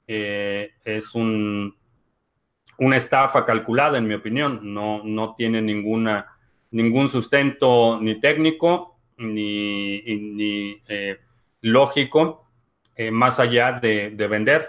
Eh, 0.07 0.71
es 0.85 1.15
un, 1.15 1.77
una 2.79 2.97
estafa 2.97 3.45
calculada, 3.45 3.99
en 3.99 4.07
mi 4.07 4.15
opinión. 4.15 4.61
No, 4.63 5.03
no 5.05 5.35
tiene 5.35 5.61
ninguna, 5.61 6.27
ningún 6.71 7.09
sustento 7.09 7.99
ni 8.01 8.19
técnico 8.21 8.92
ni, 9.19 10.83
eh, 10.89 11.19
lógico 11.61 12.47
eh, 12.97 13.11
más 13.11 13.41
allá 13.41 13.73
de, 13.73 14.11
vender. 14.29 14.69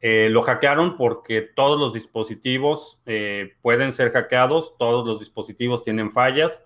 Eh, 0.00 0.28
lo 0.30 0.42
hackearon 0.42 0.96
porque 0.96 1.42
todos 1.42 1.78
los 1.78 1.92
dispositivos 1.92 3.02
pueden 3.60 3.92
ser 3.92 4.12
hackeados, 4.12 4.76
todos 4.78 5.06
los 5.06 5.18
dispositivos 5.18 5.82
tienen 5.82 6.12
fallas. 6.12 6.64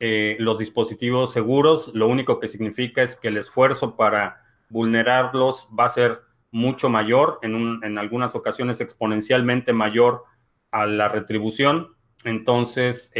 los 0.00 0.58
dispositivos 0.58 1.32
seguros, 1.32 1.92
lo 1.94 2.08
único 2.08 2.40
que 2.40 2.48
significa 2.48 3.02
es 3.02 3.14
que 3.14 3.28
el 3.28 3.36
esfuerzo 3.36 3.96
para 3.96 4.42
vulnerarlos 4.68 5.68
va 5.78 5.84
a 5.84 5.88
ser 5.88 6.22
mucho 6.50 6.88
mayor, 6.88 7.38
en, 7.42 7.78
en 7.84 7.98
algunas 7.98 8.34
ocasiones 8.34 8.80
exponencialmente 8.80 9.72
mayor 9.72 10.24
a 10.72 10.86
la 10.86 11.08
retribución. 11.08 11.94
Entonces, 12.24 13.12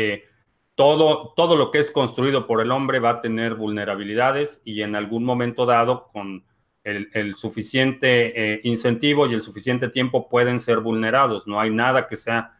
todo, 0.74 1.32
todo 1.36 1.56
lo 1.56 1.70
que 1.70 1.78
es 1.78 1.90
construido 1.90 2.46
por 2.46 2.60
el 2.60 2.70
hombre 2.70 2.98
va 2.98 3.10
a 3.10 3.20
tener 3.20 3.54
vulnerabilidades 3.54 4.62
y 4.64 4.82
en 4.82 4.96
algún 4.96 5.24
momento 5.24 5.66
dado, 5.66 6.08
con 6.12 6.44
el, 6.84 7.34
suficiente 7.34 8.54
eh, 8.54 8.60
incentivo 8.64 9.26
y 9.26 9.34
el 9.34 9.42
suficiente 9.42 9.88
tiempo, 9.88 10.28
pueden 10.28 10.60
ser 10.60 10.80
vulnerados. 10.80 11.46
No 11.46 11.60
hay 11.60 11.70
nada 11.70 12.08
que 12.08 12.16
sea 12.16 12.58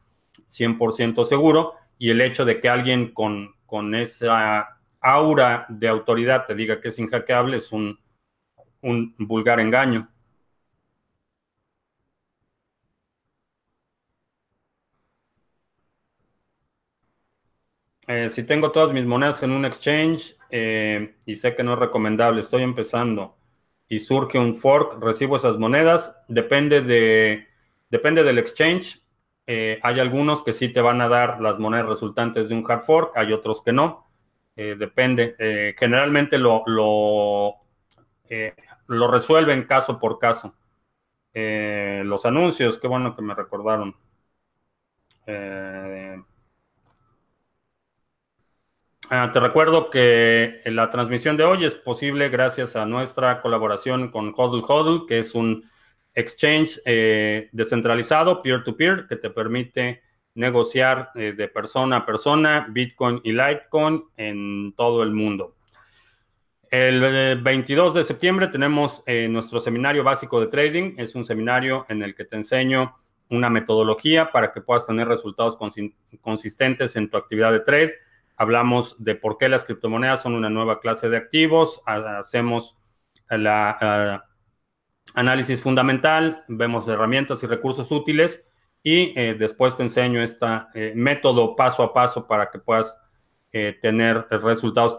100% 0.49 1.25
seguro 1.25 1.75
y 1.99 2.11
el 2.11 2.21
hecho 2.21 2.45
de 2.45 2.61
que 2.61 2.69
alguien 2.69 3.13
con, 3.13 3.55
con 3.67 3.95
esa 3.95 4.79
aura 5.01 5.67
de 5.69 5.89
autoridad 5.89 6.47
te 6.47 6.55
diga 6.55 6.81
que 6.81 6.89
es 6.89 6.99
inhackeable 6.99 7.57
es 7.57 7.73
un, 7.73 7.99
un 8.83 9.15
vulgar 9.19 9.59
engaño. 9.59 10.12
Eh, 18.09 18.29
si 18.29 18.45
tengo 18.45 18.73
todas 18.73 18.93
mis 18.93 19.05
monedas 19.05 19.43
en 19.43 19.53
un 19.53 19.65
exchange 19.65 20.37
eh, 20.51 21.15
y 21.25 21.37
sé 21.37 21.55
que 21.55 21.63
no 21.63 21.75
es 21.75 21.79
recomendable, 21.79 22.41
estoy 22.41 22.63
empezando 22.63 23.37
y 23.89 24.01
surge 24.01 24.39
un 24.39 24.57
fork, 24.57 25.01
recibo 25.01 25.37
esas 25.37 25.59
monedas, 25.59 26.21
depende, 26.29 26.81
de, 26.83 27.47
depende 27.91 28.25
del 28.25 28.39
exchange. 28.39 29.01
Eh, 29.47 29.79
hay 29.83 30.01
algunos 30.01 30.43
que 30.43 30.53
sí 30.53 30.71
te 30.71 30.81
van 30.81 31.01
a 31.01 31.09
dar 31.09 31.41
las 31.41 31.59
monedas 31.59 31.87
resultantes 31.87 32.49
de 32.49 32.55
un 32.55 32.65
hard 32.69 32.85
fork, 32.85 33.17
hay 33.17 33.33
otros 33.33 33.63
que 33.63 33.73
no. 33.73 34.07
depende. 34.57 35.35
generalmente 35.79 36.39
lo, 36.39 36.63
lo, 36.67 37.57
lo, 38.87 39.11
resuelven 39.11 39.65
caso 39.65 39.99
por 39.99 40.19
caso. 40.19 40.55
los 41.35 42.25
anuncios, 42.25 42.79
qué 42.79 42.89
bueno 42.89 43.17
que 43.17 43.23
me 43.23 43.35
recordaron. 43.35 43.95
Ah, 49.15 49.31
te 49.31 49.41
recuerdo 49.41 49.91
que 49.91 50.63
la 50.65 50.89
transmisión 50.89 51.37
de 51.37 51.45
hoy 51.45 51.67
es 51.67 51.75
posible 51.75 52.31
gracias 52.31 52.77
a 52.77 52.87
nuestra 52.87 53.43
colaboración 53.43 54.11
con 54.11 54.33
Hodl 54.35 54.65
Hodl, 54.67 55.05
que 55.07 55.19
es 55.19 55.35
un 55.35 55.69
exchange 56.15 56.81
eh, 56.87 57.51
descentralizado, 57.53 58.41
peer-to-peer, 58.41 59.05
que 59.07 59.17
te 59.17 59.29
permite 59.29 60.01
negociar 60.35 61.11
eh, 61.15 61.35
de 61.37 61.47
persona 61.49 61.97
a 61.99 62.07
persona 62.07 62.67
Bitcoin 62.71 63.21
y 63.23 63.33
Litecoin 63.33 64.03
en 64.17 64.73
todo 64.79 65.03
el 65.03 65.13
mundo. 65.13 65.57
El 66.71 67.39
22 67.43 67.95
eh, 67.95 67.99
de 67.99 68.05
septiembre 68.05 68.49
tenemos 68.49 69.05
nuestro 69.29 69.61
seminario 69.61 70.03
básico 70.03 70.41
de 70.41 70.47
trading. 70.47 70.95
Es 70.97 71.15
un 71.15 71.27
seminario 71.27 71.85
en 71.91 72.03
el 72.03 72.15
que 72.15 72.25
te 72.25 72.37
enseño 72.37 72.97
una 73.29 73.51
metodología 73.51 74.33
para 74.33 74.55
que 74.55 74.63
puedas 74.63 74.87
tener 74.87 75.07
resultados 75.07 75.59
consistentes 76.23 76.97
en 76.97 77.11
tu 77.11 77.19
actividad 77.19 77.53
de 77.53 77.61
trade. 77.61 77.95
Hablamos 78.37 78.97
de 78.99 79.15
por 79.15 79.39
qué 79.39 79.49
las 79.49 79.65
criptomonedas 79.65 80.23
son 80.23 80.35
una 80.35 80.51
nueva 80.51 80.81
clase 80.81 81.09
de 81.09 81.17
activos. 81.17 81.83
Hacemos 81.87 82.77
la 83.29 84.25
análisis 85.15 85.61
fundamental, 85.61 86.45
vemos 86.49 86.89
herramientas 86.89 87.43
y 87.43 87.47
recursos 87.47 87.91
útiles 87.91 88.49
y 88.83 89.19
eh, 89.19 89.37
después 89.39 89.77
te 89.77 89.83
enseño 89.83 90.23
este 90.23 90.47
método 90.95 91.55
paso 91.55 91.83
a 91.83 91.93
paso 91.93 92.27
para 92.27 92.51
que 92.51 92.59
puedas 92.59 92.99
eh, 93.55 93.79
tener 93.83 94.27
resultados 94.31 94.97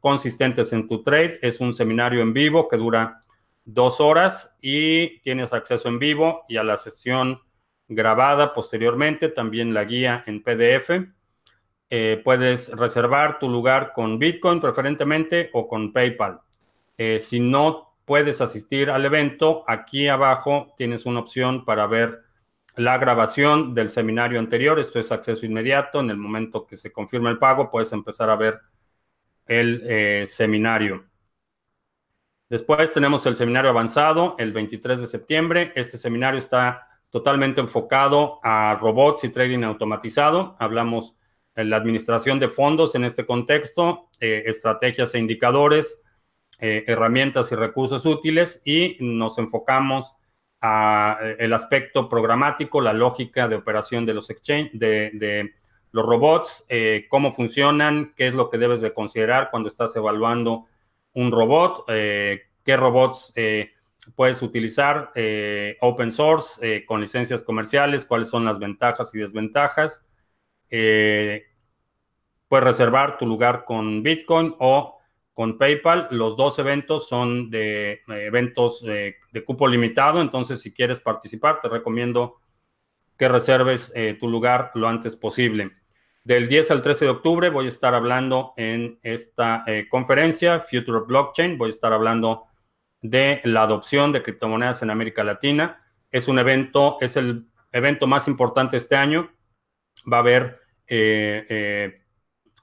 consistentes 0.00 0.72
en 0.72 0.86
tu 0.86 1.02
trade. 1.02 1.40
Es 1.42 1.58
un 1.60 1.74
seminario 1.74 2.22
en 2.22 2.32
vivo 2.32 2.68
que 2.68 2.76
dura 2.76 3.20
dos 3.64 4.00
horas 4.00 4.56
y 4.60 5.18
tienes 5.22 5.52
acceso 5.52 5.88
en 5.88 5.98
vivo 5.98 6.44
y 6.48 6.56
a 6.56 6.62
la 6.62 6.76
sesión 6.76 7.40
grabada 7.88 8.52
posteriormente, 8.52 9.28
también 9.28 9.74
la 9.74 9.84
guía 9.84 10.22
en 10.28 10.40
PDF. 10.40 10.90
Puedes 12.24 12.70
reservar 12.76 13.38
tu 13.38 13.48
lugar 13.48 13.92
con 13.92 14.18
Bitcoin 14.18 14.60
preferentemente 14.60 15.50
o 15.52 15.66
con 15.66 15.92
PayPal. 15.92 16.40
si 17.18 17.40
no 17.40 17.90
puedes 18.10 18.40
asistir 18.40 18.90
al 18.90 19.04
evento. 19.04 19.62
Aquí 19.68 20.08
abajo 20.08 20.74
tienes 20.76 21.06
una 21.06 21.20
opción 21.20 21.64
para 21.64 21.86
ver 21.86 22.24
la 22.74 22.98
grabación 22.98 23.72
del 23.72 23.88
seminario 23.88 24.40
anterior. 24.40 24.80
Esto 24.80 24.98
es 24.98 25.12
acceso 25.12 25.46
inmediato. 25.46 26.00
En 26.00 26.10
el 26.10 26.16
momento 26.16 26.66
que 26.66 26.76
se 26.76 26.90
confirma 26.90 27.30
el 27.30 27.38
pago, 27.38 27.70
puedes 27.70 27.92
empezar 27.92 28.28
a 28.28 28.34
ver 28.34 28.58
el 29.46 29.80
eh, 29.86 30.24
seminario. 30.26 31.04
Después 32.48 32.92
tenemos 32.92 33.24
el 33.26 33.36
seminario 33.36 33.70
avanzado 33.70 34.34
el 34.38 34.52
23 34.52 35.02
de 35.02 35.06
septiembre. 35.06 35.72
Este 35.76 35.96
seminario 35.96 36.38
está 36.38 36.88
totalmente 37.10 37.60
enfocado 37.60 38.40
a 38.42 38.76
robots 38.80 39.22
y 39.22 39.28
trading 39.28 39.62
automatizado. 39.62 40.56
Hablamos 40.58 41.14
la 41.56 41.76
administración 41.76 42.38
de 42.38 42.48
fondos 42.48 42.94
en 42.94 43.04
este 43.04 43.26
contexto, 43.26 44.08
eh, 44.20 44.44
estrategias 44.46 45.14
e 45.14 45.18
indicadores, 45.18 46.00
eh, 46.60 46.84
herramientas 46.86 47.50
y 47.52 47.54
recursos 47.54 48.04
útiles 48.06 48.62
y 48.64 48.96
nos 49.00 49.38
enfocamos 49.38 50.14
a 50.60 51.18
eh, 51.22 51.36
el 51.40 51.52
aspecto 51.52 52.08
programático, 52.08 52.80
la 52.80 52.92
lógica 52.92 53.48
de 53.48 53.56
operación 53.56 54.06
de 54.06 54.14
los 54.14 54.30
exchange, 54.30 54.70
de, 54.72 55.52
los 55.92 56.06
robots, 56.06 56.64
cómo 57.08 57.32
funcionan, 57.32 58.14
qué 58.16 58.28
es 58.28 58.34
lo 58.34 58.48
que 58.48 58.58
debes 58.58 58.80
de 58.80 58.94
considerar 58.94 59.48
cuando 59.50 59.68
estás 59.68 59.96
evaluando 59.96 60.66
un 61.14 61.32
robot, 61.32 61.84
qué 61.88 62.76
robots 62.76 63.34
puedes 64.14 64.40
utilizar 64.40 65.10
open 65.80 66.12
source 66.12 66.84
con 66.84 67.00
licencias 67.00 67.42
comerciales, 67.42 68.04
cuáles 68.04 68.28
son 68.28 68.44
las 68.44 68.60
ventajas 68.60 69.12
y 69.16 69.18
desventajas. 69.18 70.09
Puedes 70.70 72.64
reservar 72.64 73.18
tu 73.18 73.26
lugar 73.26 73.64
con 73.64 74.02
Bitcoin 74.02 74.54
o 74.58 75.00
con 75.40 75.56
PayPal. 75.56 76.08
Los 76.10 76.36
dos 76.36 76.58
eventos 76.58 77.08
son 77.08 77.48
de 77.48 77.92
eh, 77.92 78.00
eventos 78.08 78.82
de, 78.82 79.16
cupo 79.46 79.66
limitado, 79.68 80.20
entonces 80.20 80.60
si 80.60 80.70
quieres 80.70 81.00
participar, 81.00 81.60
te 81.62 81.68
recomiendo 81.70 82.40
que 83.16 83.26
reserves 83.26 83.90
eh, 83.94 84.18
tu 84.20 84.28
lugar 84.28 84.70
lo 84.74 84.86
antes 84.86 85.16
posible. 85.16 85.70
Del 86.24 86.46
10 86.48 86.72
al 86.72 86.82
13 86.82 87.06
de 87.06 87.10
octubre 87.10 87.48
voy 87.48 87.64
a 87.64 87.68
estar 87.70 87.94
hablando 87.94 88.52
en 88.58 88.98
esta 89.02 89.64
eh, 89.66 89.86
conferencia, 89.88 90.60
Future 90.60 91.06
Blockchain, 91.06 91.56
voy 91.56 91.68
a 91.68 91.70
estar 91.70 91.94
hablando 91.94 92.44
de 93.00 93.40
la 93.44 93.62
adopción 93.62 94.12
de 94.12 94.22
criptomonedas 94.22 94.82
en 94.82 94.90
América 94.90 95.24
Latina. 95.24 95.80
Es 96.10 96.28
un 96.28 96.38
evento, 96.38 96.98
es 97.00 97.16
el 97.16 97.46
evento 97.72 98.06
más 98.06 98.28
importante 98.28 98.76
este 98.76 98.96
año. 98.96 99.30
Va 100.10 100.18
a 100.18 100.20
haber 100.20 100.59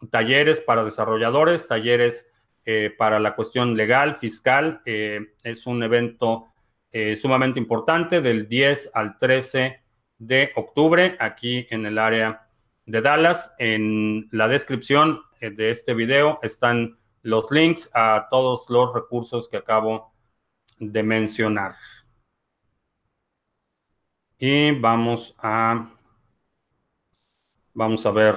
talleres 0.10 0.62
para 0.62 0.84
desarrolladores, 0.84 1.68
talleres 1.68 2.28
eh, 2.70 2.94
para 2.98 3.18
la 3.20 3.34
cuestión 3.34 3.78
legal, 3.78 4.18
fiscal. 4.18 4.82
Eh, 4.86 5.22
es 5.42 5.66
un 5.68 5.82
evento 5.84 6.48
eh, 6.92 7.16
sumamente 7.16 7.60
importante 7.60 8.22
del 8.22 8.50
10 8.50 8.92
al 8.94 9.18
13 9.18 9.82
de 10.18 10.52
octubre 10.54 11.16
aquí 11.20 11.66
en 11.70 11.86
el 11.86 11.98
área 11.98 12.46
de 12.86 13.02
Dallas. 13.02 13.56
En 13.58 14.28
la 14.32 14.50
descripción 14.50 15.22
de 15.40 15.70
este 15.70 15.94
video 15.94 16.40
están 16.42 16.98
los 17.22 17.50
links 17.52 17.90
a 17.94 18.28
todos 18.30 18.70
los 18.70 18.94
recursos 18.94 19.48
que 19.48 19.58
acabo 19.58 20.12
de 20.78 21.04
mencionar. 21.04 21.74
Y 24.40 24.72
vamos 24.72 25.36
a 25.40 25.90
vamos 27.78 28.04
a 28.08 28.12
ver 28.12 28.36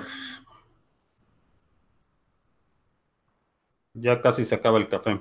Ya 3.95 4.20
casi 4.22 4.45
se 4.45 4.55
acaba 4.55 4.78
el 4.78 4.88
café. 4.88 5.20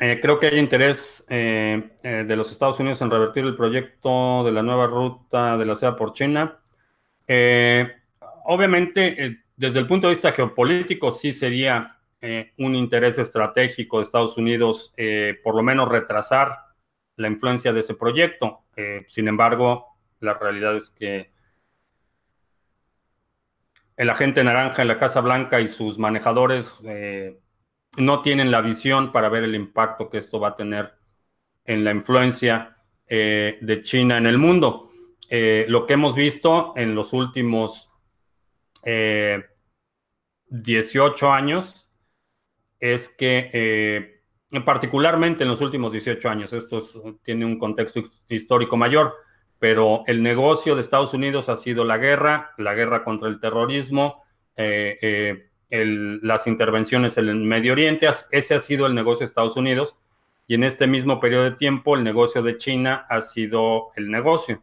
Eh, 0.00 0.18
creo 0.20 0.40
que 0.40 0.48
hay 0.48 0.58
interés 0.58 1.24
eh, 1.28 1.90
eh, 2.02 2.24
de 2.26 2.36
los 2.36 2.50
Estados 2.50 2.80
Unidos 2.80 3.00
en 3.02 3.10
revertir 3.10 3.44
el 3.44 3.56
proyecto 3.56 4.42
de 4.44 4.52
la 4.52 4.62
nueva 4.62 4.86
ruta 4.86 5.56
de 5.56 5.64
la 5.66 5.76
seda 5.76 5.96
por 5.96 6.12
China. 6.12 6.60
obviamente, 8.44 9.38
desde 9.56 9.78
el 9.80 9.86
punto 9.86 10.08
de 10.08 10.14
vista 10.14 10.32
geopolítico, 10.32 11.12
sí 11.12 11.32
sería 11.32 11.98
un 12.58 12.74
interés 12.74 13.18
estratégico 13.18 13.98
de 13.98 14.04
Estados 14.04 14.36
Unidos, 14.36 14.94
por 15.42 15.54
lo 15.54 15.62
menos 15.62 15.88
retrasar 15.88 16.73
la 17.16 17.28
influencia 17.28 17.72
de 17.72 17.80
ese 17.80 17.94
proyecto. 17.94 18.64
sin 19.08 19.28
embargo, 19.28 19.96
la 20.20 20.34
realidad 20.34 20.76
es 20.76 20.90
que 20.90 21.34
el 23.96 24.10
agente 24.10 24.42
naranja 24.42 24.82
en 24.82 24.88
la 24.88 24.98
Casa 24.98 25.20
Blanca 25.20 25.60
y 25.60 25.68
sus 25.68 25.98
manejadores 25.98 26.82
eh, 26.86 27.38
no 27.96 28.22
tienen 28.22 28.50
la 28.50 28.60
visión 28.60 29.12
para 29.12 29.28
ver 29.28 29.44
el 29.44 29.54
impacto 29.54 30.10
que 30.10 30.18
esto 30.18 30.40
va 30.40 30.48
a 30.48 30.56
tener 30.56 30.94
en 31.64 31.84
la 31.84 31.92
influencia 31.92 32.76
eh, 33.06 33.58
de 33.60 33.82
China 33.82 34.18
en 34.18 34.26
el 34.26 34.38
mundo. 34.38 34.90
Eh, 35.28 35.64
lo 35.68 35.86
que 35.86 35.92
hemos 35.94 36.16
visto 36.16 36.72
en 36.76 36.94
los 36.94 37.12
últimos 37.12 37.90
18 40.48 41.32
años 41.32 41.88
es 42.78 43.08
que, 43.08 44.13
particularmente 44.62 45.44
en 45.44 45.50
los 45.50 45.60
últimos 45.60 45.92
18 45.92 46.28
años, 46.28 46.52
esto 46.52 46.82
tiene 47.22 47.44
un 47.44 47.58
contexto 47.58 48.02
histórico 48.28 48.76
mayor, 48.76 49.14
pero 49.58 50.02
el 50.06 50.22
negocio 50.22 50.74
de 50.74 50.82
Estados 50.82 51.14
Unidos 51.14 51.48
ha 51.48 51.56
sido 51.56 51.84
la 51.84 51.98
guerra, 51.98 52.52
la 52.58 52.74
guerra 52.74 53.04
contra 53.04 53.28
el 53.28 53.40
terrorismo, 53.40 54.22
eh, 54.56 54.98
eh, 55.00 55.48
las 56.22 56.46
intervenciones 56.46 57.18
en 57.18 57.28
el 57.28 57.36
Medio 57.36 57.72
Oriente, 57.72 58.08
ese 58.30 58.54
ha 58.54 58.60
sido 58.60 58.86
el 58.86 58.94
negocio 58.94 59.20
de 59.20 59.26
Estados 59.26 59.56
Unidos 59.56 59.96
y 60.46 60.54
en 60.54 60.64
este 60.64 60.86
mismo 60.86 61.18
periodo 61.20 61.44
de 61.44 61.52
tiempo 61.52 61.96
el 61.96 62.04
negocio 62.04 62.42
de 62.42 62.58
China 62.58 63.06
ha 63.08 63.20
sido 63.22 63.90
el 63.96 64.10
negocio. 64.10 64.62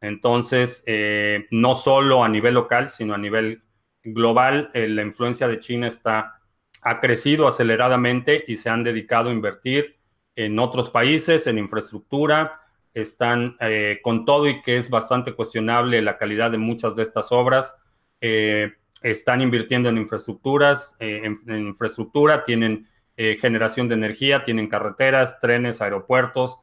Entonces, 0.00 0.82
eh, 0.86 1.46
no 1.50 1.74
solo 1.74 2.24
a 2.24 2.28
nivel 2.28 2.54
local, 2.54 2.88
sino 2.88 3.14
a 3.14 3.18
nivel 3.18 3.62
global, 4.02 4.70
la 4.74 5.02
influencia 5.02 5.48
de 5.48 5.60
China 5.60 5.86
está, 5.86 6.40
ha 6.84 7.00
crecido 7.00 7.48
aceleradamente 7.48 8.44
y 8.46 8.56
se 8.56 8.68
han 8.68 8.84
dedicado 8.84 9.30
a 9.30 9.32
invertir 9.32 9.96
en 10.36 10.58
otros 10.58 10.90
países, 10.90 11.46
en 11.46 11.58
infraestructura, 11.58 12.60
están 12.92 13.56
eh, 13.60 14.00
con 14.02 14.24
todo 14.24 14.48
y 14.48 14.62
que 14.62 14.76
es 14.76 14.90
bastante 14.90 15.32
cuestionable 15.32 16.02
la 16.02 16.18
calidad 16.18 16.50
de 16.50 16.58
muchas 16.58 16.94
de 16.94 17.02
estas 17.02 17.32
obras. 17.32 17.76
Eh, 18.20 18.72
están 19.02 19.40
invirtiendo 19.40 19.88
en 19.88 19.98
infraestructuras, 19.98 20.96
eh, 21.00 21.22
en, 21.24 21.66
infraestructura, 21.68 22.44
tienen 22.44 22.88
generación 23.16 23.88
de 23.88 23.94
energía, 23.94 24.42
tienen 24.42 24.66
carreteras, 24.66 25.38
trenes, 25.38 25.80
aeropuertos 25.80 26.58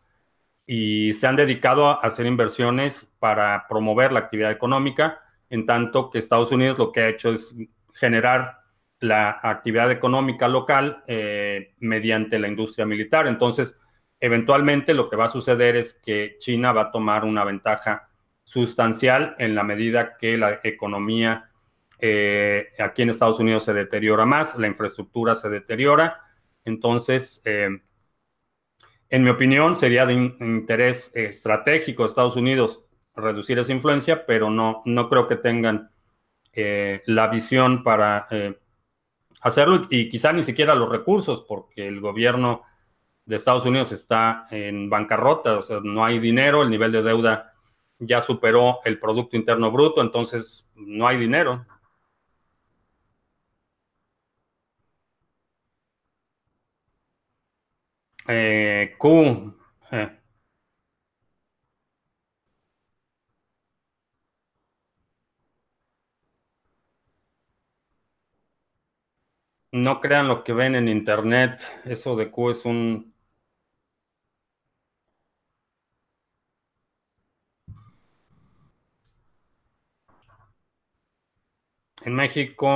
y 0.66 1.14
se 1.14 1.26
han 1.26 1.38
dedicado 1.38 1.88
a 1.88 1.94
hacer 1.94 2.26
inversiones 2.26 3.10
para 3.20 3.68
promover 3.70 4.12
la 4.12 4.20
actividad 4.20 4.52
económica, 4.52 5.22
en 5.50 5.66
tanto 5.66 6.10
que 6.10 6.20
Estados 6.20 6.52
Unidos 6.52 6.78
lo 6.78 6.92
que 6.92 7.00
ha 7.00 7.08
hecho 7.08 7.32
es 7.32 7.56
generar 7.94 8.61
la 9.02 9.40
actividad 9.44 9.92
económica 9.92 10.48
local 10.48 11.04
mediante 11.80 12.40
la 12.40 12.48
industria 12.48 12.86
militar. 12.86 13.28
Entonces, 13.28 13.78
eventualmente 14.20 14.94
lo 14.94 15.10
que 15.10 15.16
va 15.16 15.26
a 15.26 15.30
suceder 15.30 15.76
es 15.76 15.94
que 15.94 16.38
China 16.40 16.72
va 16.72 16.84
a 16.84 16.92
tomar 16.92 17.26
una 17.26 17.44
ventaja 17.44 18.10
sustancial 18.44 19.36
en 19.40 19.56
la 19.56 19.64
medida 19.64 20.18
que 20.18 20.38
la 20.38 20.60
economía 20.64 21.52
eh, 22.04 22.70
aquí 22.80 23.04
en 23.04 23.12
Estados 23.12 23.40
Unidos 23.40 23.64
se 23.64 23.74
deteriora 23.74 24.26
más, 24.26 24.58
la 24.58 24.68
infraestructura 24.68 25.36
se 25.36 25.50
deteriora. 25.50 26.20
Entonces, 26.66 27.42
eh, 27.46 27.70
en 29.10 29.24
mi 29.24 29.30
opinión, 29.30 29.76
sería 29.76 30.06
de 30.06 30.14
interés 30.14 31.12
estratégico 31.16 32.04
de 32.04 32.08
Estados 32.08 32.36
Unidos 32.36 32.84
reducir 33.16 33.60
esa 33.60 33.72
influencia, 33.72 34.26
pero 34.26 34.50
no, 34.50 34.82
no 34.86 35.10
creo 35.10 35.28
que 35.28 35.36
tengan 35.36 35.92
eh, 36.54 37.04
la 37.06 37.28
visión 37.28 37.84
para 37.84 38.28
hacerlo 39.42 39.88
y 39.90 40.10
quizá 40.10 40.34
ni 40.34 40.44
siquiera 40.44 40.76
los 40.76 40.90
recursos, 40.90 41.42
porque 41.48 41.88
el 41.88 42.00
gobierno 42.00 42.64
de 43.26 43.36
Estados 43.36 43.66
Unidos 43.66 43.92
está 43.92 44.48
en 44.52 44.90
bancarrota, 44.90 45.60
o 45.60 45.62
sea, 45.64 45.80
no 45.84 46.06
hay 46.06 46.20
dinero, 46.20 46.64
el 46.64 46.70
nivel 46.70 46.92
de 46.92 47.04
deuda 47.04 47.54
ya 48.00 48.22
superó 48.22 48.80
el 48.86 49.00
Producto 49.00 49.38
Interno 49.38 49.72
Bruto, 49.72 50.02
entonces 50.02 50.70
no 50.76 51.08
hay 51.08 51.18
dinero. 51.18 51.66
Eh, 58.28 58.96
Q. 58.98 59.54
Eh. 59.92 60.21
No 69.74 70.00
crean 70.00 70.30
lo 70.30 70.46
que 70.46 70.54
ven 70.54 70.76
en 70.76 70.88
internet. 70.88 71.62
Eso 71.84 72.16
de 72.16 72.32
Q 72.32 72.52
es 72.52 72.64
un... 72.64 73.14
En 82.06 82.14
México... 82.14 82.70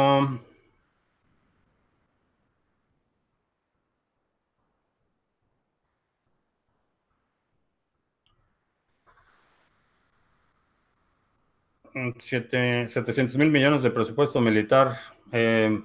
Siete, 12.20 12.88
700 12.90 13.38
mil 13.38 13.50
millones 13.50 13.82
de 13.82 13.90
presupuesto 13.90 14.42
militar. 14.42 14.98
Eh, 15.32 15.82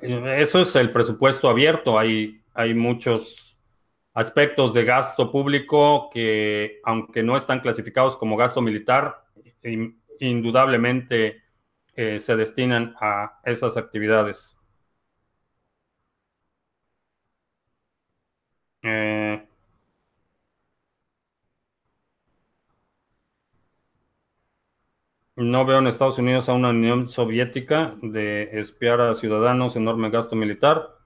eso 0.00 0.60
es 0.62 0.76
el 0.76 0.92
presupuesto 0.92 1.48
abierto. 1.48 1.98
Hay, 1.98 2.40
hay 2.54 2.74
muchos 2.74 3.58
aspectos 4.14 4.74
de 4.74 4.84
gasto 4.84 5.30
público 5.32 6.10
que, 6.12 6.80
aunque 6.84 7.22
no 7.22 7.36
están 7.36 7.60
clasificados 7.60 8.16
como 8.16 8.36
gasto 8.36 8.60
militar, 8.62 9.24
indudablemente 10.20 11.42
eh, 11.94 12.20
se 12.20 12.36
destinan 12.36 12.94
a 13.00 13.40
esas 13.44 13.76
actividades. 13.76 14.56
Eh, 18.82 19.47
No 25.38 25.64
veo 25.64 25.78
en 25.78 25.86
Estados 25.86 26.18
Unidos 26.18 26.48
a 26.48 26.52
una 26.54 26.70
Unión 26.70 27.08
Soviética 27.08 27.94
de 28.02 28.50
espiar 28.54 29.00
a 29.00 29.14
ciudadanos, 29.14 29.76
enorme 29.76 30.10
gasto 30.10 30.34
militar. 30.34 30.96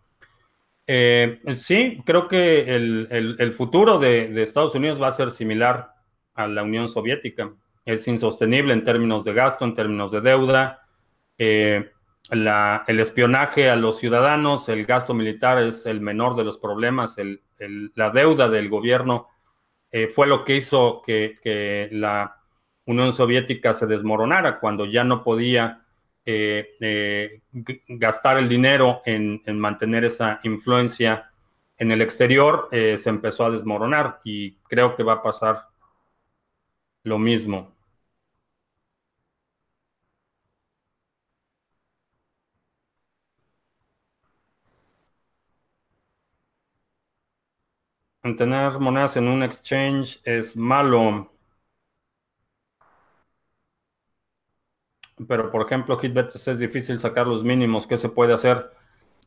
Eh, 0.87 1.43
sí, 1.55 2.03
creo 2.07 2.28
que 2.28 2.74
el, 2.74 3.53
futuro 3.53 3.99
de, 3.99 4.43
Estados 4.43 4.74
Unidos 4.74 5.01
va 5.03 5.09
a 5.09 5.12
ser 5.12 5.33
similar 5.33 5.93
a 6.33 6.47
la 6.47 6.62
Unión 6.62 6.89
Soviética. 6.89 7.53
Es 7.85 8.09
insostenible 8.09 8.72
en 8.72 8.85
términos 8.85 9.22
de 9.22 9.35
gasto, 9.35 9.66
en 9.66 9.74
términos 9.74 10.11
de 10.11 10.22
deuda. 10.22 10.87
Eh, 11.37 11.91
el 12.30 13.01
espionaje 13.01 13.68
a 13.68 13.76
los 13.76 13.99
ciudadanos, 13.99 14.66
el 14.70 14.87
gasto 14.87 15.12
militar 15.12 15.62
es 15.62 15.85
el 15.85 16.01
menor 16.01 16.37
de 16.37 16.45
los 16.45 16.57
problemas. 16.57 17.18
la 17.59 18.09
deuda 18.09 18.49
del 18.49 18.70
gobierno 18.70 19.28
eh, 19.91 20.09
fue 20.09 20.26
lo 20.26 20.43
que 20.43 20.57
hizo 20.57 21.03
que 21.03 21.91
la 21.93 22.41
Unión 22.87 23.12
Soviética 23.12 23.74
se 23.74 23.87
desmoronara, 23.87 24.59
cuando 24.61 24.87
ya 24.87 25.05
no 25.05 25.22
podía 25.22 25.83
eh, 26.24 26.74
eh, 26.80 27.43
gastar 27.89 28.39
el 28.39 28.49
dinero 28.49 29.03
en, 29.05 29.43
mantener 29.59 30.05
esa 30.05 30.41
influencia 30.45 31.30
en 31.76 31.91
el 31.93 32.03
exterior, 32.03 32.68
eh, 32.72 32.97
se 32.99 33.11
empezó 33.11 33.45
a 33.45 33.51
desmoronar 33.51 34.20
y 34.24 34.53
creo 34.68 34.95
que 34.97 35.03
va 35.03 35.14
a 35.14 35.22
pasar 35.22 35.68
lo 37.05 37.18
mismo. 37.18 37.72
Tener 48.37 48.78
monedas 48.80 49.16
en 49.16 49.28
un 49.28 49.43
exchange 49.43 50.20
es 50.24 50.57
malo. 50.57 51.32
Pero 55.27 55.51
por 55.51 55.66
ejemplo, 55.66 55.99
HitBets 56.01 56.49
es 56.49 56.59
difícil 56.59 56.99
sacar 57.01 57.27
los 57.27 57.45
mínimos. 57.45 57.87
¿Qué 57.87 57.99
se 57.99 58.09
puede 58.09 58.33
hacer? 58.35 58.70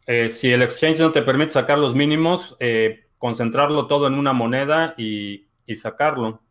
Eh, 0.08 0.30
si 0.30 0.52
el 0.52 0.62
exchange 0.62 1.00
no 1.00 1.12
te 1.12 1.22
permite 1.24 1.52
sacar 1.52 1.80
los 1.80 1.96
mínimos, 1.96 2.56
eh, 2.60 3.08
concentrarlo 3.18 3.88
todo 3.88 4.08
en 4.08 4.14
una 4.16 4.34
moneda 4.34 4.94
y, 4.98 5.48
sacarlo. 5.76 6.42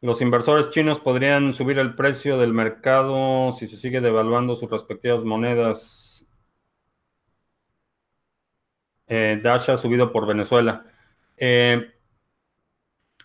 Los 0.00 0.20
inversores 0.20 0.70
chinos 0.70 1.00
podrían 1.00 1.54
subir 1.54 1.78
el 1.78 1.94
precio 1.96 2.38
del 2.38 2.52
mercado 2.52 3.52
si 3.52 3.66
se 3.66 3.76
sigue 3.76 4.00
devaluando 4.00 4.54
sus 4.54 4.70
respectivas 4.70 5.24
monedas. 5.24 6.28
Eh, 9.06 9.40
Dash 9.42 9.70
ha 9.70 9.76
subido 9.76 10.12
por 10.12 10.26
Venezuela. 10.26 10.84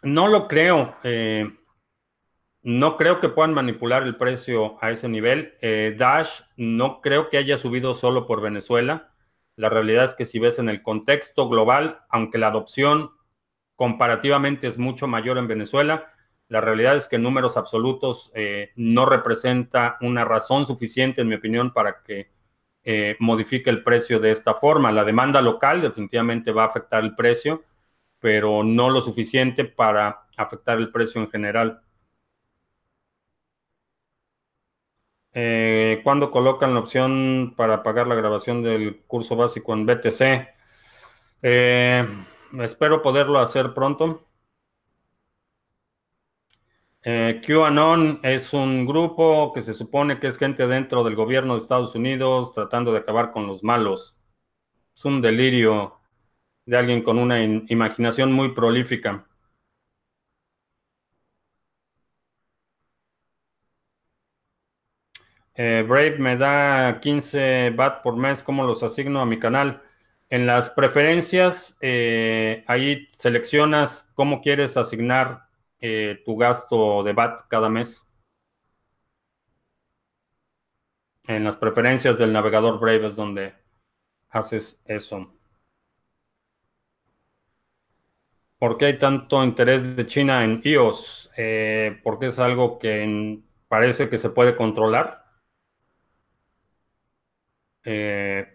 no 0.03 0.27
lo 0.27 0.47
creo. 0.47 0.95
No 2.61 2.97
creo 2.97 3.21
que 3.21 3.29
puedan 3.29 3.53
manipular 3.53 4.03
el 4.03 4.17
precio 4.17 4.77
a 4.81 4.91
ese 4.91 5.07
nivel. 5.07 5.55
Eh, 5.61 5.95
Dash 5.97 6.41
no 6.57 6.99
creo 7.01 7.29
que 7.29 7.37
haya 7.37 7.57
subido 7.57 7.93
solo 7.93 8.27
por 8.27 8.41
Venezuela. 8.41 9.13
La 9.55 9.69
realidad 9.69 10.05
es 10.05 10.15
que 10.15 10.25
si 10.25 10.39
ves 10.39 10.59
en 10.59 10.69
el 10.69 10.83
contexto 10.83 11.47
global, 11.47 12.01
aunque 12.09 12.37
la 12.37 12.47
adopción 12.47 13.11
comparativamente 13.75 14.67
es 14.67 14.77
mucho 14.77 15.07
mayor 15.07 15.37
en 15.37 15.47
Venezuela, 15.47 16.13
la 16.49 16.61
realidad 16.61 16.95
es 16.95 17.07
que 17.07 17.15
en 17.15 17.23
números 17.23 17.57
absolutos 17.57 18.31
eh, 18.33 18.71
no 18.75 19.05
representa 19.05 19.97
una 20.01 20.25
razón 20.25 20.65
suficiente, 20.65 21.21
en 21.21 21.29
mi 21.29 21.35
opinión, 21.35 21.71
para 21.71 22.01
que 22.03 22.29
eh, 22.83 23.15
modifique 23.19 23.69
el 23.69 23.83
precio 23.83 24.19
de 24.19 24.31
esta 24.31 24.55
forma. 24.55 24.91
La 24.91 25.05
demanda 25.05 25.41
local 25.41 25.81
definitivamente 25.81 26.51
va 26.51 26.63
a 26.63 26.67
afectar 26.67 27.03
el 27.03 27.15
precio, 27.15 27.63
pero 28.19 28.63
no 28.63 28.89
lo 28.89 29.01
suficiente 29.01 29.63
para 29.63 30.27
afectar 30.35 30.77
el 30.77 30.91
precio 30.91 31.21
en 31.21 31.29
general. 31.29 31.81
Eh, 35.33 36.01
¿Cuándo 36.03 36.31
colocan 36.31 36.73
la 36.73 36.79
opción 36.79 37.53
para 37.55 37.83
pagar 37.83 38.07
la 38.07 38.15
grabación 38.15 38.63
del 38.63 39.01
curso 39.07 39.35
básico 39.35 39.73
en 39.73 39.85
BTC? 39.85 40.49
Eh, 41.41 42.07
espero 42.59 43.01
poderlo 43.01 43.39
hacer 43.39 43.73
pronto. 43.73 44.25
Eh, 47.01 47.41
QAnon 47.45 48.19
es 48.23 48.53
un 48.53 48.85
grupo 48.85 49.53
que 49.53 49.61
se 49.61 49.73
supone 49.73 50.19
que 50.19 50.27
es 50.27 50.37
gente 50.37 50.67
dentro 50.67 51.03
del 51.03 51.15
gobierno 51.15 51.53
de 51.53 51.61
Estados 51.61 51.95
Unidos 51.95 52.53
tratando 52.53 52.91
de 52.91 52.99
acabar 52.99 53.31
con 53.31 53.47
los 53.47 53.63
malos. 53.63 54.17
Es 54.95 55.05
un 55.05 55.21
delirio 55.21 55.99
de 56.65 56.77
alguien 56.77 57.03
con 57.03 57.17
una 57.19 57.41
imaginación 57.43 58.33
muy 58.33 58.49
prolífica. 58.53 59.28
Eh, 65.61 65.83
Brave 65.85 66.17
me 66.19 66.37
da 66.37 67.01
15 67.01 67.71
BAT 67.71 68.01
por 68.01 68.15
mes, 68.15 68.41
¿cómo 68.41 68.63
los 68.63 68.81
asigno 68.81 69.19
a 69.19 69.25
mi 69.25 69.39
canal? 69.39 69.81
En 70.29 70.47
las 70.47 70.69
preferencias, 70.69 71.77
eh, 71.81 72.63
ahí 72.65 73.09
seleccionas 73.11 74.09
cómo 74.15 74.41
quieres 74.41 74.77
asignar 74.77 75.49
eh, 75.81 76.21
tu 76.25 76.37
gasto 76.37 77.03
de 77.03 77.11
BAT 77.11 77.41
cada 77.49 77.67
mes. 77.67 78.07
En 81.27 81.43
las 81.43 81.57
preferencias 81.57 82.17
del 82.17 82.31
navegador 82.31 82.79
Brave 82.79 83.07
es 83.07 83.17
donde 83.17 83.53
haces 84.29 84.81
eso. 84.85 85.33
¿Por 88.57 88.77
qué 88.77 88.85
hay 88.85 88.97
tanto 88.97 89.43
interés 89.43 89.97
de 89.97 90.05
China 90.05 90.45
en 90.45 90.61
iOS? 90.63 91.31
porque 92.03 92.27
es 92.27 92.39
algo 92.39 92.79
que 92.79 93.41
parece 93.67 94.09
que 94.09 94.17
se 94.17 94.29
puede 94.29 94.55
controlar. 94.55 95.18
Eh, 97.91 98.45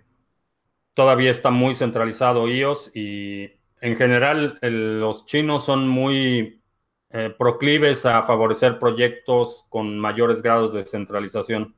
todavía 0.94 1.32
está 1.32 1.50
muy 1.50 1.74
centralizado 1.74 2.46
iOS 2.46 2.92
y 2.94 3.50
en 3.80 3.96
general 3.96 4.60
los 4.62 5.26
chinos 5.26 5.64
son 5.64 5.88
muy 5.88 6.62
eh, 7.10 7.34
proclives 7.36 8.06
a 8.06 8.22
favorecer 8.22 8.78
proyectos 8.78 9.66
con 9.70 9.98
mayores 9.98 10.40
grados 10.40 10.72
de 10.72 10.86
centralización. 10.86 11.74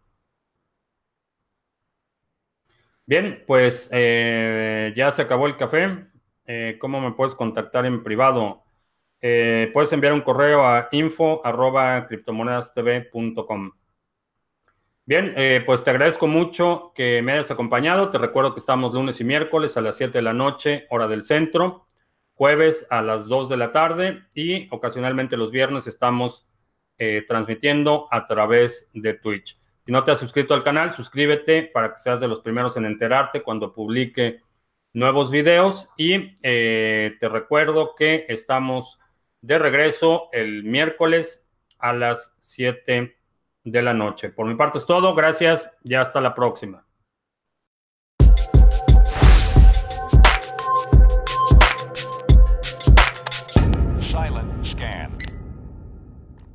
Bien, 3.06 3.42
pues 3.46 3.88
eh, 3.90 4.92
ya 4.94 5.10
se 5.10 5.22
acabó 5.22 5.46
el 5.46 5.56
café. 5.56 6.08
¿Cómo 6.78 7.00
me 7.00 7.12
puedes 7.12 7.34
contactar 7.34 7.86
en 7.86 8.02
privado? 8.04 8.64
puedes 9.18 9.92
enviar 9.92 10.12
un 10.12 10.20
correo 10.20 10.64
a 10.64 10.88
info 10.92 11.40
Bien, 15.08 15.34
eh, 15.36 15.62
pues 15.64 15.84
te 15.84 15.90
agradezco 15.90 16.26
mucho 16.26 16.90
que 16.92 17.22
me 17.22 17.30
hayas 17.30 17.52
acompañado. 17.52 18.10
Te 18.10 18.18
recuerdo 18.18 18.54
que 18.54 18.58
estamos 18.58 18.92
lunes 18.92 19.20
y 19.20 19.24
miércoles 19.24 19.76
a 19.76 19.80
las 19.80 19.96
7 19.96 20.18
de 20.18 20.22
la 20.22 20.32
noche, 20.32 20.88
hora 20.90 21.06
del 21.06 21.22
centro, 21.22 21.86
jueves 22.34 22.88
a 22.90 23.02
las 23.02 23.26
2 23.28 23.48
de 23.48 23.56
la 23.56 23.70
tarde 23.70 24.24
y 24.34 24.66
ocasionalmente 24.72 25.36
los 25.36 25.52
viernes 25.52 25.86
estamos 25.86 26.48
eh, 26.98 27.24
transmitiendo 27.28 28.08
a 28.10 28.26
través 28.26 28.90
de 28.94 29.14
Twitch. 29.14 29.56
Si 29.84 29.92
no 29.92 30.02
te 30.02 30.10
has 30.10 30.18
suscrito 30.18 30.54
al 30.54 30.64
canal, 30.64 30.92
suscríbete 30.92 31.62
para 31.62 31.92
que 31.92 32.00
seas 32.00 32.18
de 32.18 32.26
los 32.26 32.40
primeros 32.40 32.76
en 32.76 32.86
enterarte 32.86 33.44
cuando 33.44 33.72
publique 33.72 34.40
nuevos 34.92 35.30
videos 35.30 35.88
y 35.96 36.34
eh, 36.42 37.14
te 37.20 37.28
recuerdo 37.28 37.94
que 37.94 38.26
estamos 38.28 38.98
de 39.40 39.60
regreso 39.60 40.30
el 40.32 40.64
miércoles 40.64 41.48
a 41.78 41.92
las 41.92 42.36
7 42.40 43.15
de 43.70 43.82
la 43.82 43.92
noche. 43.92 44.30
Por 44.30 44.46
mi 44.46 44.54
parte 44.54 44.78
es 44.78 44.86
todo. 44.86 45.14
Gracias 45.14 45.70
y 45.82 45.94
hasta 45.94 46.20
la 46.20 46.34
próxima. 46.34 46.85